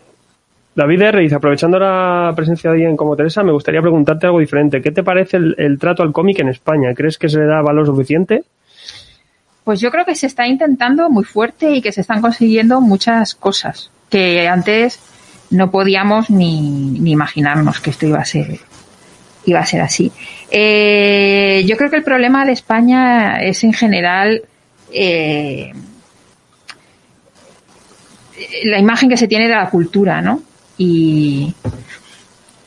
[0.76, 1.22] David R.
[1.22, 4.82] dice, aprovechando la presencia de alguien como Teresa, me gustaría preguntarte algo diferente.
[4.82, 6.94] ¿Qué te parece el, el trato al cómic en España?
[6.96, 8.44] ¿Crees que se le da valor suficiente?
[9.64, 13.36] Pues yo creo que se está intentando muy fuerte y que se están consiguiendo muchas
[13.36, 15.00] cosas que antes
[15.50, 18.60] no podíamos ni, ni imaginarnos que esto iba a ser
[19.46, 20.12] iba a ser así.
[20.50, 24.44] Eh, yo creo que el problema de España es en general
[24.92, 25.74] eh,
[28.66, 30.42] la imagen que se tiene de la cultura, ¿no?
[30.78, 31.54] Y,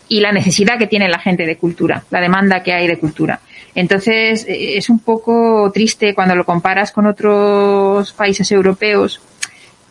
[0.09, 3.41] y la necesidad que tiene la gente de cultura, la demanda que hay de cultura.
[3.75, 9.21] Entonces, eh, es un poco triste cuando lo comparas con otros países europeos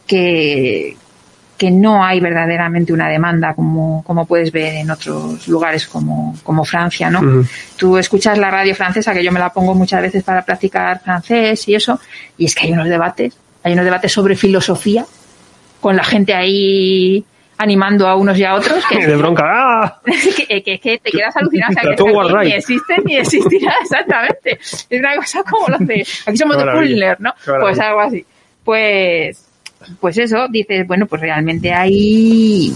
[0.07, 0.95] que,
[1.57, 6.65] que no hay verdaderamente una demanda como, como puedes ver en otros lugares como, como
[6.65, 7.19] Francia, ¿no?
[7.19, 7.45] Ujú.
[7.77, 11.67] Tú escuchas la radio francesa, que yo me la pongo muchas veces para practicar francés
[11.67, 11.99] y eso,
[12.37, 15.05] y es que hay unos debates, hay unos debates sobre filosofía,
[15.79, 17.23] con la gente ahí
[17.57, 19.43] animando a unos y a otros, que, de bronca.
[19.45, 20.01] ¡Ah!
[20.47, 21.95] que, que- que te quedas alucinado, o sea, que
[22.45, 24.59] ni existen ni existirá, exactamente.
[24.89, 27.33] Es una cosa como los de, aquí somos de Fulner, ¿no?
[27.59, 28.25] Pues algo así.
[28.63, 29.45] Pues,
[29.99, 32.73] pues eso, dices, bueno, pues realmente hay,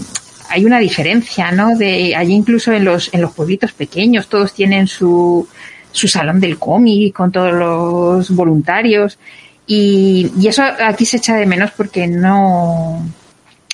[0.48, 1.76] hay una diferencia, ¿no?
[1.76, 5.46] De, allí incluso en los, en los pueblitos pequeños, todos tienen su,
[5.92, 9.18] su salón del cómic con todos los voluntarios.
[9.66, 13.04] Y, y eso aquí se echa de menos porque no,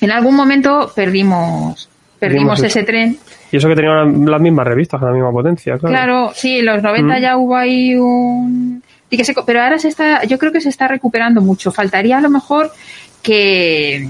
[0.00, 3.18] en algún momento perdimos, perdimos ese tren
[3.50, 5.94] Y eso que tenían las mismas revistas, con la misma potencia, claro.
[5.94, 7.20] Claro, sí, en los 90 Mm.
[7.22, 8.82] ya hubo ahí un...
[9.46, 11.70] pero ahora se está, yo creo que se está recuperando mucho.
[11.72, 12.70] Faltaría a lo mejor
[13.22, 14.06] que,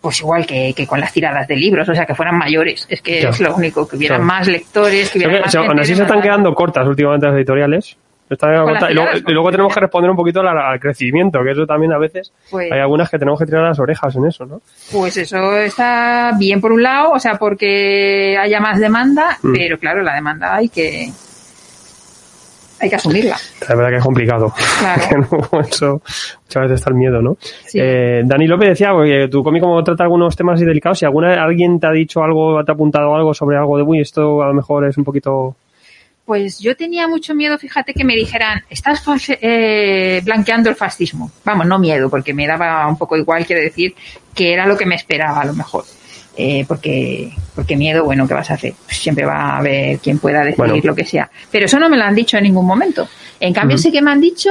[0.00, 2.86] pues igual que, que con las tiradas de libros, o sea, que fueran mayores.
[2.88, 4.26] Es que es lo único, que hubieran Claro.
[4.38, 6.54] más lectores, que Creo hubiera que, más o sea, aún gente así se están quedando
[6.54, 7.96] cortas últimamente las editoriales.
[8.30, 11.98] Y, luego, y tenemos que responder un poquito al, al crecimiento, que eso también a
[11.98, 14.60] veces Pues- hay algunas que tenemos que tirar las orejas en eso, ¿no?
[14.92, 19.52] Pues eso está bien por un lado, o sea, porque haya más demanda, Mm.
[19.52, 21.08] pero claro, la demanda hay que
[22.80, 23.36] hay que asumirla.
[23.68, 24.52] La verdad que es complicado.
[24.80, 25.60] Claro.
[25.60, 26.02] Eso
[26.44, 27.36] muchas veces está el miedo, ¿no?
[27.66, 27.78] Sí.
[27.80, 31.42] Eh, Dani López decía que tu cómic como trata algunos temas así delicados, si alguna
[31.42, 34.48] alguien te ha dicho algo, te ha apuntado algo sobre algo de, uy, esto a
[34.48, 35.54] lo mejor es un poquito...
[36.24, 41.30] Pues yo tenía mucho miedo, fíjate, que me dijeran, estás eh, blanqueando el fascismo.
[41.44, 43.94] Vamos, no miedo, porque me daba un poco igual, quiero decir,
[44.34, 45.84] que era lo que me esperaba a lo mejor.
[46.36, 48.72] Eh, porque, porque miedo, bueno, ¿qué vas a hacer?
[48.86, 50.80] Pues siempre va a haber quien pueda decidir Bueno.
[50.82, 51.30] lo que sea.
[51.50, 53.06] Pero eso no me lo han dicho en ningún momento.
[53.38, 53.82] En cambio, Ujú.
[53.82, 54.50] sí que me han dicho,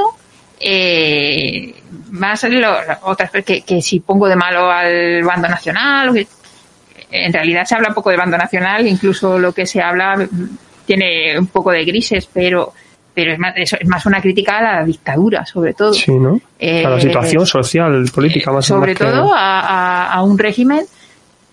[0.59, 1.73] eh,
[2.11, 6.25] más lo- otras que, que si pongo de malo al bando nacional,
[7.11, 11.37] en realidad se habla poco del bando nacional, incluso lo que se habla mm, tiene
[11.39, 12.73] un poco de grises, pero
[13.15, 15.93] pero es más, es más una crítica a la dictadura, sobre todo.
[15.93, 16.41] Sí, ¿no?
[16.57, 20.83] Eh, a la situación social, política, más sobre más que- todo a, a- un régimen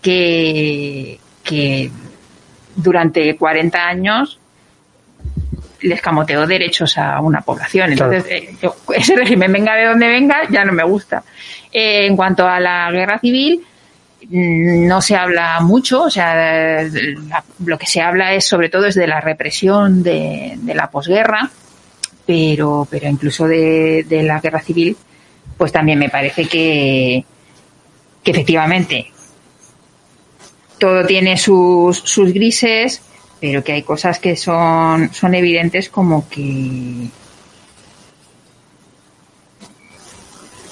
[0.01, 1.91] que, que
[2.77, 4.39] durante 40 años
[5.83, 7.93] le escamoteó derechos a una población.
[7.95, 8.13] Claro.
[8.13, 11.23] Entonces, eh, ese régimen, venga de donde venga, ya no me gusta.
[11.73, 13.63] Eh, en cuanto a la guerra civil,
[14.29, 16.87] no se habla mucho, o sea,
[17.65, 21.51] lo que se habla es sobre todo es de la represión de, de la posguerra,
[22.27, 24.97] pero, pero incluso de, de la guerra civil,
[25.57, 27.25] pues también me parece que,
[28.23, 29.11] que efectivamente
[30.79, 33.03] todo tiene sus, sus grises,
[33.41, 37.09] pero que hay cosas que son, son evidentes como que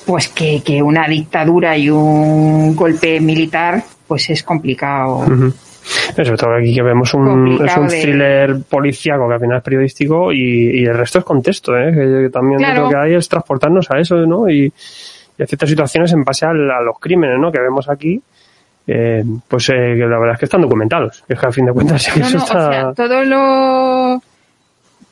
[0.08, 5.18] pues que, que una dictadura y un golpe militar pues es complicado.
[5.18, 5.52] Ujú.
[6.16, 9.58] Pero sobre todo aquí que vemos un, es un de- thriller policíaco que al final
[9.58, 11.92] es periodístico y, y el resto es contexto, ¿eh?
[11.92, 12.84] que también Claro.
[12.84, 14.48] lo que hay es transportarnos a eso, ¿no?
[14.48, 14.72] Y,
[15.38, 17.52] y a ciertas situaciones en base a, los crímenes, ¿no?
[17.52, 18.18] Que vemos aquí,
[18.86, 21.22] eh, pues eh, la verdad es que están documentados.
[21.28, 22.70] Es que al fin de cuentas No, no, o está...
[22.72, 24.22] sea, todo lo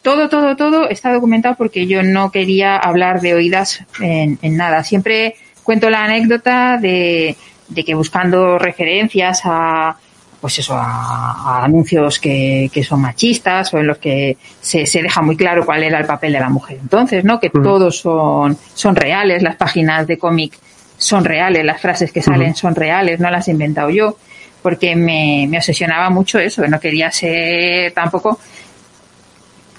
[0.06, 4.84] todo, todo, todo está documentado porque yo no quería hablar de oídas en, en nada.
[4.84, 5.34] Siempre
[5.64, 7.34] cuento la anécdota de,
[7.66, 9.96] de que buscando referencias a
[10.40, 15.02] pues eso, a, a anuncios que, que son machistas o en los que se, se
[15.02, 16.78] deja muy claro cuál era el papel de la mujer.
[16.80, 17.40] Entonces, ¿no?
[17.40, 17.62] Que Ujú.
[17.64, 20.56] todos son, son reales, las páginas de cómic
[20.98, 24.16] son reales, las frases que salen son reales, no las he inventado yo,
[24.62, 28.38] porque me, me obsesionaba mucho eso, que no quería ser tampoco,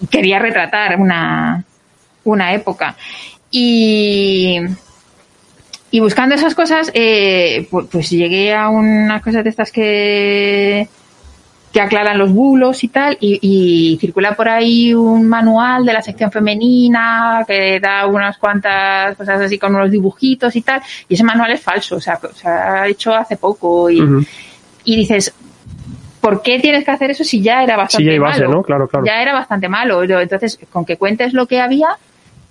[0.09, 1.63] quería retratar una,
[2.23, 2.95] una época.
[3.49, 4.59] Y,
[5.91, 10.87] y buscando esas cosas, eh, pues, pues llegué a unas cosas de estas que,
[11.71, 16.01] que aclaran los bulos y tal, y, y circula por ahí un manual de la
[16.01, 21.23] sección femenina que da unas cuantas cosas así con unos dibujitos y tal, y ese
[21.23, 24.01] manual es falso, o sea, se ha hecho hace poco y,
[24.83, 25.33] y dices,
[26.21, 28.53] ¿por qué tienes que hacer eso si ya era bastante Sí, ya hay base, malo?
[28.57, 28.63] ¿no?
[28.63, 29.05] Claro, claro.
[29.05, 30.01] Ya era bastante malo.
[30.03, 31.89] Entonces, con que cuentes lo que había,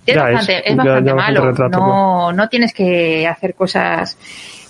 [0.05, 1.45] es Ya, bastante, es- bastante ya malo.
[1.51, 4.17] retrato, no, no tienes que hacer cosas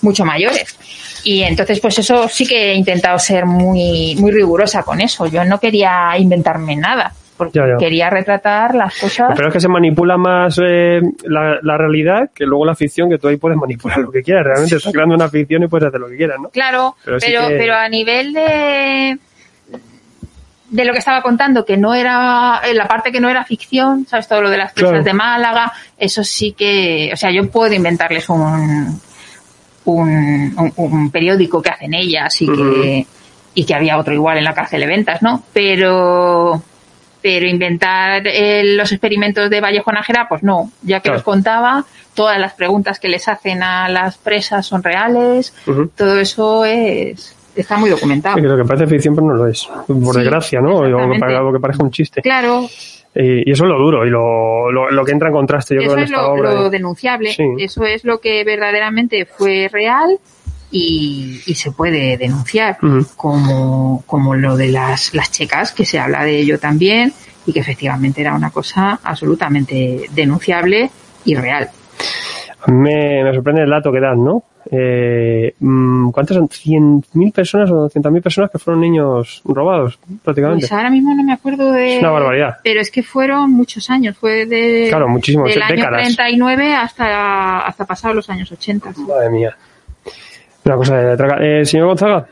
[0.01, 0.75] mucho mayores.
[1.23, 5.25] Y entonces, pues eso sí que he intentado ser muy, muy rigurosa con eso.
[5.27, 7.77] Yo no quería inventarme nada, porque Ya, ya.
[7.77, 9.31] quería retratar las cosas.
[9.35, 13.18] Pero es que se manipula más eh, la, la realidad que luego la ficción, que
[13.18, 14.43] tú ahí puedes manipular lo que quieras.
[14.45, 16.49] Realmente estás creando una ficción y puedes hacer lo que quieras, ¿no?
[16.49, 19.18] Claro, Pero pero, sí que- pero a nivel de
[20.69, 24.05] de lo que estaba contando, que no era eh, la parte que no era ficción,
[24.05, 25.03] sabes todo lo de las presas Claro.
[25.05, 28.99] de Málaga, eso sí que, o sea, yo puedo inventarles un
[29.85, 33.07] un, un- un periódico que hacen ellas y que
[33.53, 35.43] y que había otro igual en la cárcel de ventas, ¿no?
[35.53, 36.61] Pero
[37.29, 41.15] pero inventar eh, los experimentos de Vallejo Nájera, pues no, ya que Claro.
[41.17, 41.83] los contaba,
[42.13, 45.53] todas las preguntas que les hacen a las presas son reales,
[45.97, 48.37] todo eso es está muy documentado.
[48.39, 49.67] Lo que parece ficción, pero no lo es.
[49.87, 50.77] Por Sí, desgracia, ¿no?
[50.77, 52.21] O que, parezca un chiste.
[52.21, 52.65] Claro,
[53.13, 55.81] Y, y eso es lo duro y lo, lo, lo que entra en contraste, yo
[55.81, 56.53] eso creo, en es esta lo, obra.
[56.53, 57.43] lo denunciable, Sí.
[57.59, 60.17] eso es lo que verdaderamente fue real
[60.72, 62.77] y, y se puede denunciar,
[63.15, 67.14] como, como lo de las, las checas, que se habla de ello también
[67.45, 70.89] y que efectivamente era una cosa absolutamente denunciable
[71.26, 71.69] y real.
[72.68, 74.44] Me, me sorprende el dato que dan, ¿no?
[74.69, 76.49] Eh, mm, ¿Cuántas son?
[76.49, 80.64] ¿100.000 personas o 200.000 personas que fueron niños robados, prácticamente?
[80.68, 81.95] Pues ahora mismo no me acuerdo de...
[81.95, 82.57] Es una barbaridad.
[82.64, 86.15] Pero es que fueron muchos años, fue de, Claro, muchísimos, del año décadas.
[86.15, 88.91] 39 hasta, hasta pasados los años 80.
[89.07, 89.56] Madre mía.
[90.68, 91.38] Una cosa de traga.
[91.41, 92.27] Eh, señor Gonzaga,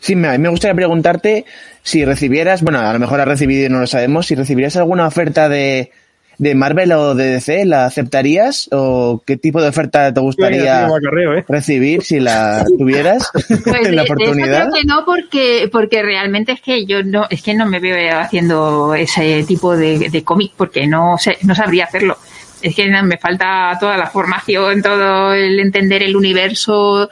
[0.00, 1.44] Sí, me, me gustaría preguntarte
[1.82, 5.06] si recibieras, bueno, a lo mejor has recibido y no lo sabemos, si recibieras alguna
[5.06, 5.90] oferta de,
[6.38, 8.68] de Marvel o de DC, ¿la aceptarías?
[8.72, 11.44] ¿O qué tipo de oferta te gustaría ¿eh?
[11.48, 13.30] recibir si la tuvieras
[13.64, 14.68] Pues la oportunidad?
[14.68, 18.18] creo que no, porque, porque realmente es que yo no, es que no me veo
[18.18, 22.18] haciendo ese tipo de, de cómic, porque no sé, no sabría hacerlo.
[22.62, 27.08] Es que me falta toda la formación, todo el entender el universo.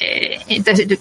[0.00, 0.96] Eh, entonces, yo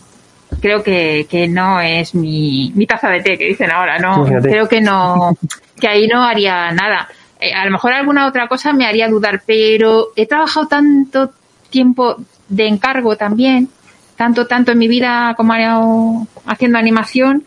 [0.61, 4.25] creo que, que no es mi, mi taza de té, que dicen ahora, no.
[4.41, 5.35] Creo que no,
[5.79, 7.07] que ahí no haría nada.
[7.39, 11.31] Eh, a lo mejor alguna otra cosa me haría dudar, pero he trabajado tanto
[11.69, 12.17] tiempo
[12.47, 13.69] de encargo también,
[14.15, 17.45] tanto, tanto en mi vida como haciendo animación,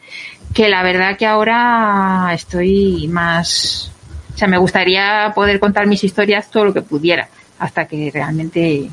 [0.52, 3.90] que la verdad que ahora estoy más,
[4.35, 7.28] o sea, me gustaría poder contar mis historias todo lo que pudiera,
[7.59, 8.90] hasta que realmente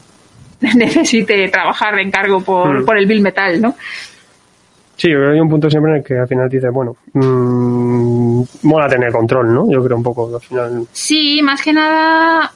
[0.76, 2.86] necesite trabajar de encargo por, Mm.
[2.86, 3.76] por el Bill Metal, ¿no?
[4.96, 6.96] Sí, yo creo que hay un punto siempre en el que al final dices, bueno,
[7.14, 9.70] mm, mola tener control, ¿no?
[9.70, 10.86] Yo creo un poco, al final.
[10.92, 12.52] Sí, más que nada,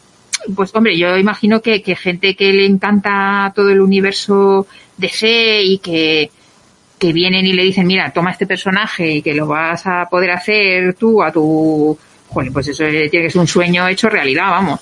[0.56, 4.68] pues hombre, yo imagino que, que gente que le encanta todo el universo
[4.98, 6.30] DC y que,
[7.00, 10.32] que vienen y le dicen, mira, toma este personaje y que lo vas a poder
[10.32, 11.98] hacer tú a tu...
[12.30, 14.80] Joder, pues eso eh, tiene que ser un sueño hecho realidad, vamos.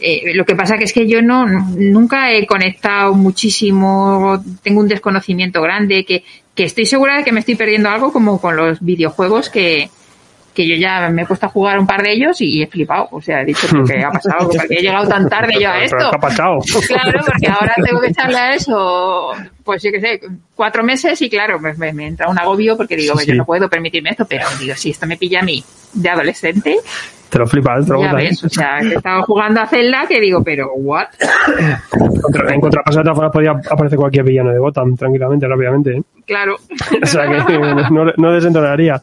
[0.00, 4.88] Eh, lo que pasa que es que yo no nunca he conectado muchísimo, tengo un
[4.88, 8.80] desconocimiento grande, que, que estoy segura de que me estoy perdiendo algo como con los
[8.80, 9.88] videojuegos que,
[10.62, 13.08] que yo ya me he puesto a jugar un par de ellos y he flipado.
[13.12, 14.48] O sea, he dicho, ¿pero ¿qué ha pasado?
[14.50, 15.96] Porque he llegado tan tarde yo a esto.
[15.98, 16.58] ¿qué ha pasado?
[16.86, 19.30] Claro, porque ahora tengo que echarle a eso,
[19.64, 20.20] pues yo qué sé,
[20.54, 23.38] cuatro meses y claro, me, me- me entra un agobio porque digo, Sí, yo sí.
[23.38, 25.62] no puedo permitirme esto, pero digo, si esto me pilla a mí
[25.94, 26.76] de adolescente,
[27.30, 28.14] Te lo flipas, te lo ya ¿eh?
[28.16, 31.06] ves, o sea, que he estado jugando a Zelda que digo, pero what?
[32.22, 35.90] Contra- En contrapaso, de podría aparecer cualquier villano de Gotham tranquilamente, rápidamente.
[35.96, 36.02] ¿eh?
[36.26, 36.56] Claro.
[37.02, 37.58] O sea que
[37.90, 39.00] no, no desentonaría.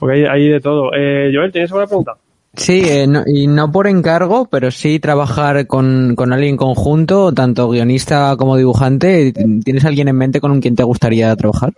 [0.00, 0.90] Porque hay, hay de todo.
[0.94, 2.14] Eh, Joel, ¿tienes alguna pregunta?
[2.56, 7.68] Sí, eh, no- y no por encargo, pero sí trabajar con, con alguien conjunto, tanto
[7.68, 9.32] guionista como dibujante.
[9.64, 11.72] ¿Tienes alguien en mente con quien te gustaría trabajar?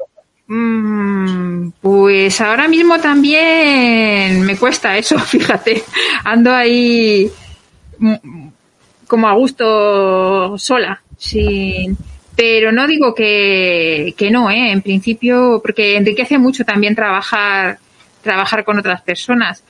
[0.46, 5.82] Mm, pues ahora mismo también me cuesta eso, fíjate.
[6.24, 7.30] Ando ahí
[7.98, 8.14] mm,
[9.06, 11.96] como a gusto sola, sin...
[12.34, 14.72] Pero no digo que, que no, ¿eh?
[14.72, 17.78] En principio, porque enriquece mucho también trabajar,
[18.22, 19.62] trabajar con otras personas.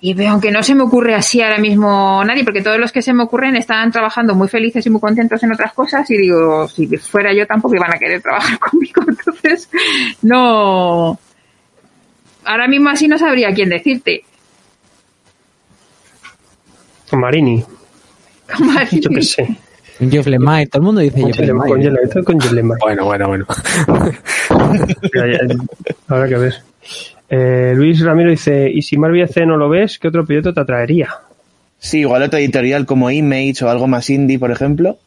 [0.00, 3.00] Y veo, aunque no se me ocurre así ahora mismo nadie, porque todos los que
[3.00, 6.68] se me ocurren están trabajando muy felices y muy contentos en otras cosas, y digo,
[6.68, 9.70] si fuera yo tampoco iban a querer trabajar conmigo, entonces
[10.20, 11.18] no.
[12.44, 14.24] Ahora mismo así no sabría quién decirte.
[17.08, 17.64] Con Marini.
[18.78, 19.00] Así.
[19.00, 19.56] Yo qué sé.
[20.10, 21.94] Jeff Lemire, todo el mundo dice Con Jeff Jeff Lemire, con Lemire.
[21.96, 22.76] Jeff- esto es con Jeff Lemire.
[22.82, 23.46] Bueno, bueno, bueno.
[26.08, 26.54] Habrá que ver.
[27.36, 30.60] Eh, Luis Ramiro dice, ¿y si Marvel C no lo ves, qué otro proyecto te
[30.60, 31.08] atraería?
[31.80, 34.98] Sí, igual otra editorial como Image o algo más indie, por ejemplo.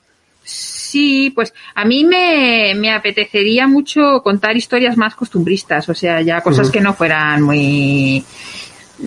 [0.43, 6.41] Sí, pues a mí me, me apetecería mucho contar historias más costumbristas, o sea, ya
[6.41, 8.23] cosas que no fueran muy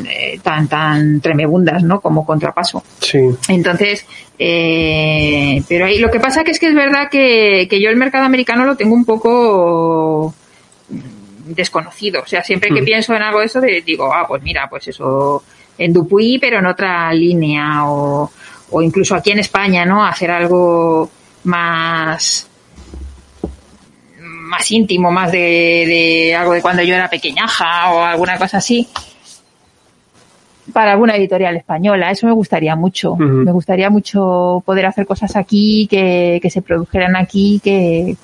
[0.06, 2.00] eh, tan tan tremebundas, ¿no?
[2.00, 2.82] Como contrapaso.
[3.00, 3.18] Sí.
[3.48, 4.06] Entonces,
[4.38, 7.96] eh, pero ahí lo que pasa que es que es verdad que, que yo el
[7.96, 10.34] mercado americano lo tengo un poco
[11.46, 12.22] desconocido.
[12.22, 12.84] O sea, siempre que Mm.
[12.84, 15.42] pienso en algo de eso, digo, ah, pues mira, pues eso
[15.78, 18.30] en Dupuy, pero en otra línea, o,
[18.70, 20.04] o incluso aquí en España, ¿no?
[20.04, 21.10] Hacer algo
[21.44, 22.46] más
[24.22, 28.88] más íntimo, más de, de algo de cuando yo era pequeñaja o alguna cosa así
[30.72, 32.10] para alguna editorial española.
[32.10, 33.16] Eso me gustaría mucho.
[33.16, 38.16] Me gustaría mucho poder hacer cosas aquí, que, que se produjeran aquí, que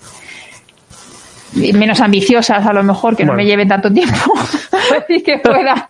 [1.75, 3.43] menos ambiciosas a lo mejor, que no Bueno.
[3.45, 4.17] me lleven tanto tiempo
[5.09, 5.89] y que pueda,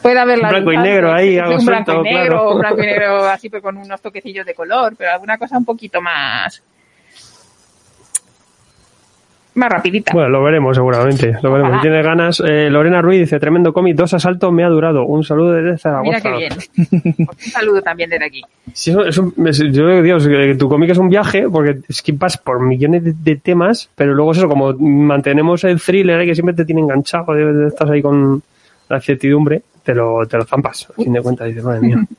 [0.00, 0.48] pueda verla.
[0.48, 2.52] Un blanco y negro ahí, algo un blanco suelto, y negro, claro.
[2.52, 5.64] un blanco y negro así pues con unos toquecillos de color, pero alguna cosa un
[5.64, 6.62] poquito más
[9.54, 10.12] más rapidita.
[10.12, 11.36] Bueno, lo veremos seguramente.
[11.42, 11.70] Lo veremos.
[11.70, 11.76] Ojalá.
[11.76, 15.04] Si tienes ganas, eh, Lorena Ruiz dice, tremendo cómic, dos asaltos me ha durado.
[15.04, 16.08] Un saludo desde Zaragoza.
[16.08, 17.16] Mira qué bien.
[17.18, 18.42] Un saludo también desde aquí.
[18.72, 22.38] Sí, es- yo digo, Dios, que tu cómic es un viaje porque es que vas
[22.38, 26.34] por millones de, de temas, pero luego es eso, como mantenemos el thriller ahí que
[26.34, 28.42] siempre te tiene enganchado, de- de- estás ahí con
[28.88, 31.98] la incertidumbre, te lo, te lo zampas, a fin de cuentas, dices, madre mía.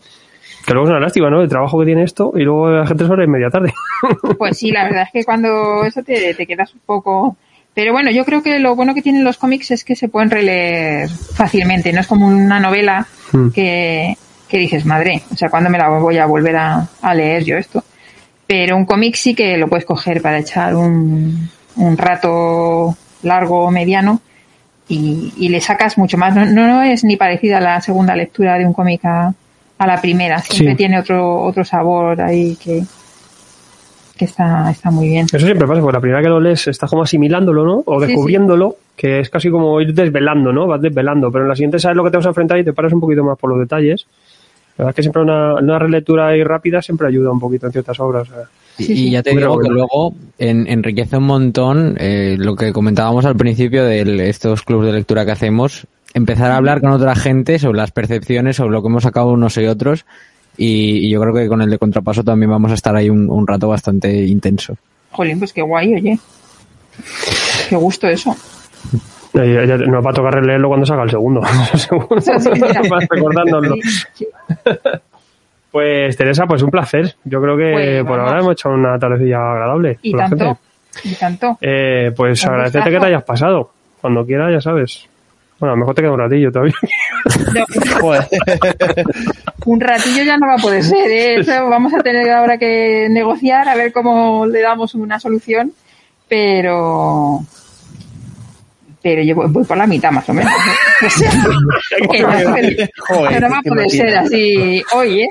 [0.65, 1.41] Que luego es una lástima, ¿no?
[1.41, 3.73] El trabajo que tiene esto y luego la gente sobre media tarde.
[4.37, 7.35] Pues sí, la verdad es que cuando eso te, te quedas un poco...
[7.73, 10.29] Pero bueno, yo creo que lo bueno que tienen los cómics es que se pueden
[10.29, 13.49] releer fácilmente, no es como una novela Mm.
[13.49, 14.15] que,
[14.47, 17.57] que dices, madre, o sea, ¿cuándo me la voy a volver a, a leer yo
[17.57, 17.83] esto?
[18.45, 23.71] Pero un cómic sí que lo puedes coger para echar un, un rato largo o
[23.71, 24.21] mediano
[24.87, 26.35] y, y le sacas mucho más.
[26.35, 29.33] No, no es ni parecida a la segunda lectura de un cómic a,
[29.83, 30.77] a la primera, siempre Sí.
[30.77, 32.83] tiene otro, otro sabor ahí que,
[34.17, 35.25] que está, está muy bien.
[35.25, 37.83] Eso siempre pasa, porque la primera que lo lees estás como asimilándolo, ¿no?
[37.85, 40.67] O Sí, descubriéndolo, que es casi como ir desvelando, ¿no?
[40.67, 42.73] Vas desvelando, pero en la siguiente sabes lo que te vas a enfrentar y te
[42.73, 44.05] paras un poquito más por los detalles.
[44.77, 47.71] La verdad es que siempre una, una relectura ahí rápida siempre ayuda un poquito en
[47.71, 48.29] ciertas obras.
[48.29, 48.43] o sea.
[48.79, 49.07] Y, Sí, sí.
[49.07, 53.35] y ya te digo que luego en- enriquece un montón eh, lo que comentábamos al
[53.35, 57.77] principio de estos clubes de lectura que hacemos, empezar a hablar con otra gente sobre
[57.77, 60.05] las percepciones, sobre lo que hemos sacado unos y otros,
[60.57, 63.29] y, y yo creo que con el de contrapaso también vamos a estar ahí un,
[63.29, 64.75] un rato bastante intenso.
[65.11, 66.19] Jolín, pues qué guay, oye.
[67.69, 68.35] Qué gusto eso.
[69.33, 71.41] Ya- ya- ya nos va a tocar releerlo cuando salga el segundo.
[71.75, 72.07] Seguro.
[75.71, 77.15] Pues Teresa, pues un placer.
[77.23, 78.27] Yo creo que Pues, por vamos.
[78.27, 80.45] ahora hemos hecho una tardecilla agradable Y con la tanto,
[80.93, 81.09] gente.
[81.09, 81.57] y tanto.
[81.61, 83.71] Eh, pues agradecerte que te hayas pasado.
[83.99, 85.07] Cuando quieras, ya sabes.
[85.63, 86.73] Bueno, a lo mejor te queda un ratillo todavía.
[89.65, 91.35] Un ratillo ya no va a poder ser, ¿eh?
[91.39, 95.71] Eso vamos a tener ahora que negociar a ver cómo le damos una solución,
[96.27, 97.39] pero
[99.01, 100.51] pero yo voy, por la mitad más o menos.
[100.51, 101.05] ¿eh?
[101.05, 101.31] O sea,
[102.11, 105.29] que no, que- Joder, que no va a poder ser así hoy, ¿eh?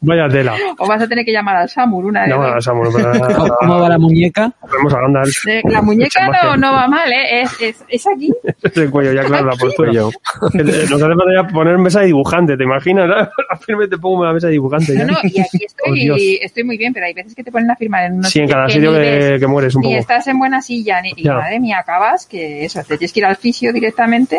[0.00, 0.54] Vaya tela.
[0.78, 2.64] O vas a tener que llamar al Samur una de No, dos.
[2.64, 4.52] Samuel, pero- ¿Cómo, cómo va la muñeca?
[4.72, 7.42] Vamos a andar Eh, La muñeca no, no va mal, ¿eh?
[7.42, 8.32] Es, es, es aquí.
[8.76, 9.90] el cuello, ya claro, la postura.
[9.90, 10.10] Cuello.
[10.52, 13.10] Nos hace falta ya poner mesa de dibujante, ¿te imaginas?
[13.50, 14.92] A firme te pongo una mesa de dibujante.
[14.94, 15.06] No, ya.
[15.06, 16.16] no, y aquí Oh, Dios.
[16.16, 18.38] estoy, estoy muy bien, pero hay veces que te ponen a firmar en unos Sí,
[18.40, 19.40] en cada que sitio que, ves.
[19.40, 20.00] que mueres un Ni poco.
[20.00, 21.34] estás en buena silla, ni, y Ya.
[21.34, 24.38] madre mía, acabas que eso, te tienes que ir al fisio directamente.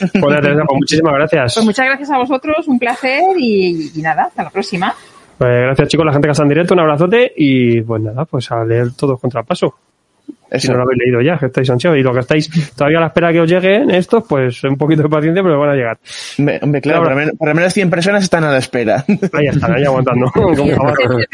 [0.00, 1.54] Pues nada, Teresa, pues muchísimas gracias.
[1.54, 4.94] Pues muchas gracias a vosotros, un placer y, y nada, hasta la próxima.
[5.38, 8.50] Pues gracias chicos, la gente que está en directo, un abrazote y pues nada, pues
[8.50, 9.74] a leer todos contrapaso.
[10.26, 10.72] Si Eso.
[10.72, 13.06] no lo habéis leído ya, que estáis ansiosos y lo que estáis todavía a la
[13.06, 15.98] espera que os lleguen estos, pues un poquito de paciencia, pero van a llegar.
[16.38, 19.04] Hombre, hombre, claro, por lo, menos, menos 100 personas están a la espera.
[19.32, 20.26] Ahí están, ahí aguantando.
[20.36, 21.26] ¿eh?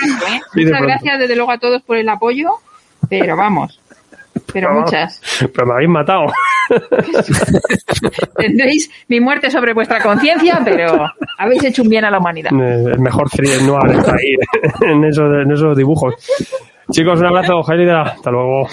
[0.54, 2.50] Muchas gracias desde luego a todos por el apoyo,
[3.08, 3.80] pero vamos,
[4.52, 5.20] pero muchas.
[5.54, 6.26] Pero me habéis matado.
[8.36, 11.06] Tendréis mi muerte sobre vuestra conciencia, pero
[11.38, 12.50] habéis hecho un bien a la humanidad.
[12.66, 16.14] Eh, El mejor thriller noir está ahí en esos, en esos dibujos.
[16.90, 17.92] Chicos, un abrazo, Jaime.
[17.92, 18.66] Hasta luego.